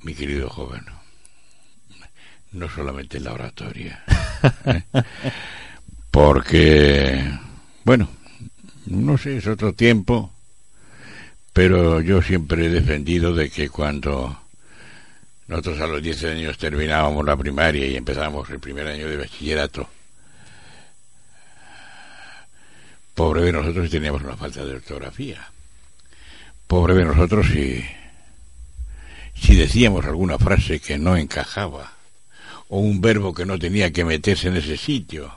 Mi 0.00 0.14
querido 0.14 0.48
joven, 0.48 0.95
no 2.56 2.68
solamente 2.68 3.20
la 3.20 3.32
oratoria. 3.32 4.02
¿eh? 4.66 4.82
Porque, 6.10 7.22
bueno, 7.84 8.08
no 8.86 9.18
sé, 9.18 9.36
es 9.36 9.46
otro 9.46 9.74
tiempo, 9.74 10.32
pero 11.52 12.00
yo 12.00 12.22
siempre 12.22 12.66
he 12.66 12.70
defendido 12.70 13.34
de 13.34 13.50
que 13.50 13.68
cuando 13.68 14.40
nosotros 15.48 15.80
a 15.80 15.86
los 15.86 16.02
10 16.02 16.24
años 16.24 16.58
terminábamos 16.58 17.24
la 17.24 17.36
primaria 17.36 17.86
y 17.86 17.96
empezábamos 17.96 18.48
el 18.50 18.60
primer 18.60 18.86
año 18.86 19.08
de 19.08 19.18
bachillerato, 19.18 19.88
pobre 23.14 23.42
de 23.42 23.52
nosotros 23.52 23.86
si 23.86 23.92
teníamos 23.92 24.22
una 24.22 24.36
falta 24.36 24.64
de 24.64 24.76
ortografía. 24.76 25.50
Pobre 26.66 26.94
de 26.94 27.04
nosotros 27.04 27.46
si, 27.46 27.84
si 29.34 29.54
decíamos 29.54 30.04
alguna 30.06 30.38
frase 30.38 30.80
que 30.80 30.98
no 30.98 31.16
encajaba 31.16 31.95
o 32.68 32.78
un 32.80 33.00
verbo 33.00 33.32
que 33.34 33.46
no 33.46 33.58
tenía 33.58 33.92
que 33.92 34.04
meterse 34.04 34.48
en 34.48 34.56
ese 34.56 34.76
sitio. 34.76 35.32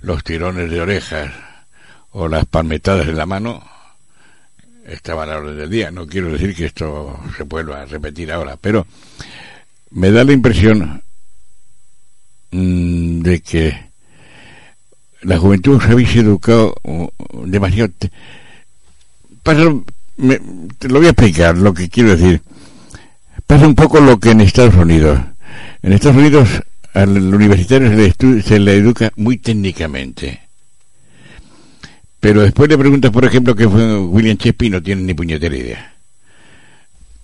Los 0.00 0.22
tirones 0.24 0.70
de 0.70 0.80
orejas 0.80 1.32
o 2.12 2.28
las 2.28 2.44
palmetadas 2.46 3.08
en 3.08 3.16
la 3.16 3.26
mano 3.26 3.62
estaban 4.86 5.28
a 5.28 5.32
la 5.32 5.38
orden 5.38 5.56
del 5.58 5.70
día. 5.70 5.90
No 5.90 6.06
quiero 6.06 6.32
decir 6.32 6.54
que 6.54 6.66
esto 6.66 7.18
se 7.36 7.44
vuelva 7.44 7.82
a 7.82 7.86
repetir 7.86 8.32
ahora, 8.32 8.56
pero 8.56 8.86
me 9.90 10.10
da 10.10 10.24
la 10.24 10.32
impresión 10.32 11.02
mm, 12.50 13.20
de 13.22 13.40
que 13.40 13.90
la 15.22 15.38
juventud 15.38 15.76
os 15.76 15.84
habéis 15.84 16.16
educado 16.16 16.74
uh, 16.82 17.08
demasiado. 17.46 17.90
Pasa, 19.42 19.62
me- 20.16 20.40
te 20.78 20.88
lo 20.88 20.98
voy 20.98 21.06
a 21.06 21.10
explicar 21.10 21.56
lo 21.56 21.72
que 21.74 21.88
quiero 21.88 22.16
decir. 22.16 22.42
Pasa 23.46 23.66
un 23.66 23.74
poco 23.74 24.00
lo 24.00 24.18
que 24.18 24.30
en 24.30 24.40
Estados 24.40 24.74
Unidos. 24.74 25.18
En 25.82 25.92
Estados 25.92 26.16
Unidos 26.16 26.62
al 26.94 27.34
universitario 27.34 27.88
se 27.88 27.96
le, 27.96 28.42
se 28.42 28.58
le 28.58 28.76
educa 28.76 29.12
muy 29.16 29.38
técnicamente. 29.38 30.40
Pero 32.20 32.42
después 32.42 32.68
le 32.68 32.78
preguntas, 32.78 33.10
por 33.10 33.24
ejemplo, 33.24 33.56
qué 33.56 33.68
fue 33.68 33.98
William 33.98 34.38
y 34.40 34.70
no 34.70 34.80
tienen 34.80 35.06
ni 35.06 35.14
puñetera 35.14 35.56
idea. 35.56 35.94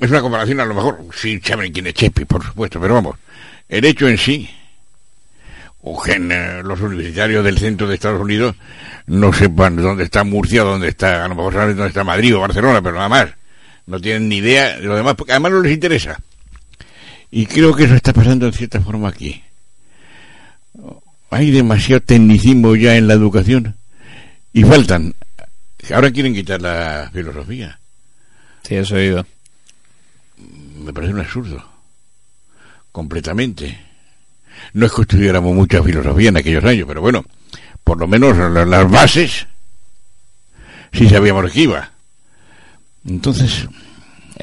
Es 0.01 0.11
una 0.11 0.21
comparación 0.21 0.59
a 0.59 0.65
lo 0.65 0.75
mejor, 0.75 1.07
sí 1.15 1.41
saben 1.41 1.73
quién 1.73 1.87
es 1.87 1.95
Shakespeare, 1.95 2.27
por 2.27 2.45
supuesto, 2.45 2.81
pero 2.81 2.95
vamos, 2.95 3.17
el 3.69 3.85
hecho 3.85 4.09
en 4.09 4.19
sí, 4.19 4.49
o 5.83 6.01
que 6.03 6.13
en, 6.13 6.31
eh, 6.33 6.63
los 6.65 6.81
universitarios 6.81 7.45
del 7.45 7.59
centro 7.59 7.87
de 7.87 7.95
Estados 7.95 8.21
Unidos 8.21 8.57
no 9.07 9.33
sepan 9.33 9.77
dónde 9.77 10.05
está 10.05 10.25
Murcia, 10.25 10.63
dónde 10.63 10.89
está, 10.89 11.25
a 11.25 11.29
lo 11.29 11.35
mejor 11.35 11.55
saben 11.55 11.77
dónde 11.77 11.89
está 11.89 12.05
Madrid 12.05 12.37
o 12.37 12.41
Barcelona, 12.41 12.83
pero 12.83 12.97
nada 12.97 13.09
más. 13.09 13.29
No 13.87 14.01
tienen 14.01 14.29
ni 14.29 14.37
idea 14.37 14.79
de 14.79 14.83
lo 14.83 14.97
demás, 14.97 15.15
porque 15.15 15.33
además 15.33 15.53
no 15.53 15.63
les 15.63 15.73
interesa. 15.73 16.21
Y 17.31 17.47
creo 17.47 17.75
que 17.75 17.85
eso 17.85 17.95
está 17.95 18.13
pasando 18.13 18.47
en 18.47 18.53
cierta 18.53 18.81
forma 18.81 19.09
aquí. 19.09 19.43
Hay 21.31 21.51
demasiado 21.51 22.01
tecnicismo 22.01 22.75
ya 22.75 22.97
en 22.97 23.07
la 23.07 23.15
educación 23.15 23.77
y 24.53 24.63
faltan. 24.65 25.15
Ahora 25.95 26.11
quieren 26.11 26.35
quitar 26.35 26.61
la 26.63 27.11
filosofía. 27.13 27.79
Sí, 28.63 28.77
eso 28.77 28.97
he 28.97 29.09
oído. 29.09 29.27
Me 30.85 30.93
parece 30.93 31.13
un 31.13 31.21
absurdo. 31.21 31.63
Completamente. 32.93 33.79
No 34.73 34.87
es 34.87 34.93
que 34.93 35.03
estudiáramos 35.03 35.55
mucha 35.55 35.83
filosofía 35.83 36.31
en 36.31 36.37
aquellos 36.39 36.65
años, 36.65 36.87
pero 36.89 37.01
bueno, 37.01 37.25
por 37.85 37.99
lo 37.99 38.07
menos 38.09 38.37
la- 38.37 38.65
las 38.65 38.91
bases 38.91 39.47
sí 40.93 41.09
sabíamos 41.09 41.51
que 41.53 41.61
iba. 41.61 41.91
Entonces, 43.07 43.69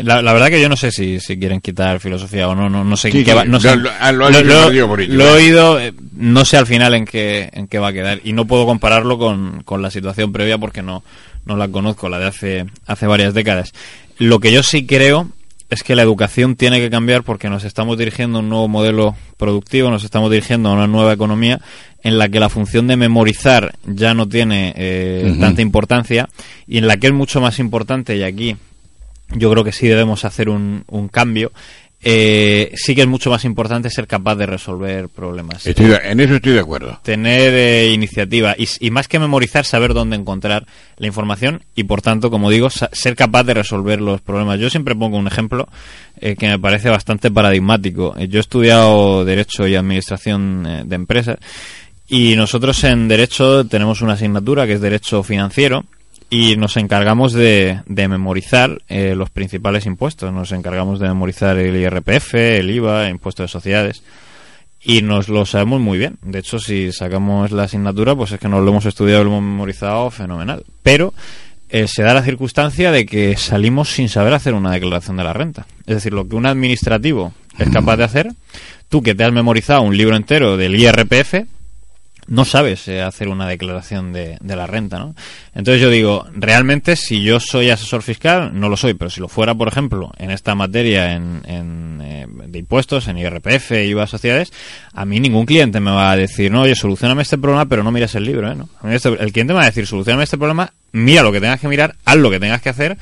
La, 0.03 0.21
la 0.21 0.33
verdad 0.33 0.47
que 0.49 0.61
yo 0.61 0.67
no 0.69 0.75
sé 0.75 0.91
si, 0.91 1.19
si 1.19 1.37
quieren 1.39 1.61
quitar 1.61 1.99
filosofía 1.99 2.47
o 2.49 2.55
no, 2.55 2.69
no, 2.69 2.83
no 2.83 2.97
sé 2.97 3.11
Sí, 3.11 3.23
qué 3.23 3.33
va. 3.33 3.45
No 3.45 3.53
lo- 3.53 3.59
sé, 3.59 3.75
lo- 3.77 4.69
lo 5.15 5.25
he 5.25 5.31
oído, 5.31 5.79
eh, 5.79 5.93
no 6.17 6.43
sé 6.45 6.57
al 6.57 6.67
final 6.67 6.93
en 6.95 7.05
qué, 7.05 7.49
en 7.53 7.67
qué 7.67 7.79
va 7.79 7.87
a 7.89 7.93
quedar. 7.93 8.19
Y 8.23 8.33
no 8.33 8.45
puedo 8.45 8.65
compararlo 8.65 9.17
con, 9.17 9.63
con 9.63 9.81
la 9.81 9.89
situación 9.91 10.31
previa 10.33 10.57
porque 10.57 10.81
no, 10.81 11.03
no 11.45 11.55
la 11.55 11.67
conozco, 11.69 12.09
la 12.09 12.19
de 12.19 12.25
hace, 12.27 12.65
hace 12.87 13.07
varias 13.07 13.33
décadas. 13.33 13.71
Lo 14.17 14.39
que 14.39 14.51
yo 14.51 14.63
sí 14.63 14.85
creo 14.85 15.29
es 15.69 15.81
que 15.81 15.95
la 15.95 16.03
educación 16.03 16.55
tiene 16.55 16.79
que 16.79 16.89
cambiar 16.89 17.23
porque 17.23 17.49
nos 17.49 17.63
estamos 17.63 17.97
dirigiendo 17.97 18.37
a 18.37 18.41
un 18.41 18.49
nuevo 18.49 18.67
modelo 18.67 19.15
productivo, 19.37 19.89
nos 19.89 20.03
estamos 20.03 20.29
dirigiendo 20.29 20.69
a 20.69 20.73
una 20.73 20.87
nueva 20.87 21.13
economía 21.13 21.59
en 22.03 22.19
la 22.19 22.29
que 22.29 22.39
la 22.39 22.49
función 22.49 22.85
de 22.87 22.97
memorizar 22.97 23.73
ya 23.85 24.13
no 24.13 24.27
tiene 24.29 24.73
eh, 24.77 25.35
tanta 25.39 25.63
importancia 25.63 26.29
y 26.67 26.77
en 26.77 26.87
la 26.87 26.97
que 26.97 27.07
es 27.07 27.13
mucho 27.13 27.41
más 27.41 27.57
importante, 27.57 28.15
y 28.15 28.21
aquí 28.23 28.55
yo 29.33 29.51
creo 29.51 29.63
que 29.63 29.71
sí 29.71 29.87
debemos 29.87 30.25
hacer 30.25 30.49
un, 30.49 30.83
un 30.87 31.07
cambio. 31.07 31.51
Eh, 32.07 32.71
sí 32.75 32.93
que 32.93 33.01
es 33.01 33.07
mucho 33.07 33.31
más 33.31 33.45
importante 33.45 33.89
ser 33.89 34.05
capaz 34.05 34.35
de 34.35 34.45
resolver 34.45 35.09
problemas. 35.09 35.65
estoy 35.65 35.91
en 36.03 36.19
eso 36.19 36.35
estoy 36.35 36.51
de 36.53 36.59
acuerdo. 36.59 36.99
Tener 37.01 37.51
eh, 37.55 37.91
iniciativa 37.91 38.53
y, 38.55 38.67
y 38.79 38.91
más 38.91 39.07
que 39.07 39.17
memorizar, 39.17 39.65
saber 39.65 39.95
dónde 39.95 40.15
encontrar 40.15 40.67
la 40.97 41.07
información 41.07 41.63
y, 41.73 41.85
por 41.85 42.03
tanto, 42.03 42.29
como 42.29 42.51
digo, 42.51 42.69
ser 42.69 43.15
capaz 43.15 43.43
de 43.45 43.55
resolver 43.55 44.01
los 44.01 44.21
problemas. 44.21 44.59
Yo 44.59 44.69
siempre 44.69 44.93
pongo 44.93 45.17
un 45.17 45.25
ejemplo 45.25 45.67
eh, 46.21 46.35
que 46.35 46.47
me 46.47 46.59
parece 46.59 46.89
bastante 46.89 47.31
paradigmático. 47.31 48.13
Eh, 48.19 48.27
Yo 48.27 48.37
he 48.37 48.41
estudiado 48.41 49.25
Derecho 49.25 49.65
y 49.65 49.73
Administración 49.73 50.65
eh, 50.67 50.83
de 50.85 50.95
Empresas 50.95 51.37
y 52.07 52.35
nosotros 52.35 52.83
en 52.83 53.07
Derecho 53.07 53.65
tenemos 53.65 54.01
una 54.01 54.13
asignatura 54.13 54.67
que 54.67 54.73
es 54.73 54.81
Derecho 54.81 55.23
Financiero 55.23 55.85
y 56.29 56.57
nos 56.57 56.77
encargamos 56.77 57.33
de, 57.33 57.81
de 57.85 58.07
memorizar 58.07 58.81
eh, 58.87 59.13
los 59.15 59.29
principales 59.29 59.85
impuestos. 59.85 60.33
Nos 60.33 60.51
encargamos 60.51 60.99
de 60.99 61.07
memorizar 61.07 61.57
el 61.57 61.75
IRPF, 61.75 62.33
el 62.35 62.71
IVA, 62.71 63.05
el 63.05 63.11
impuesto 63.11 63.43
de 63.43 63.49
sociedades. 63.49 64.03
Y 64.83 65.01
nos 65.01 65.29
lo 65.29 65.45
sabemos 65.45 65.81
muy 65.81 65.97
bien. 65.97 66.17
De 66.21 66.39
hecho, 66.39 66.59
si 66.59 66.91
sacamos 66.91 67.51
la 67.51 67.63
asignatura, 67.63 68.15
pues 68.15 68.31
es 68.31 68.39
que 68.39 68.47
nos 68.47 68.63
lo 68.63 68.71
hemos 68.71 68.85
estudiado 68.85 69.23
lo 69.23 69.31
hemos 69.31 69.43
memorizado 69.43 70.11
fenomenal. 70.11 70.63
Pero 70.83 71.13
eh, 71.69 71.87
se 71.87 72.03
da 72.03 72.13
la 72.13 72.23
circunstancia 72.23 72.91
de 72.91 73.05
que 73.05 73.35
salimos 73.37 73.89
sin 73.89 74.09
saber 74.09 74.33
hacer 74.33 74.53
una 74.53 74.71
declaración 74.71 75.17
de 75.17 75.23
la 75.23 75.33
renta. 75.33 75.65
Es 75.87 75.95
decir, 75.95 76.13
lo 76.13 76.27
que 76.27 76.35
un 76.35 76.45
administrativo 76.45 77.33
es 77.57 77.69
capaz 77.69 77.97
de 77.97 78.03
hacer, 78.03 78.31
tú 78.89 79.01
que 79.01 79.15
te 79.15 79.23
has 79.23 79.31
memorizado 79.31 79.81
un 79.81 79.97
libro 79.97 80.15
entero 80.15 80.57
del 80.57 80.75
IRPF, 80.75 81.45
no 82.27 82.43
sabes 82.45 82.87
eh, 82.87 83.01
hacer 83.01 83.27
una 83.27 83.47
declaración 83.47 84.11
de, 84.13 84.37
de 84.41 84.55
la 84.55 84.67
renta, 84.67 84.99
¿no? 84.99 85.15
Entonces 85.53 85.81
yo 85.81 85.89
digo, 85.89 86.25
realmente 86.33 86.95
si 86.95 87.21
yo 87.23 87.39
soy 87.39 87.69
asesor 87.69 88.01
fiscal, 88.01 88.51
no 88.59 88.67
lo 88.69 88.77
soy, 88.77 88.93
pero 88.95 89.09
si 89.09 89.21
lo 89.21 89.27
fuera, 89.27 89.53
por 89.53 89.67
ejemplo, 89.67 90.11
en 90.17 90.31
esta 90.31 90.55
materia 90.55 91.13
en, 91.13 91.41
en, 91.45 92.01
eh, 92.03 92.27
de 92.47 92.59
impuestos, 92.59 93.07
en 93.07 93.17
IRPF, 93.17 93.71
IVA, 93.71 94.07
sociedades, 94.07 94.51
a 94.93 95.05
mí 95.05 95.19
ningún 95.19 95.45
cliente 95.45 95.79
me 95.79 95.91
va 95.91 96.11
a 96.11 96.15
decir, 96.15 96.51
no, 96.51 96.61
oye, 96.61 96.75
solucioname 96.75 97.21
este 97.21 97.37
problema, 97.37 97.65
pero 97.65 97.83
no 97.83 97.91
mires 97.91 98.15
el 98.15 98.25
libro, 98.25 98.51
¿eh? 98.51 98.55
¿no? 98.55 98.69
Este- 98.91 99.09
el 99.09 99.31
cliente 99.31 99.53
me 99.53 99.59
va 99.59 99.63
a 99.63 99.67
decir, 99.67 99.85
solucioname 99.85 100.23
este 100.23 100.37
problema, 100.37 100.71
mira 100.91 101.21
lo 101.23 101.31
que 101.31 101.39
tengas 101.41 101.59
que 101.59 101.67
mirar, 101.67 101.95
haz 102.05 102.17
lo 102.17 102.29
que 102.31 102.39
tengas 102.39 102.61
que 102.61 102.69
hacer 102.69 102.97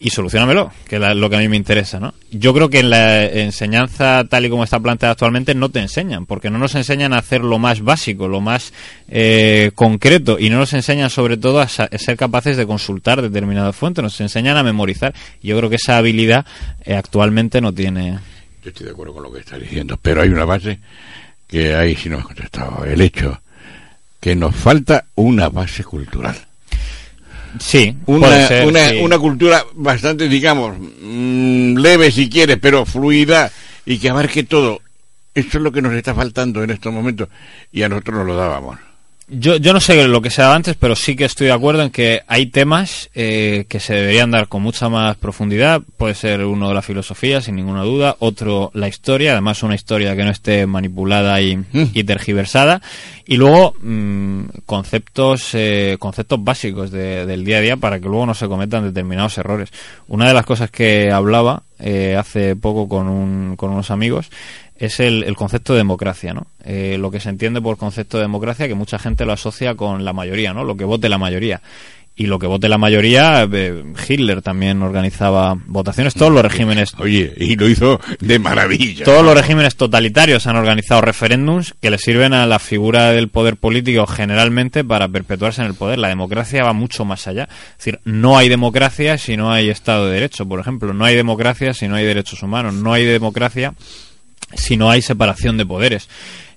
y 0.00 0.10
solucionamelo, 0.10 0.70
que 0.88 0.96
es 0.96 1.16
lo 1.16 1.28
que 1.28 1.36
a 1.36 1.40
mí 1.40 1.48
me 1.48 1.56
interesa, 1.56 1.98
¿no? 1.98 2.14
Yo 2.30 2.54
creo 2.54 2.70
que 2.70 2.80
en 2.80 2.90
la 2.90 3.24
enseñanza 3.24 4.24
tal 4.28 4.46
y 4.46 4.50
como 4.50 4.62
está 4.62 4.78
planteada 4.78 5.12
actualmente 5.12 5.54
no 5.56 5.70
te 5.70 5.80
enseñan, 5.80 6.24
porque 6.24 6.50
no 6.50 6.58
nos 6.58 6.76
enseñan 6.76 7.12
a 7.12 7.18
hacer 7.18 7.42
lo 7.42 7.58
más 7.58 7.80
básico, 7.80 8.28
lo 8.28 8.40
más 8.40 8.72
eh, 9.08 9.72
concreto, 9.74 10.38
y 10.38 10.50
no 10.50 10.58
nos 10.58 10.72
enseñan 10.72 11.10
sobre 11.10 11.36
todo 11.36 11.60
a, 11.60 11.66
ser 11.66 12.16
capaces 12.16 12.56
de 12.56 12.66
consultar 12.66 13.22
determinadas 13.22 13.74
fuentes, 13.74 14.02
nos 14.02 14.20
enseñan 14.20 14.56
a 14.56 14.62
memorizar. 14.62 15.14
Yo 15.42 15.56
creo 15.58 15.68
que 15.68 15.76
esa 15.76 15.98
habilidad 15.98 16.46
eh, 16.84 16.94
actualmente 16.94 17.60
no 17.60 17.74
tiene. 17.74 18.18
Yo 18.62 18.70
estoy 18.70 18.86
de 18.86 18.92
acuerdo 18.92 19.14
con 19.14 19.24
lo 19.24 19.32
que 19.32 19.40
estás 19.40 19.60
diciendo, 19.60 19.98
pero 20.00 20.22
hay 20.22 20.28
una 20.28 20.44
base 20.44 20.78
que 21.48 21.74
ahí 21.74 21.96
sí 21.96 22.08
no 22.08 22.18
has 22.18 22.24
contestado, 22.24 22.84
el 22.84 23.00
hecho 23.00 23.40
que 24.20 24.36
nos 24.36 24.54
falta 24.54 25.06
una 25.16 25.48
base 25.48 25.82
cultural. 25.82 26.47
Sí, 27.58 27.96
una, 28.06 28.48
una, 29.00 29.18
cultura 29.18 29.64
bastante, 29.74 30.28
digamos, 30.28 30.76
mm, 30.78 31.76
leve 31.76 32.10
si 32.10 32.28
quieres, 32.28 32.58
pero 32.60 32.84
fluida 32.84 33.50
y 33.86 33.98
que 33.98 34.10
abarque 34.10 34.44
todo. 34.44 34.80
Eso 35.34 35.58
es 35.58 35.64
lo 35.64 35.72
que 35.72 35.82
nos 35.82 35.92
está 35.94 36.14
faltando 36.14 36.62
en 36.62 36.70
estos 36.70 36.92
momentos 36.92 37.28
y 37.72 37.82
a 37.82 37.88
nosotros 37.88 38.18
nos 38.18 38.26
lo 38.26 38.36
dábamos. 38.36 38.78
Yo, 39.30 39.56
yo 39.56 39.74
no 39.74 39.80
sé 39.80 40.08
lo 40.08 40.22
que 40.22 40.30
se 40.30 40.40
daba 40.40 40.54
antes, 40.54 40.74
pero 40.74 40.96
sí 40.96 41.14
que 41.14 41.26
estoy 41.26 41.48
de 41.48 41.52
acuerdo 41.52 41.82
en 41.82 41.90
que 41.90 42.22
hay 42.26 42.46
temas 42.46 43.10
eh, 43.14 43.66
que 43.68 43.78
se 43.78 43.92
deberían 43.92 44.30
dar 44.30 44.48
con 44.48 44.62
mucha 44.62 44.88
más 44.88 45.18
profundidad. 45.18 45.82
Puede 45.98 46.14
ser 46.14 46.44
uno 46.44 46.68
de 46.68 46.74
la 46.74 46.80
filosofía, 46.80 47.42
sin 47.42 47.56
ninguna 47.56 47.82
duda. 47.82 48.16
Otro, 48.20 48.70
la 48.72 48.88
historia. 48.88 49.32
Además, 49.32 49.62
una 49.62 49.74
historia 49.74 50.16
que 50.16 50.24
no 50.24 50.30
esté 50.30 50.66
manipulada 50.66 51.42
y, 51.42 51.58
mm. 51.58 51.92
tergiversada. 52.06 52.80
Y 53.26 53.36
luego, 53.36 53.74
mm, 53.82 54.44
conceptos, 54.64 55.50
eh, 55.52 55.96
conceptos 55.98 56.42
básicos 56.42 56.90
del 56.90 57.44
día 57.44 57.58
a 57.58 57.60
día 57.60 57.76
para 57.76 58.00
que 58.00 58.08
luego 58.08 58.24
no 58.24 58.34
se 58.34 58.48
cometan 58.48 58.84
determinados 58.84 59.36
errores. 59.36 59.68
Una 60.06 60.26
de 60.26 60.32
las 60.32 60.46
cosas 60.46 60.70
que 60.70 61.12
hablaba 61.12 61.64
eh, 61.78 62.16
hace 62.18 62.56
poco 62.56 62.88
con, 62.88 63.08
un, 63.08 63.56
con 63.56 63.70
unos 63.70 63.90
amigos 63.90 64.30
es 64.78 65.00
el, 65.00 65.34
concepto 65.34 65.72
de 65.72 65.78
democracia, 65.78 66.32
¿no? 66.32 66.46
Eh, 66.64 66.96
lo 66.98 67.10
que 67.10 67.20
se 67.20 67.28
entiende 67.28 67.60
por 67.60 67.76
concepto 67.76 68.16
de 68.16 68.22
democracia, 68.22 68.68
que 68.68 68.74
mucha 68.74 68.98
gente 68.98 69.26
lo 69.26 69.32
asocia 69.32 69.74
con 69.74 70.04
la 70.04 70.12
mayoría, 70.12 70.54
¿no? 70.54 70.62
Lo 70.64 70.76
que 70.76 70.84
vote 70.84 71.08
la 71.08 71.18
mayoría. 71.18 71.60
Y 72.14 72.26
lo 72.26 72.40
que 72.40 72.48
vote 72.48 72.68
la 72.68 72.78
mayoría, 72.78 73.48
eh, 73.52 73.84
Hitler 74.08 74.42
también 74.42 74.82
organizaba 74.82 75.56
votaciones, 75.66 76.14
todos 76.14 76.32
los 76.32 76.42
regímenes... 76.42 76.90
Oye, 76.98 77.32
y 77.36 77.54
lo 77.54 77.68
hizo 77.68 78.00
de 78.18 78.40
maravilla. 78.40 79.04
Todos 79.04 79.24
los 79.24 79.36
regímenes 79.36 79.76
totalitarios 79.76 80.48
han 80.48 80.56
organizado 80.56 81.00
referéndums 81.00 81.74
que 81.80 81.90
le 81.90 81.98
sirven 81.98 82.32
a 82.32 82.46
la 82.46 82.58
figura 82.58 83.12
del 83.12 83.28
poder 83.28 83.56
político 83.56 84.04
generalmente 84.08 84.82
para 84.82 85.06
perpetuarse 85.06 85.60
en 85.60 85.68
el 85.68 85.74
poder. 85.74 86.00
La 86.00 86.08
democracia 86.08 86.64
va 86.64 86.72
mucho 86.72 87.04
más 87.04 87.28
allá. 87.28 87.48
Es 87.70 87.78
decir, 87.78 88.00
no 88.04 88.36
hay 88.36 88.48
democracia 88.48 89.16
si 89.16 89.36
no 89.36 89.52
hay 89.52 89.70
Estado 89.70 90.06
de 90.06 90.14
Derecho, 90.14 90.44
por 90.44 90.58
ejemplo. 90.58 90.92
No 90.94 91.04
hay 91.04 91.14
democracia 91.14 91.72
si 91.72 91.86
no 91.86 91.94
hay 91.94 92.04
derechos 92.04 92.42
humanos. 92.42 92.74
No 92.74 92.92
hay 92.92 93.04
democracia 93.04 93.74
si 94.54 94.76
no 94.76 94.90
hay 94.90 95.02
separación 95.02 95.56
de 95.56 95.66
poderes. 95.66 96.08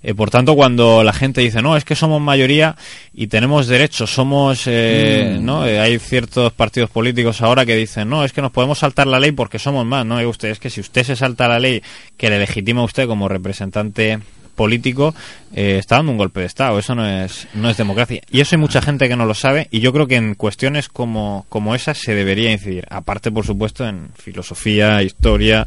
Eh, 0.04 0.16
por 0.16 0.32
tanto, 0.32 0.56
cuando 0.56 1.04
la 1.04 1.14
gente 1.14 1.42
dice, 1.42 1.62
no, 1.62 1.78
es 1.78 1.86
que 1.86 1.96
somos 1.96 2.20
mayoría 2.20 2.76
y 3.14 3.28
tenemos 3.28 3.68
derechos, 3.68 4.12
somos, 4.12 4.64
eh, 4.66 5.38
mm. 5.40 5.46
¿no? 5.46 5.68
Eh, 5.68 5.80
hay 5.80 6.00
ciertos 6.00 6.52
partidos 6.54 6.90
políticos 6.90 7.42
ahora 7.42 7.66
que 7.66 7.76
dicen, 7.76 8.10
no, 8.10 8.26
es 8.26 8.34
que 8.34 8.42
nos 8.42 8.52
podemos 8.52 8.80
saltar 8.80 9.06
la 9.06 9.20
ley 9.20 9.32
porque 9.32 9.60
somos 9.60 9.86
más, 9.86 10.06
¿no? 10.06 10.18
Usted, 10.28 10.50
es 10.50 10.60
que 10.60 10.72
si 10.72 10.82
usted 10.82 11.04
se 11.04 11.16
salta 11.16 11.48
la 11.48 11.60
ley 11.60 11.84
que 12.18 12.30
le 12.30 12.40
legitima 12.40 12.82
a 12.82 12.86
usted 12.86 13.08
como 13.08 13.28
representante 13.28 14.20
político 14.56 15.16
está 15.54 15.96
dando 15.96 16.12
un 16.12 16.18
golpe 16.18 16.42
de 16.42 16.46
estado 16.46 16.78
eso 16.78 16.94
no 16.94 17.08
es 17.08 17.48
no 17.54 17.70
es 17.70 17.78
democracia 17.78 18.22
y 18.30 18.42
eso 18.42 18.56
hay 18.56 18.60
mucha 18.60 18.82
gente 18.82 19.08
que 19.08 19.16
no 19.16 19.26
lo 19.26 19.34
sabe 19.34 19.70
y 19.72 19.80
yo 19.80 19.94
creo 19.94 20.08
que 20.08 20.18
en 20.18 20.36
cuestiones 20.36 20.90
como 20.90 21.46
como 21.48 21.74
esas 21.74 21.98
se 21.98 22.14
debería 22.14 22.52
incidir 22.52 22.86
aparte 22.90 23.32
por 23.32 23.46
supuesto 23.46 23.88
en 23.88 24.10
filosofía 24.14 25.02
historia 25.04 25.66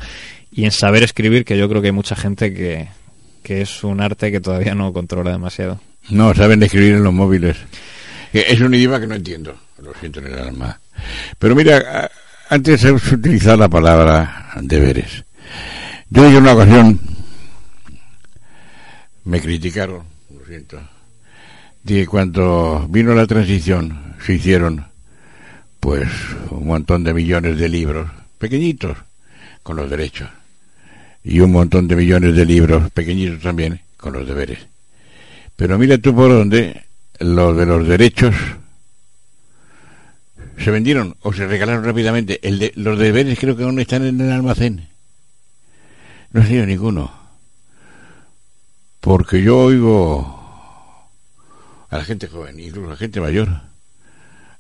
y 0.56 0.64
en 0.64 0.70
saber 0.70 1.02
escribir, 1.02 1.44
que 1.44 1.58
yo 1.58 1.68
creo 1.68 1.82
que 1.82 1.88
hay 1.88 1.92
mucha 1.92 2.14
gente 2.14 2.54
que, 2.54 2.88
es 3.44 3.82
un 3.82 4.00
arte 4.00 4.30
que 4.30 4.40
todavía 4.40 4.74
no 4.76 4.92
controla 4.92 5.32
demasiado. 5.32 5.80
No, 6.10 6.32
saben 6.32 6.62
escribir 6.62 6.94
en 6.94 7.02
los 7.02 7.12
móviles. 7.12 7.56
Es 8.32 8.60
un 8.60 8.72
idioma 8.72 9.00
que 9.00 9.08
no 9.08 9.16
entiendo, 9.16 9.56
lo 9.82 9.92
siento 9.94 10.20
en 10.20 10.28
el 10.28 10.38
alma. 10.38 10.80
Pero 11.40 11.56
mira, 11.56 12.08
antes 12.48 12.84
he 12.84 12.92
utilizado 12.92 13.56
la 13.56 13.68
palabra 13.68 14.52
deberes. 14.60 15.24
Yo 16.08 16.24
en 16.24 16.36
una 16.36 16.52
ocasión 16.52 17.00
me 19.24 19.40
criticaron, 19.40 20.04
lo 20.38 20.46
siento, 20.46 20.80
de 21.82 21.94
que 21.94 22.06
cuando 22.06 22.86
vino 22.88 23.12
la 23.12 23.26
transición 23.26 24.14
se 24.24 24.34
hicieron 24.34 24.86
pues 25.80 26.08
un 26.50 26.68
montón 26.68 27.02
de 27.02 27.12
millones 27.12 27.58
de 27.58 27.68
libros, 27.68 28.08
pequeñitos, 28.38 28.96
con 29.64 29.76
los 29.76 29.90
derechos 29.90 30.28
y 31.24 31.40
un 31.40 31.52
montón 31.52 31.88
de 31.88 31.96
millones 31.96 32.36
de 32.36 32.44
libros 32.44 32.90
pequeñitos 32.92 33.40
también 33.40 33.80
con 33.96 34.12
los 34.12 34.28
deberes. 34.28 34.58
Pero 35.56 35.78
mira 35.78 35.96
tú 35.96 36.14
por 36.14 36.28
dónde 36.28 36.84
los 37.18 37.56
de 37.56 37.64
los 37.64 37.88
derechos 37.88 38.34
se 40.58 40.70
vendieron 40.70 41.16
o 41.22 41.32
se 41.32 41.46
regalaron 41.46 41.84
rápidamente. 41.84 42.40
El 42.46 42.58
de, 42.58 42.72
los 42.76 42.98
deberes 42.98 43.38
creo 43.38 43.56
que 43.56 43.64
aún 43.64 43.80
están 43.80 44.04
en 44.04 44.20
el 44.20 44.30
almacén. 44.30 44.88
No 46.30 46.42
ha 46.42 46.46
sido 46.46 46.66
ninguno. 46.66 47.12
Porque 49.00 49.42
yo 49.42 49.58
oigo 49.58 51.08
a 51.88 51.98
la 51.98 52.04
gente 52.04 52.26
joven, 52.26 52.60
incluso 52.60 52.88
a 52.88 52.90
la 52.90 52.96
gente 52.96 53.20
mayor, 53.20 53.48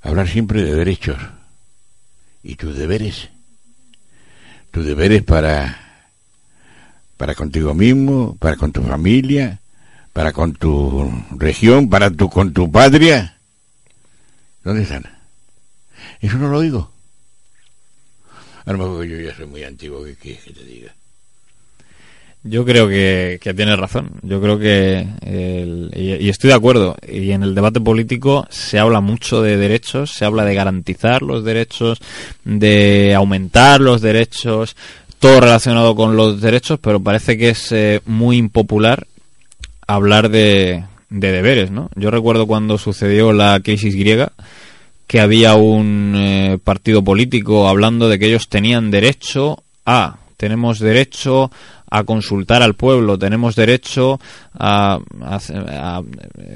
hablar 0.00 0.28
siempre 0.28 0.62
de 0.62 0.74
derechos. 0.74 1.18
¿Y 2.42 2.56
tus 2.56 2.76
deberes? 2.76 3.30
Tus 4.70 4.84
deberes 4.84 5.22
para 5.22 5.83
para 7.16 7.34
contigo 7.34 7.74
mismo, 7.74 8.36
para 8.38 8.56
con 8.56 8.72
tu 8.72 8.82
familia, 8.82 9.60
para 10.12 10.32
con 10.32 10.54
tu 10.54 11.12
región, 11.36 11.88
para 11.88 12.10
tu 12.10 12.28
con 12.28 12.52
tu 12.52 12.70
patria. 12.70 13.38
¿Dónde 14.62 14.82
están? 14.82 15.04
Eso 16.20 16.38
no 16.38 16.48
lo 16.48 16.60
digo. 16.60 16.90
A 18.64 18.72
lo 18.72 18.78
mejor 18.78 19.04
yo 19.04 19.20
ya 19.20 19.34
soy 19.36 19.46
muy 19.46 19.62
antiguo, 19.62 20.04
¿qué 20.04 20.14
quieres 20.14 20.42
que 20.44 20.52
te 20.52 20.64
diga? 20.64 20.94
Yo 22.46 22.66
creo 22.66 22.86
que, 22.88 23.38
que 23.40 23.54
tienes 23.54 23.78
razón. 23.78 24.10
Yo 24.22 24.40
creo 24.40 24.58
que, 24.58 25.06
y, 25.94 26.28
estoy 26.28 26.48
de 26.48 26.54
acuerdo, 26.54 26.94
y 27.10 27.30
en 27.30 27.42
el 27.42 27.54
debate 27.54 27.80
político 27.80 28.46
se 28.50 28.78
habla 28.78 29.00
mucho 29.00 29.40
de 29.40 29.56
derechos, 29.56 30.12
se 30.12 30.26
habla 30.26 30.44
de 30.44 30.54
garantizar 30.54 31.22
los 31.22 31.42
derechos, 31.42 32.00
de 32.44 33.14
aumentar 33.14 33.80
los 33.80 34.02
derechos, 34.02 34.76
todo 35.24 35.40
relacionado 35.40 35.96
con 35.96 36.18
los 36.18 36.42
derechos, 36.42 36.78
pero 36.82 37.00
parece 37.00 37.38
que 37.38 37.48
es 37.48 37.72
eh, 37.72 38.02
muy 38.04 38.36
impopular 38.36 39.06
hablar 39.86 40.28
de, 40.28 40.84
deberes, 41.08 41.70
¿no? 41.70 41.88
Yo 41.96 42.10
recuerdo 42.10 42.46
cuando 42.46 42.76
sucedió 42.76 43.32
la 43.32 43.58
crisis 43.60 43.96
griega 43.96 44.32
que 45.06 45.20
había 45.20 45.54
un 45.54 46.12
eh, 46.14 46.58
partido 46.62 47.02
político 47.02 47.68
hablando 47.68 48.10
de 48.10 48.18
que 48.18 48.26
ellos 48.26 48.50
tenían 48.50 48.90
derecho 48.90 49.62
a, 49.86 50.18
tenemos 50.36 50.78
derecho 50.78 51.50
a 51.88 52.04
consultar 52.04 52.62
al 52.62 52.74
pueblo, 52.74 53.18
tenemos 53.18 53.56
derecho 53.56 54.20
a, 54.52 54.98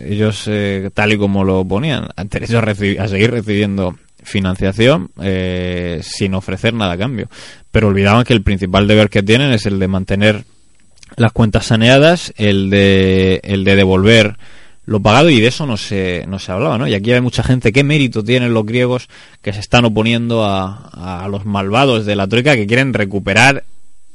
ellos 0.04 0.44
eh, 0.46 0.90
tal 0.92 1.14
y 1.14 1.16
como 1.16 1.42
lo 1.42 1.64
ponían, 1.64 2.08
derecho 2.30 2.58
a, 2.58 2.60
a 2.60 3.08
seguir 3.08 3.30
recibiendo 3.30 3.96
financiación 4.22 5.10
eh, 5.20 6.00
sin 6.02 6.34
ofrecer 6.34 6.74
nada 6.74 6.92
a 6.92 6.98
cambio. 6.98 7.28
Pero 7.70 7.88
olvidaban 7.88 8.24
que 8.24 8.34
el 8.34 8.42
principal 8.42 8.86
deber 8.86 9.10
que 9.10 9.22
tienen 9.22 9.52
es 9.52 9.66
el 9.66 9.78
de 9.78 9.88
mantener 9.88 10.44
las 11.16 11.32
cuentas 11.32 11.66
saneadas, 11.66 12.32
el 12.36 12.70
de, 12.70 13.40
el 13.44 13.64
de 13.64 13.76
devolver 13.76 14.36
lo 14.84 15.00
pagado 15.00 15.28
y 15.28 15.38
de 15.38 15.48
eso 15.48 15.66
no 15.66 15.76
se, 15.76 16.24
no 16.28 16.38
se 16.38 16.50
hablaba, 16.50 16.78
¿no? 16.78 16.88
Y 16.88 16.94
aquí 16.94 17.12
hay 17.12 17.20
mucha 17.20 17.42
gente, 17.42 17.72
¿qué 17.72 17.84
mérito 17.84 18.24
tienen 18.24 18.54
los 18.54 18.64
griegos 18.64 19.08
que 19.42 19.52
se 19.52 19.60
están 19.60 19.84
oponiendo 19.84 20.44
a, 20.46 21.24
a 21.24 21.28
los 21.28 21.44
malvados 21.44 22.06
de 22.06 22.16
la 22.16 22.26
Troika 22.26 22.56
que 22.56 22.66
quieren 22.66 22.94
recuperar 22.94 23.64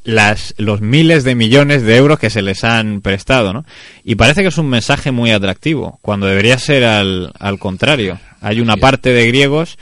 las, 0.03 0.53
los 0.57 0.81
miles 0.81 1.23
de 1.23 1.35
millones 1.35 1.83
de 1.83 1.95
euros 1.95 2.19
que 2.19 2.29
se 2.29 2.41
les 2.41 2.63
han 2.63 3.01
prestado, 3.01 3.53
¿no? 3.53 3.65
Y 4.03 4.15
parece 4.15 4.41
que 4.41 4.49
es 4.49 4.57
un 4.57 4.69
mensaje 4.69 5.11
muy 5.11 5.31
atractivo, 5.31 5.99
cuando 6.01 6.27
debería 6.27 6.57
ser 6.57 6.83
al, 6.83 7.31
al 7.39 7.59
contrario. 7.59 8.19
Hay 8.41 8.59
una 8.59 8.77
parte 8.77 9.11
de 9.11 9.27
griegos 9.27 9.77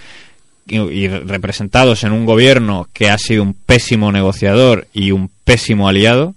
y, 0.68 1.08
representados 1.08 2.04
en 2.04 2.12
un 2.12 2.26
gobierno 2.26 2.88
que 2.94 3.10
ha 3.10 3.18
sido 3.18 3.44
un 3.44 3.54
pésimo 3.54 4.12
negociador 4.12 4.88
y 4.94 5.12
un 5.12 5.30
pésimo 5.44 5.88
aliado, 5.88 6.36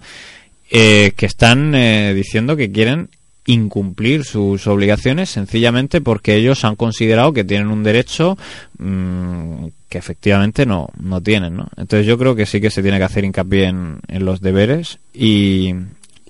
eh, 0.71 1.13
que 1.17 1.27
están 1.27 1.75
eh, 1.75 2.15
diciendo 2.15 2.57
que 2.57 2.73
quieren 2.73 3.11
incumplir 3.47 4.25
sus 4.25 4.67
obligaciones 4.67 5.31
sencillamente 5.31 6.01
porque 6.01 6.37
ellos 6.37 6.65
han 6.65 6.77
considerado 6.77 7.33
que 7.33 7.45
tienen 7.45 7.69
un 7.69 7.83
derecho 7.83 8.39
mm, 8.79 9.67
que 9.89 9.99
efectivamente 9.99 10.67
no, 10.67 10.89
no 10.99 11.21
tienen. 11.21 11.57
¿no? 11.57 11.69
Entonces 11.77 12.07
yo 12.07 12.19
creo 12.19 12.35
que 12.35 12.47
sí 12.47 12.61
que 12.61 12.71
se 12.71 12.83
tiene 12.83 12.99
que 12.99 13.05
hacer 13.05 13.25
hincapié 13.25 13.67
en, 13.67 14.01
los 14.25 14.41
deberes 14.41 14.99
y, 15.13 15.75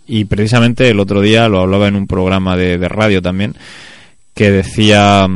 y 0.07 0.25
precisamente 0.25 0.89
el 0.89 1.01
otro 1.01 1.21
día 1.21 1.49
lo 1.49 1.61
hablaba 1.61 1.89
en 1.89 1.97
un 1.97 2.07
programa 2.07 2.57
de, 2.57 2.79
de 2.79 2.89
radio 2.89 3.23
también 3.23 3.55
que 4.35 4.51
decía 4.51 5.29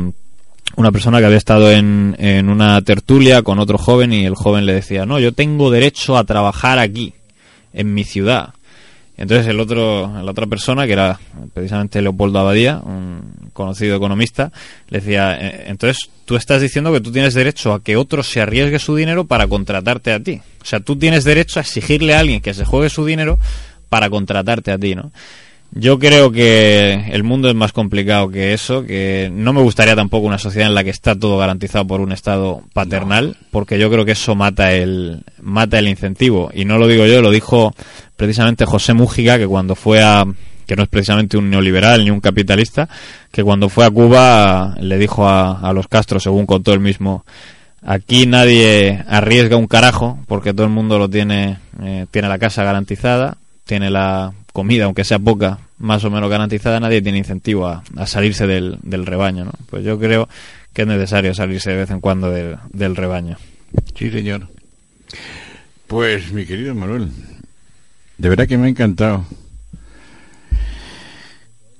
una 0.75 0.91
persona 0.91 1.19
que 1.19 1.25
había 1.25 1.37
estado 1.37 1.71
en, 1.71 2.15
en 2.19 2.49
una 2.49 2.81
tertulia 2.81 3.41
con 3.41 3.59
otro 3.59 3.77
joven 3.77 4.13
y 4.13 4.25
el 4.25 4.35
joven 4.35 4.65
le 4.65 4.73
decía, 4.73 5.05
no, 5.05 5.19
yo 5.19 5.33
tengo 5.33 5.71
derecho 5.71 6.17
a 6.17 6.23
trabajar 6.25 6.79
aquí, 6.79 7.13
en 7.73 7.93
mi 7.93 8.03
ciudad. 8.03 8.53
Entonces 9.19 9.47
el 9.47 9.59
otro, 9.59 10.09
la 10.23 10.31
otra 10.31 10.47
persona, 10.47 10.87
que 10.87 10.93
era 10.93 11.19
precisamente 11.53 12.01
Leopoldo 12.01 12.39
Abadía, 12.39 12.77
un 12.77 13.49
conocido 13.51 13.97
economista, 13.97 14.53
le 14.87 15.01
decía, 15.01 15.37
"Eh, 15.37 15.65
entonces 15.67 16.09
tú 16.23 16.37
estás 16.37 16.61
diciendo 16.61 16.93
que 16.93 17.01
tú 17.01 17.11
tienes 17.11 17.33
derecho 17.33 17.73
a 17.73 17.83
que 17.83 17.97
otro 17.97 18.23
se 18.23 18.39
arriesgue 18.39 18.79
su 18.79 18.95
dinero 18.95 19.25
para 19.25 19.45
contratarte 19.47 20.13
a 20.13 20.23
ti. 20.23 20.39
O 20.61 20.65
sea, 20.65 20.79
tú 20.79 20.95
tienes 20.95 21.25
derecho 21.25 21.59
a 21.59 21.63
exigirle 21.63 22.15
a 22.15 22.19
alguien 22.21 22.39
que 22.39 22.53
se 22.53 22.63
juegue 22.63 22.89
su 22.89 23.05
dinero 23.05 23.37
para 23.89 24.09
contratarte 24.09 24.71
a 24.71 24.77
ti, 24.77 24.95
¿no? 24.95 25.11
Yo 25.71 25.99
creo 25.99 26.31
que 26.31 27.05
el 27.11 27.23
mundo 27.23 27.47
es 27.47 27.55
más 27.55 27.73
complicado 27.73 28.29
que 28.29 28.53
eso, 28.53 28.83
que 28.83 29.29
no 29.31 29.53
me 29.53 29.61
gustaría 29.61 29.95
tampoco 29.95 30.25
una 30.25 30.39
sociedad 30.39 30.67
en 30.67 30.73
la 30.73 30.83
que 30.83 30.89
está 30.89 31.13
todo 31.15 31.37
garantizado 31.37 31.85
por 31.85 32.01
un 32.01 32.11
Estado 32.11 32.63
paternal, 32.73 33.37
porque 33.51 33.77
yo 33.77 33.91
creo 33.91 34.03
que 34.03 34.13
eso 34.13 34.33
mata 34.33 34.73
el, 34.73 35.23
mata 35.41 35.77
el 35.77 35.87
incentivo. 35.87 36.49
Y 36.53 36.65
no 36.65 36.79
lo 36.79 36.87
digo 36.87 37.05
yo, 37.05 37.21
lo 37.21 37.29
dijo 37.29 37.75
precisamente 38.15 38.65
José 38.65 38.93
Mújica, 38.93 39.37
que 39.37 39.45
cuando 39.45 39.75
fue 39.75 40.01
a, 40.01 40.25
que 40.65 40.75
no 40.75 40.83
es 40.83 40.89
precisamente 40.89 41.37
un 41.37 41.51
neoliberal 41.51 42.03
ni 42.03 42.09
un 42.09 42.19
capitalista, 42.19 42.89
que 43.31 43.43
cuando 43.43 43.69
fue 43.69 43.85
a 43.85 43.91
Cuba 43.91 44.75
le 44.79 44.97
dijo 44.97 45.27
a, 45.27 45.59
a 45.59 45.71
los 45.71 45.87
Castro, 45.87 46.19
según 46.19 46.47
contó 46.47 46.73
él 46.73 46.79
mismo, 46.79 47.25
aquí 47.83 48.25
nadie 48.25 49.03
arriesga 49.07 49.55
un 49.55 49.67
carajo, 49.67 50.17
porque 50.27 50.53
todo 50.53 50.65
el 50.65 50.71
mundo 50.71 50.97
lo 50.97 51.09
tiene, 51.09 51.59
eh, 51.81 52.07
tiene 52.09 52.27
la 52.27 52.39
casa 52.39 52.63
garantizada, 52.63 53.37
tiene 53.65 53.89
la 53.89 54.33
comida, 54.59 54.83
aunque 54.83 55.05
sea 55.05 55.19
poca, 55.19 55.59
más 55.77 56.03
o 56.03 56.11
menos 56.11 56.29
garantizada, 56.29 56.81
nadie 56.81 57.01
tiene 57.01 57.17
incentivo 57.17 57.65
a, 57.65 57.81
salirse 58.05 58.45
del, 58.45 58.77
del 58.83 59.05
rebaño, 59.05 59.45
¿no? 59.45 59.53
Pues 59.69 59.85
yo 59.85 59.97
creo 59.97 60.27
que 60.73 60.81
es 60.81 60.87
necesario 60.89 61.33
salirse 61.33 61.69
de 61.69 61.77
vez 61.77 61.91
en 61.91 62.01
cuando 62.01 62.29
del, 62.29 62.57
del 62.73 62.97
rebaño. 62.97 63.37
Sí, 63.97 64.11
señor. 64.11 64.49
Pues, 65.87 66.33
mi 66.33 66.45
querido 66.45 66.75
Manuel, 66.75 67.09
de 68.17 68.27
verdad 68.27 68.49
que 68.49 68.57
me 68.57 68.65
ha 68.65 68.69
encantado 68.69 69.23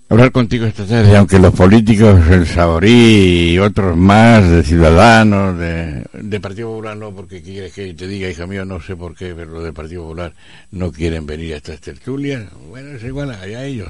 hablar 0.09 0.31
contigo 0.31 0.65
esta 0.65 0.85
tarde, 0.85 1.15
aunque 1.15 1.37
los 1.37 1.53
políticos, 1.53 2.19
el 2.29 2.47
Saborí 2.47 3.51
y 3.51 3.59
otros 3.59 3.95
más, 3.95 4.49
de 4.49 4.63
Ciudadanos, 4.63 5.57
de, 5.57 6.03
de 6.13 6.39
Partido 6.39 6.69
Popular 6.69 6.97
no, 6.97 7.13
porque 7.13 7.41
quieres 7.41 7.73
que 7.73 7.93
te 7.93 8.07
diga, 8.07 8.27
hija 8.27 8.47
mío, 8.47 8.65
no 8.65 8.81
sé 8.81 8.95
por 8.95 9.15
qué, 9.15 9.33
pero 9.35 9.51
los 9.51 9.63
de 9.63 9.71
Partido 9.71 10.03
Popular 10.03 10.33
no 10.71 10.91
quieren 10.91 11.27
venir 11.27 11.53
a 11.53 11.57
estas 11.57 11.79
tertulias. 11.79 12.43
Bueno, 12.69 12.89
es 12.89 13.03
igual, 13.03 13.31
allá 13.31 13.63
ellos. 13.63 13.89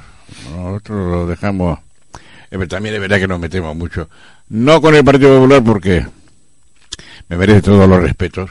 Nosotros 0.54 1.10
lo 1.10 1.26
dejamos. 1.26 1.78
Eh, 2.50 2.66
también 2.66 2.94
es 2.94 3.00
verdad 3.00 3.18
que 3.18 3.28
nos 3.28 3.40
metemos 3.40 3.74
mucho. 3.74 4.08
No 4.50 4.80
con 4.80 4.94
el 4.94 5.04
Partido 5.04 5.36
Popular 5.36 5.64
porque 5.64 6.06
me 7.28 7.36
merece 7.36 7.62
todos 7.62 7.88
los 7.88 8.02
respetos. 8.02 8.50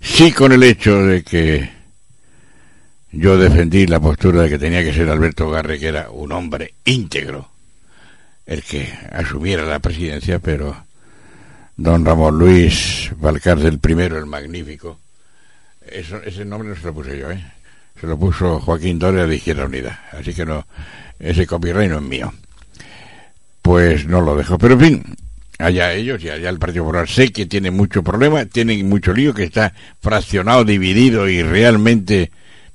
Sí 0.00 0.32
con 0.32 0.52
el 0.52 0.62
hecho 0.62 1.04
de 1.04 1.22
que 1.22 1.73
yo 3.16 3.38
defendí 3.38 3.86
la 3.86 4.00
postura 4.00 4.42
de 4.42 4.50
que 4.50 4.58
tenía 4.58 4.82
que 4.82 4.92
ser 4.92 5.08
Alberto 5.08 5.50
Garre, 5.50 5.78
que 5.78 5.88
era 5.88 6.10
un 6.10 6.32
hombre 6.32 6.74
íntegro, 6.84 7.48
el 8.46 8.62
que 8.62 8.92
asumiera 9.12 9.64
la 9.64 9.78
presidencia, 9.78 10.38
pero 10.38 10.84
don 11.76 12.04
Ramón 12.04 12.38
Luis 12.38 13.10
Valcárcel 13.16 13.78
primero, 13.78 14.18
el 14.18 14.26
magnífico, 14.26 14.98
eso, 15.86 16.20
ese 16.22 16.44
nombre 16.44 16.70
no 16.70 16.76
se 16.76 16.82
lo 16.82 16.94
puse 16.94 17.18
yo, 17.18 17.30
¿eh? 17.30 17.44
se 18.00 18.06
lo 18.06 18.18
puso 18.18 18.60
Joaquín 18.60 18.98
Doria 18.98 19.26
de 19.26 19.36
Izquierda 19.36 19.66
Unida, 19.66 20.04
así 20.12 20.34
que 20.34 20.44
no, 20.44 20.66
ese 21.18 21.46
copyright 21.46 21.90
no 21.90 21.98
es 21.98 22.02
mío. 22.02 22.32
Pues 23.62 24.06
no 24.06 24.20
lo 24.20 24.36
dejo, 24.36 24.58
pero 24.58 24.74
en 24.74 24.80
fin, 24.80 25.16
allá 25.58 25.92
ellos 25.92 26.22
y 26.22 26.28
allá 26.28 26.50
el 26.50 26.58
Partido 26.58 26.84
Popular 26.84 27.08
sé 27.08 27.32
que 27.32 27.46
tiene 27.46 27.70
mucho 27.70 28.02
problema, 28.02 28.44
tienen 28.44 28.86
mucho 28.88 29.14
lío, 29.14 29.32
que 29.32 29.44
está 29.44 29.72
fraccionado, 30.02 30.64
dividido 30.64 31.28
y 31.28 31.42
realmente 31.42 32.30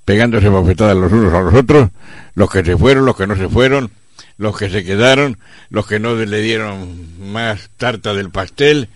pegándose 0.10 0.50
bofetadas 0.50 0.98
los 0.98 1.12
unos 1.12 1.32
a 1.32 1.40
los 1.42 1.54
otros, 1.54 1.90
los 2.34 2.50
que 2.50 2.66
se 2.66 2.76
fueron, 2.76 3.06
los 3.06 3.16
que 3.16 3.28
no 3.28 3.36
se 3.36 3.48
fueron, 3.48 3.92
los 4.40 4.58
que 4.58 4.68
se 4.68 4.84
quedaron, 4.84 5.38
los 5.70 5.86
que 5.86 6.00
no 6.00 6.16
le 6.16 6.42
dieron 6.42 7.32
más 7.32 7.70
tarta 7.78 8.16
del 8.16 8.32
pastel. 8.32 8.90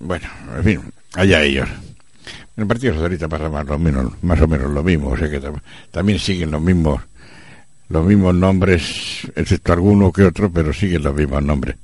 Bueno, 0.00 0.28
en 0.54 0.64
fin, 0.64 0.80
allá 1.14 1.42
ellos. 1.42 1.66
En 2.58 2.64
el 2.64 2.66
Partido 2.66 2.92
Socialista 2.92 3.26
pasa 3.26 3.48
más, 3.48 3.66
o 3.70 3.78
menos, 3.78 4.12
más 4.20 4.38
o 4.42 4.46
menos 4.46 4.70
lo 4.70 4.82
mismo, 4.82 5.08
o 5.08 5.16
sea 5.16 5.30
que 5.30 5.40
tam- 5.40 5.62
también 5.90 6.18
siguen 6.18 6.50
los 6.50 6.60
mismos 6.60 7.00
los 7.88 8.04
mismos 8.04 8.34
nombres, 8.34 9.20
excepto 9.34 9.72
alguno 9.72 10.12
que 10.12 10.24
otro, 10.24 10.52
pero 10.52 10.74
siguen 10.74 11.04
los 11.04 11.14
mismos 11.14 11.42
nombres. 11.42 11.74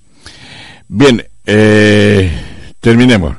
Bien, 0.87 1.25
eh, 1.47 2.31
terminemos. 2.79 3.39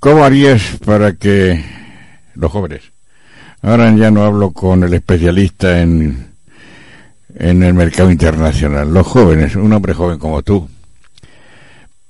¿Cómo 0.00 0.24
harías 0.24 0.60
para 0.84 1.12
que 1.12 1.78
los 2.38 2.50
jóvenes, 2.50 2.82
ahora 3.62 3.92
ya 3.94 4.10
no 4.10 4.24
hablo 4.24 4.52
con 4.52 4.84
el 4.84 4.94
especialista 4.94 5.82
en, 5.82 6.28
en 7.34 7.62
el 7.62 7.74
mercado 7.74 8.10
internacional, 8.10 8.92
los 8.92 9.06
jóvenes, 9.06 9.56
un 9.56 9.72
hombre 9.72 9.92
joven 9.92 10.18
como 10.18 10.42
tú, 10.42 10.68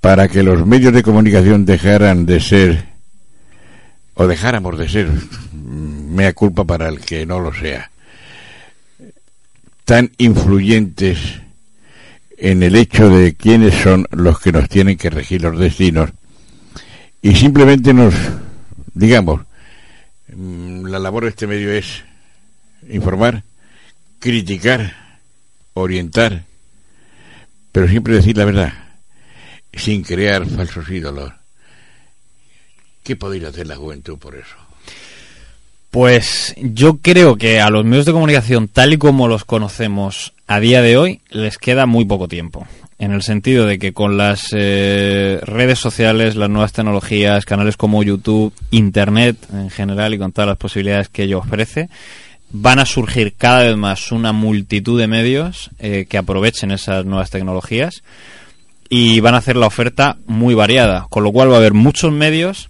para 0.00 0.28
que 0.28 0.42
los 0.42 0.66
medios 0.66 0.92
de 0.92 1.02
comunicación 1.02 1.64
dejaran 1.64 2.26
de 2.26 2.40
ser, 2.40 2.84
o 4.14 4.26
dejáramos 4.26 4.78
de 4.78 4.88
ser, 4.88 5.10
mea 5.52 6.32
culpa 6.34 6.64
para 6.64 6.88
el 6.88 7.00
que 7.00 7.24
no 7.24 7.40
lo 7.40 7.52
sea, 7.54 7.90
tan 9.84 10.10
influyentes 10.18 11.40
en 12.36 12.62
el 12.62 12.76
hecho 12.76 13.08
de 13.08 13.34
quiénes 13.34 13.74
son 13.74 14.06
los 14.10 14.38
que 14.38 14.52
nos 14.52 14.68
tienen 14.68 14.98
que 14.98 15.10
regir 15.10 15.42
los 15.42 15.58
destinos 15.58 16.10
y 17.22 17.34
simplemente 17.34 17.92
nos, 17.92 18.14
digamos, 18.94 19.47
la 20.36 20.98
labor 20.98 21.24
de 21.24 21.30
este 21.30 21.46
medio 21.46 21.72
es 21.72 22.04
informar, 22.88 23.44
criticar, 24.18 24.94
orientar, 25.74 26.44
pero 27.72 27.88
siempre 27.88 28.14
decir 28.14 28.36
la 28.36 28.44
verdad, 28.44 28.72
sin 29.72 30.02
crear 30.02 30.46
falsos 30.46 30.88
ídolos. 30.90 31.32
¿Qué 33.02 33.16
podría 33.16 33.48
hacer 33.48 33.66
la 33.66 33.76
juventud 33.76 34.18
por 34.18 34.34
eso? 34.34 34.56
Pues 35.90 36.54
yo 36.58 36.98
creo 36.98 37.36
que 37.36 37.60
a 37.60 37.70
los 37.70 37.84
medios 37.84 38.04
de 38.04 38.12
comunicación, 38.12 38.68
tal 38.68 38.92
y 38.92 38.98
como 38.98 39.26
los 39.26 39.46
conocemos 39.46 40.34
a 40.46 40.60
día 40.60 40.82
de 40.82 40.98
hoy, 40.98 41.22
les 41.30 41.56
queda 41.56 41.86
muy 41.86 42.04
poco 42.04 42.28
tiempo. 42.28 42.66
En 43.00 43.12
el 43.12 43.22
sentido 43.22 43.64
de 43.64 43.78
que 43.78 43.92
con 43.92 44.16
las 44.16 44.48
eh, 44.52 45.38
redes 45.42 45.78
sociales, 45.78 46.34
las 46.34 46.50
nuevas 46.50 46.72
tecnologías, 46.72 47.44
canales 47.44 47.76
como 47.76 48.02
YouTube, 48.02 48.52
Internet 48.72 49.36
en 49.52 49.70
general 49.70 50.14
y 50.14 50.18
con 50.18 50.32
todas 50.32 50.48
las 50.48 50.56
posibilidades 50.56 51.08
que 51.08 51.22
ello 51.22 51.38
ofrece, 51.38 51.88
van 52.50 52.80
a 52.80 52.86
surgir 52.86 53.34
cada 53.36 53.62
vez 53.62 53.76
más 53.76 54.10
una 54.10 54.32
multitud 54.32 54.98
de 54.98 55.06
medios 55.06 55.70
eh, 55.78 56.06
que 56.08 56.18
aprovechen 56.18 56.72
esas 56.72 57.04
nuevas 57.04 57.30
tecnologías 57.30 58.02
y 58.88 59.20
van 59.20 59.34
a 59.34 59.38
hacer 59.38 59.56
la 59.56 59.66
oferta 59.66 60.16
muy 60.26 60.54
variada, 60.54 61.06
con 61.10 61.22
lo 61.22 61.30
cual 61.30 61.50
va 61.50 61.54
a 61.54 61.58
haber 61.58 61.74
muchos 61.74 62.12
medios 62.12 62.68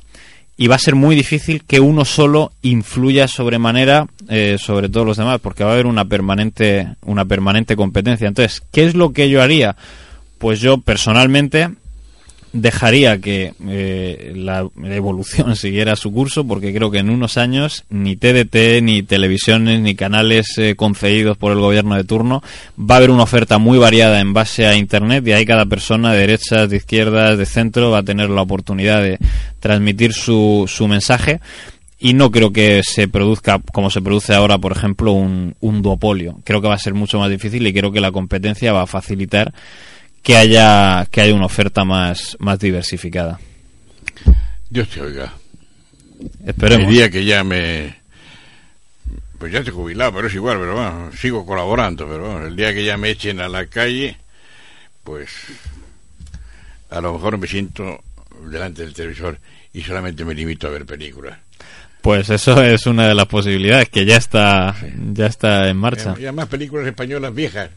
y 0.59 0.67
va 0.67 0.75
a 0.75 0.81
ser 0.81 0.97
muy 0.97 1.15
difícil 1.15 1.65
que 1.65 1.79
uno 1.79 2.05
solo 2.05 2.53
influya 2.63 3.29
sobremanera 3.29 4.09
eh, 4.29 4.57
sobre 4.59 4.89
todos 4.89 5.07
los 5.07 5.17
demás 5.17 5.41
porque 5.41 5.63
va 5.63 5.71
a 5.71 5.75
haber 5.75 5.87
una 5.87 6.05
permanente 6.05 6.89
una 7.03 7.25
permanente 7.25 7.77
competencia. 7.77 8.27
Entonces 8.27 8.63
qué 8.73 8.85
es 8.85 8.95
lo 8.95 9.13
que 9.13 9.31
yo 9.31 9.41
haría 9.41 9.77
pues 10.39 10.61
yo 10.61 10.79
personalmente 10.79 11.71
dejaría 12.53 13.21
que 13.21 13.53
eh, 13.67 14.33
la 14.35 14.69
evolución 14.85 15.57
siguiera 15.57 15.97
su 15.97 16.13
curso 16.13 16.47
porque 16.47 16.73
creo 16.73 16.91
que 16.91 16.99
en 16.99 17.11
unos 17.11 17.37
años 17.37 17.85
ni 17.91 18.17
TDT 18.17 18.83
ni 18.83 19.03
televisiones 19.03 19.81
ni 19.81 19.95
canales 19.95 20.57
eh, 20.59 20.75
concedidos 20.77 21.37
por 21.37 21.53
el 21.53 21.59
gobierno 21.59 21.97
de 21.97 22.05
turno 22.05 22.43
va 22.79 22.95
a 22.95 22.99
haber 22.99 23.11
una 23.11 23.25
oferta 23.25 23.59
muy 23.59 23.79
variada 23.79 24.21
en 24.21 24.33
base 24.33 24.67
a 24.67 24.77
internet 24.77 25.27
y 25.27 25.33
ahí 25.33 25.45
cada 25.45 25.67
persona 25.67 26.13
de 26.13 26.21
derechas, 26.21 26.71
de 26.71 26.77
izquierdas, 26.77 27.39
de 27.39 27.47
centro 27.47 27.91
va 27.91 27.99
a 27.99 28.03
tener 28.05 28.31
la 28.31 28.43
oportunidad 28.43 29.03
de 29.03 29.19
transmitir 29.61 30.13
su, 30.13 30.65
su 30.69 30.89
mensaje. 30.89 31.41
Y 32.01 32.15
no 32.15 32.31
creo 32.31 32.53
que 32.53 32.83
se 32.85 33.09
produzca 33.09 33.61
como 33.73 33.91
se 33.91 34.01
produce 34.01 34.33
ahora 34.33 34.59
por 34.59 34.71
ejemplo 34.71 35.13
un, 35.13 35.57
un 35.59 35.83
duopolio. 35.83 36.39
Creo 36.45 36.63
que 36.63 36.69
va 36.69 36.75
a 36.75 36.79
ser 36.79 36.95
mucho 36.95 37.19
más 37.19 37.29
difícil 37.29 37.67
y 37.67 37.73
creo 37.73 37.91
que 37.91 38.01
la 38.01 38.13
competencia 38.13 38.73
va 38.73 38.83
a 38.83 38.87
facilitar 38.87 39.53
que 40.29 40.37
haya 40.37 41.07
que 41.11 41.23
haya 41.23 41.35
una 41.35 41.47
oferta 41.47 41.85
más 41.85 42.37
más 42.39 42.59
diversificada 42.59 43.41
Dios 44.71 44.89
te 44.89 45.01
oiga. 45.01 45.33
Esperemos. 46.45 46.89
El 46.89 46.95
día 46.95 47.11
que 47.11 47.25
ya 47.25 47.43
me... 47.43 47.97
Pues 49.39 49.53
ya 49.53 49.61
estoy 49.61 49.73
jubilado, 49.73 50.13
pero 50.15 50.27
es 50.27 50.35
igual, 50.35 50.59
pero 50.59 50.75
bueno, 50.75 51.11
sigo 51.17 51.47
colaborando, 51.47 52.09
pero 52.09 52.31
bueno, 52.31 52.47
el 52.49 52.57
día 52.57 52.75
que 52.75 52.85
ya 52.85 52.97
me 52.97 53.11
echen 53.11 53.41
a 53.41 53.49
la 53.49 53.67
calle, 53.67 54.17
pues 55.05 55.31
a 56.91 57.01
lo 57.01 57.13
mejor 57.13 57.39
me 57.39 57.47
siento 57.47 58.03
delante 58.51 58.83
del 58.83 58.95
televisor 58.95 59.39
y 59.73 59.83
solamente 59.83 60.25
me 60.25 60.35
limito 60.35 60.67
a 60.67 60.71
ver 60.71 60.85
películas. 60.85 61.39
Pues 62.03 62.31
eso 62.31 62.63
es 62.63 62.87
una 62.87 63.07
de 63.07 63.15
las 63.15 63.27
posibilidades 63.27 63.89
que 63.89 64.05
ya 64.05 64.17
está 64.17 64.75
ya 65.13 65.27
está 65.27 65.69
en 65.69 65.77
marcha. 65.77 66.15
Y 66.19 66.25
además 66.25 66.49
películas 66.49 66.87
españolas 66.87 67.33
viejas. 67.33 67.71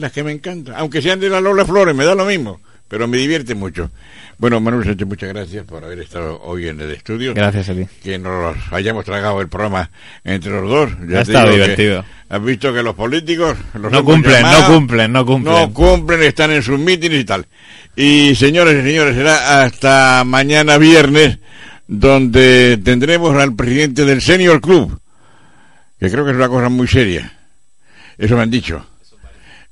Las 0.00 0.12
que 0.12 0.22
me 0.22 0.32
encantan. 0.32 0.74
Aunque 0.76 1.02
sean 1.02 1.20
de 1.20 1.28
la 1.28 1.40
Lola 1.40 1.64
Flores, 1.64 1.94
me 1.94 2.04
da 2.04 2.14
lo 2.14 2.24
mismo, 2.24 2.60
pero 2.88 3.06
me 3.08 3.16
divierte 3.16 3.54
mucho. 3.54 3.90
Bueno, 4.38 4.60
Manuel 4.60 4.84
Sánchez, 4.84 5.08
muchas 5.08 5.28
gracias 5.30 5.64
por 5.64 5.84
haber 5.84 5.98
estado 5.98 6.40
hoy 6.42 6.68
en 6.68 6.80
el 6.80 6.92
estudio. 6.92 7.34
Gracias 7.34 7.68
a 7.70 7.74
ti. 7.74 7.86
Que 8.04 8.18
nos 8.18 8.56
hayamos 8.70 9.04
tragado 9.04 9.40
el 9.40 9.48
programa 9.48 9.90
entre 10.22 10.52
los 10.52 10.70
dos. 10.70 10.90
Ya 11.08 11.18
ha 11.18 11.22
estado 11.22 11.50
divertido. 11.50 12.04
Has 12.28 12.44
visto 12.44 12.72
que 12.72 12.82
los 12.82 12.94
políticos... 12.94 13.56
Los 13.74 13.90
no 13.90 14.04
cumplen, 14.04 14.42
no 14.42 14.66
cumplen, 14.66 15.12
no 15.12 15.26
cumplen. 15.26 15.54
No 15.54 15.72
cumplen, 15.72 16.22
están 16.22 16.52
en 16.52 16.62
sus 16.62 16.78
mítines 16.78 17.20
y 17.20 17.24
tal. 17.24 17.46
Y 17.96 18.36
señores 18.36 18.80
y 18.80 18.86
señores, 18.86 19.16
será 19.16 19.62
hasta 19.62 20.22
mañana 20.24 20.78
viernes 20.78 21.38
donde 21.88 22.78
tendremos 22.84 23.34
al 23.34 23.56
presidente 23.56 24.04
del 24.04 24.20
Senior 24.20 24.60
Club, 24.60 25.00
que 25.98 26.10
creo 26.10 26.24
que 26.24 26.30
es 26.30 26.36
una 26.36 26.48
cosa 26.48 26.68
muy 26.68 26.86
seria. 26.86 27.32
Eso 28.18 28.36
me 28.36 28.42
han 28.42 28.50
dicho. 28.50 28.86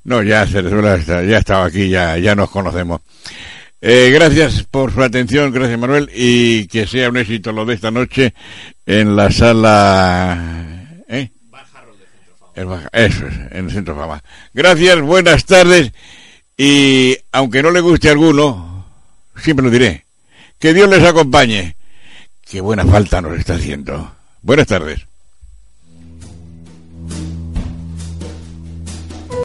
No, 0.07 0.23
ya 0.23 0.45
ya 0.45 1.37
estaba 1.37 1.65
aquí, 1.65 1.89
ya, 1.89 2.17
ya 2.17 2.33
nos 2.33 2.49
conocemos. 2.49 3.01
Eh, 3.81 4.09
gracias 4.13 4.63
por 4.63 4.93
su 4.93 5.03
atención, 5.03 5.51
gracias 5.51 5.77
Manuel, 5.77 6.09
y 6.15 6.65
que 6.67 6.87
sea 6.87 7.09
un 7.09 7.17
éxito 7.17 7.51
lo 7.51 7.65
de 7.65 7.73
esta 7.73 7.91
noche 7.91 8.33
en 8.85 9.17
la 9.17 9.29
sala. 9.31 11.03
¿eh? 11.09 11.29
Eso 12.55 13.27
es, 13.27 13.33
en 13.51 13.65
el 13.65 13.71
Centro 13.71 13.97
Fama. 13.97 14.23
Gracias, 14.53 15.01
buenas 15.01 15.43
tardes, 15.43 15.91
y 16.55 17.17
aunque 17.33 17.61
no 17.61 17.71
le 17.71 17.81
guste 17.81 18.07
a 18.07 18.13
alguno, 18.13 18.85
siempre 19.35 19.65
lo 19.65 19.69
diré. 19.69 20.05
Que 20.57 20.73
Dios 20.73 20.89
les 20.89 21.03
acompañe. 21.03 21.75
Qué 22.49 22.61
buena 22.61 22.85
falta 22.85 23.19
nos 23.19 23.37
está 23.37 23.55
haciendo. 23.55 24.15
Buenas 24.41 24.67
tardes. 24.67 25.06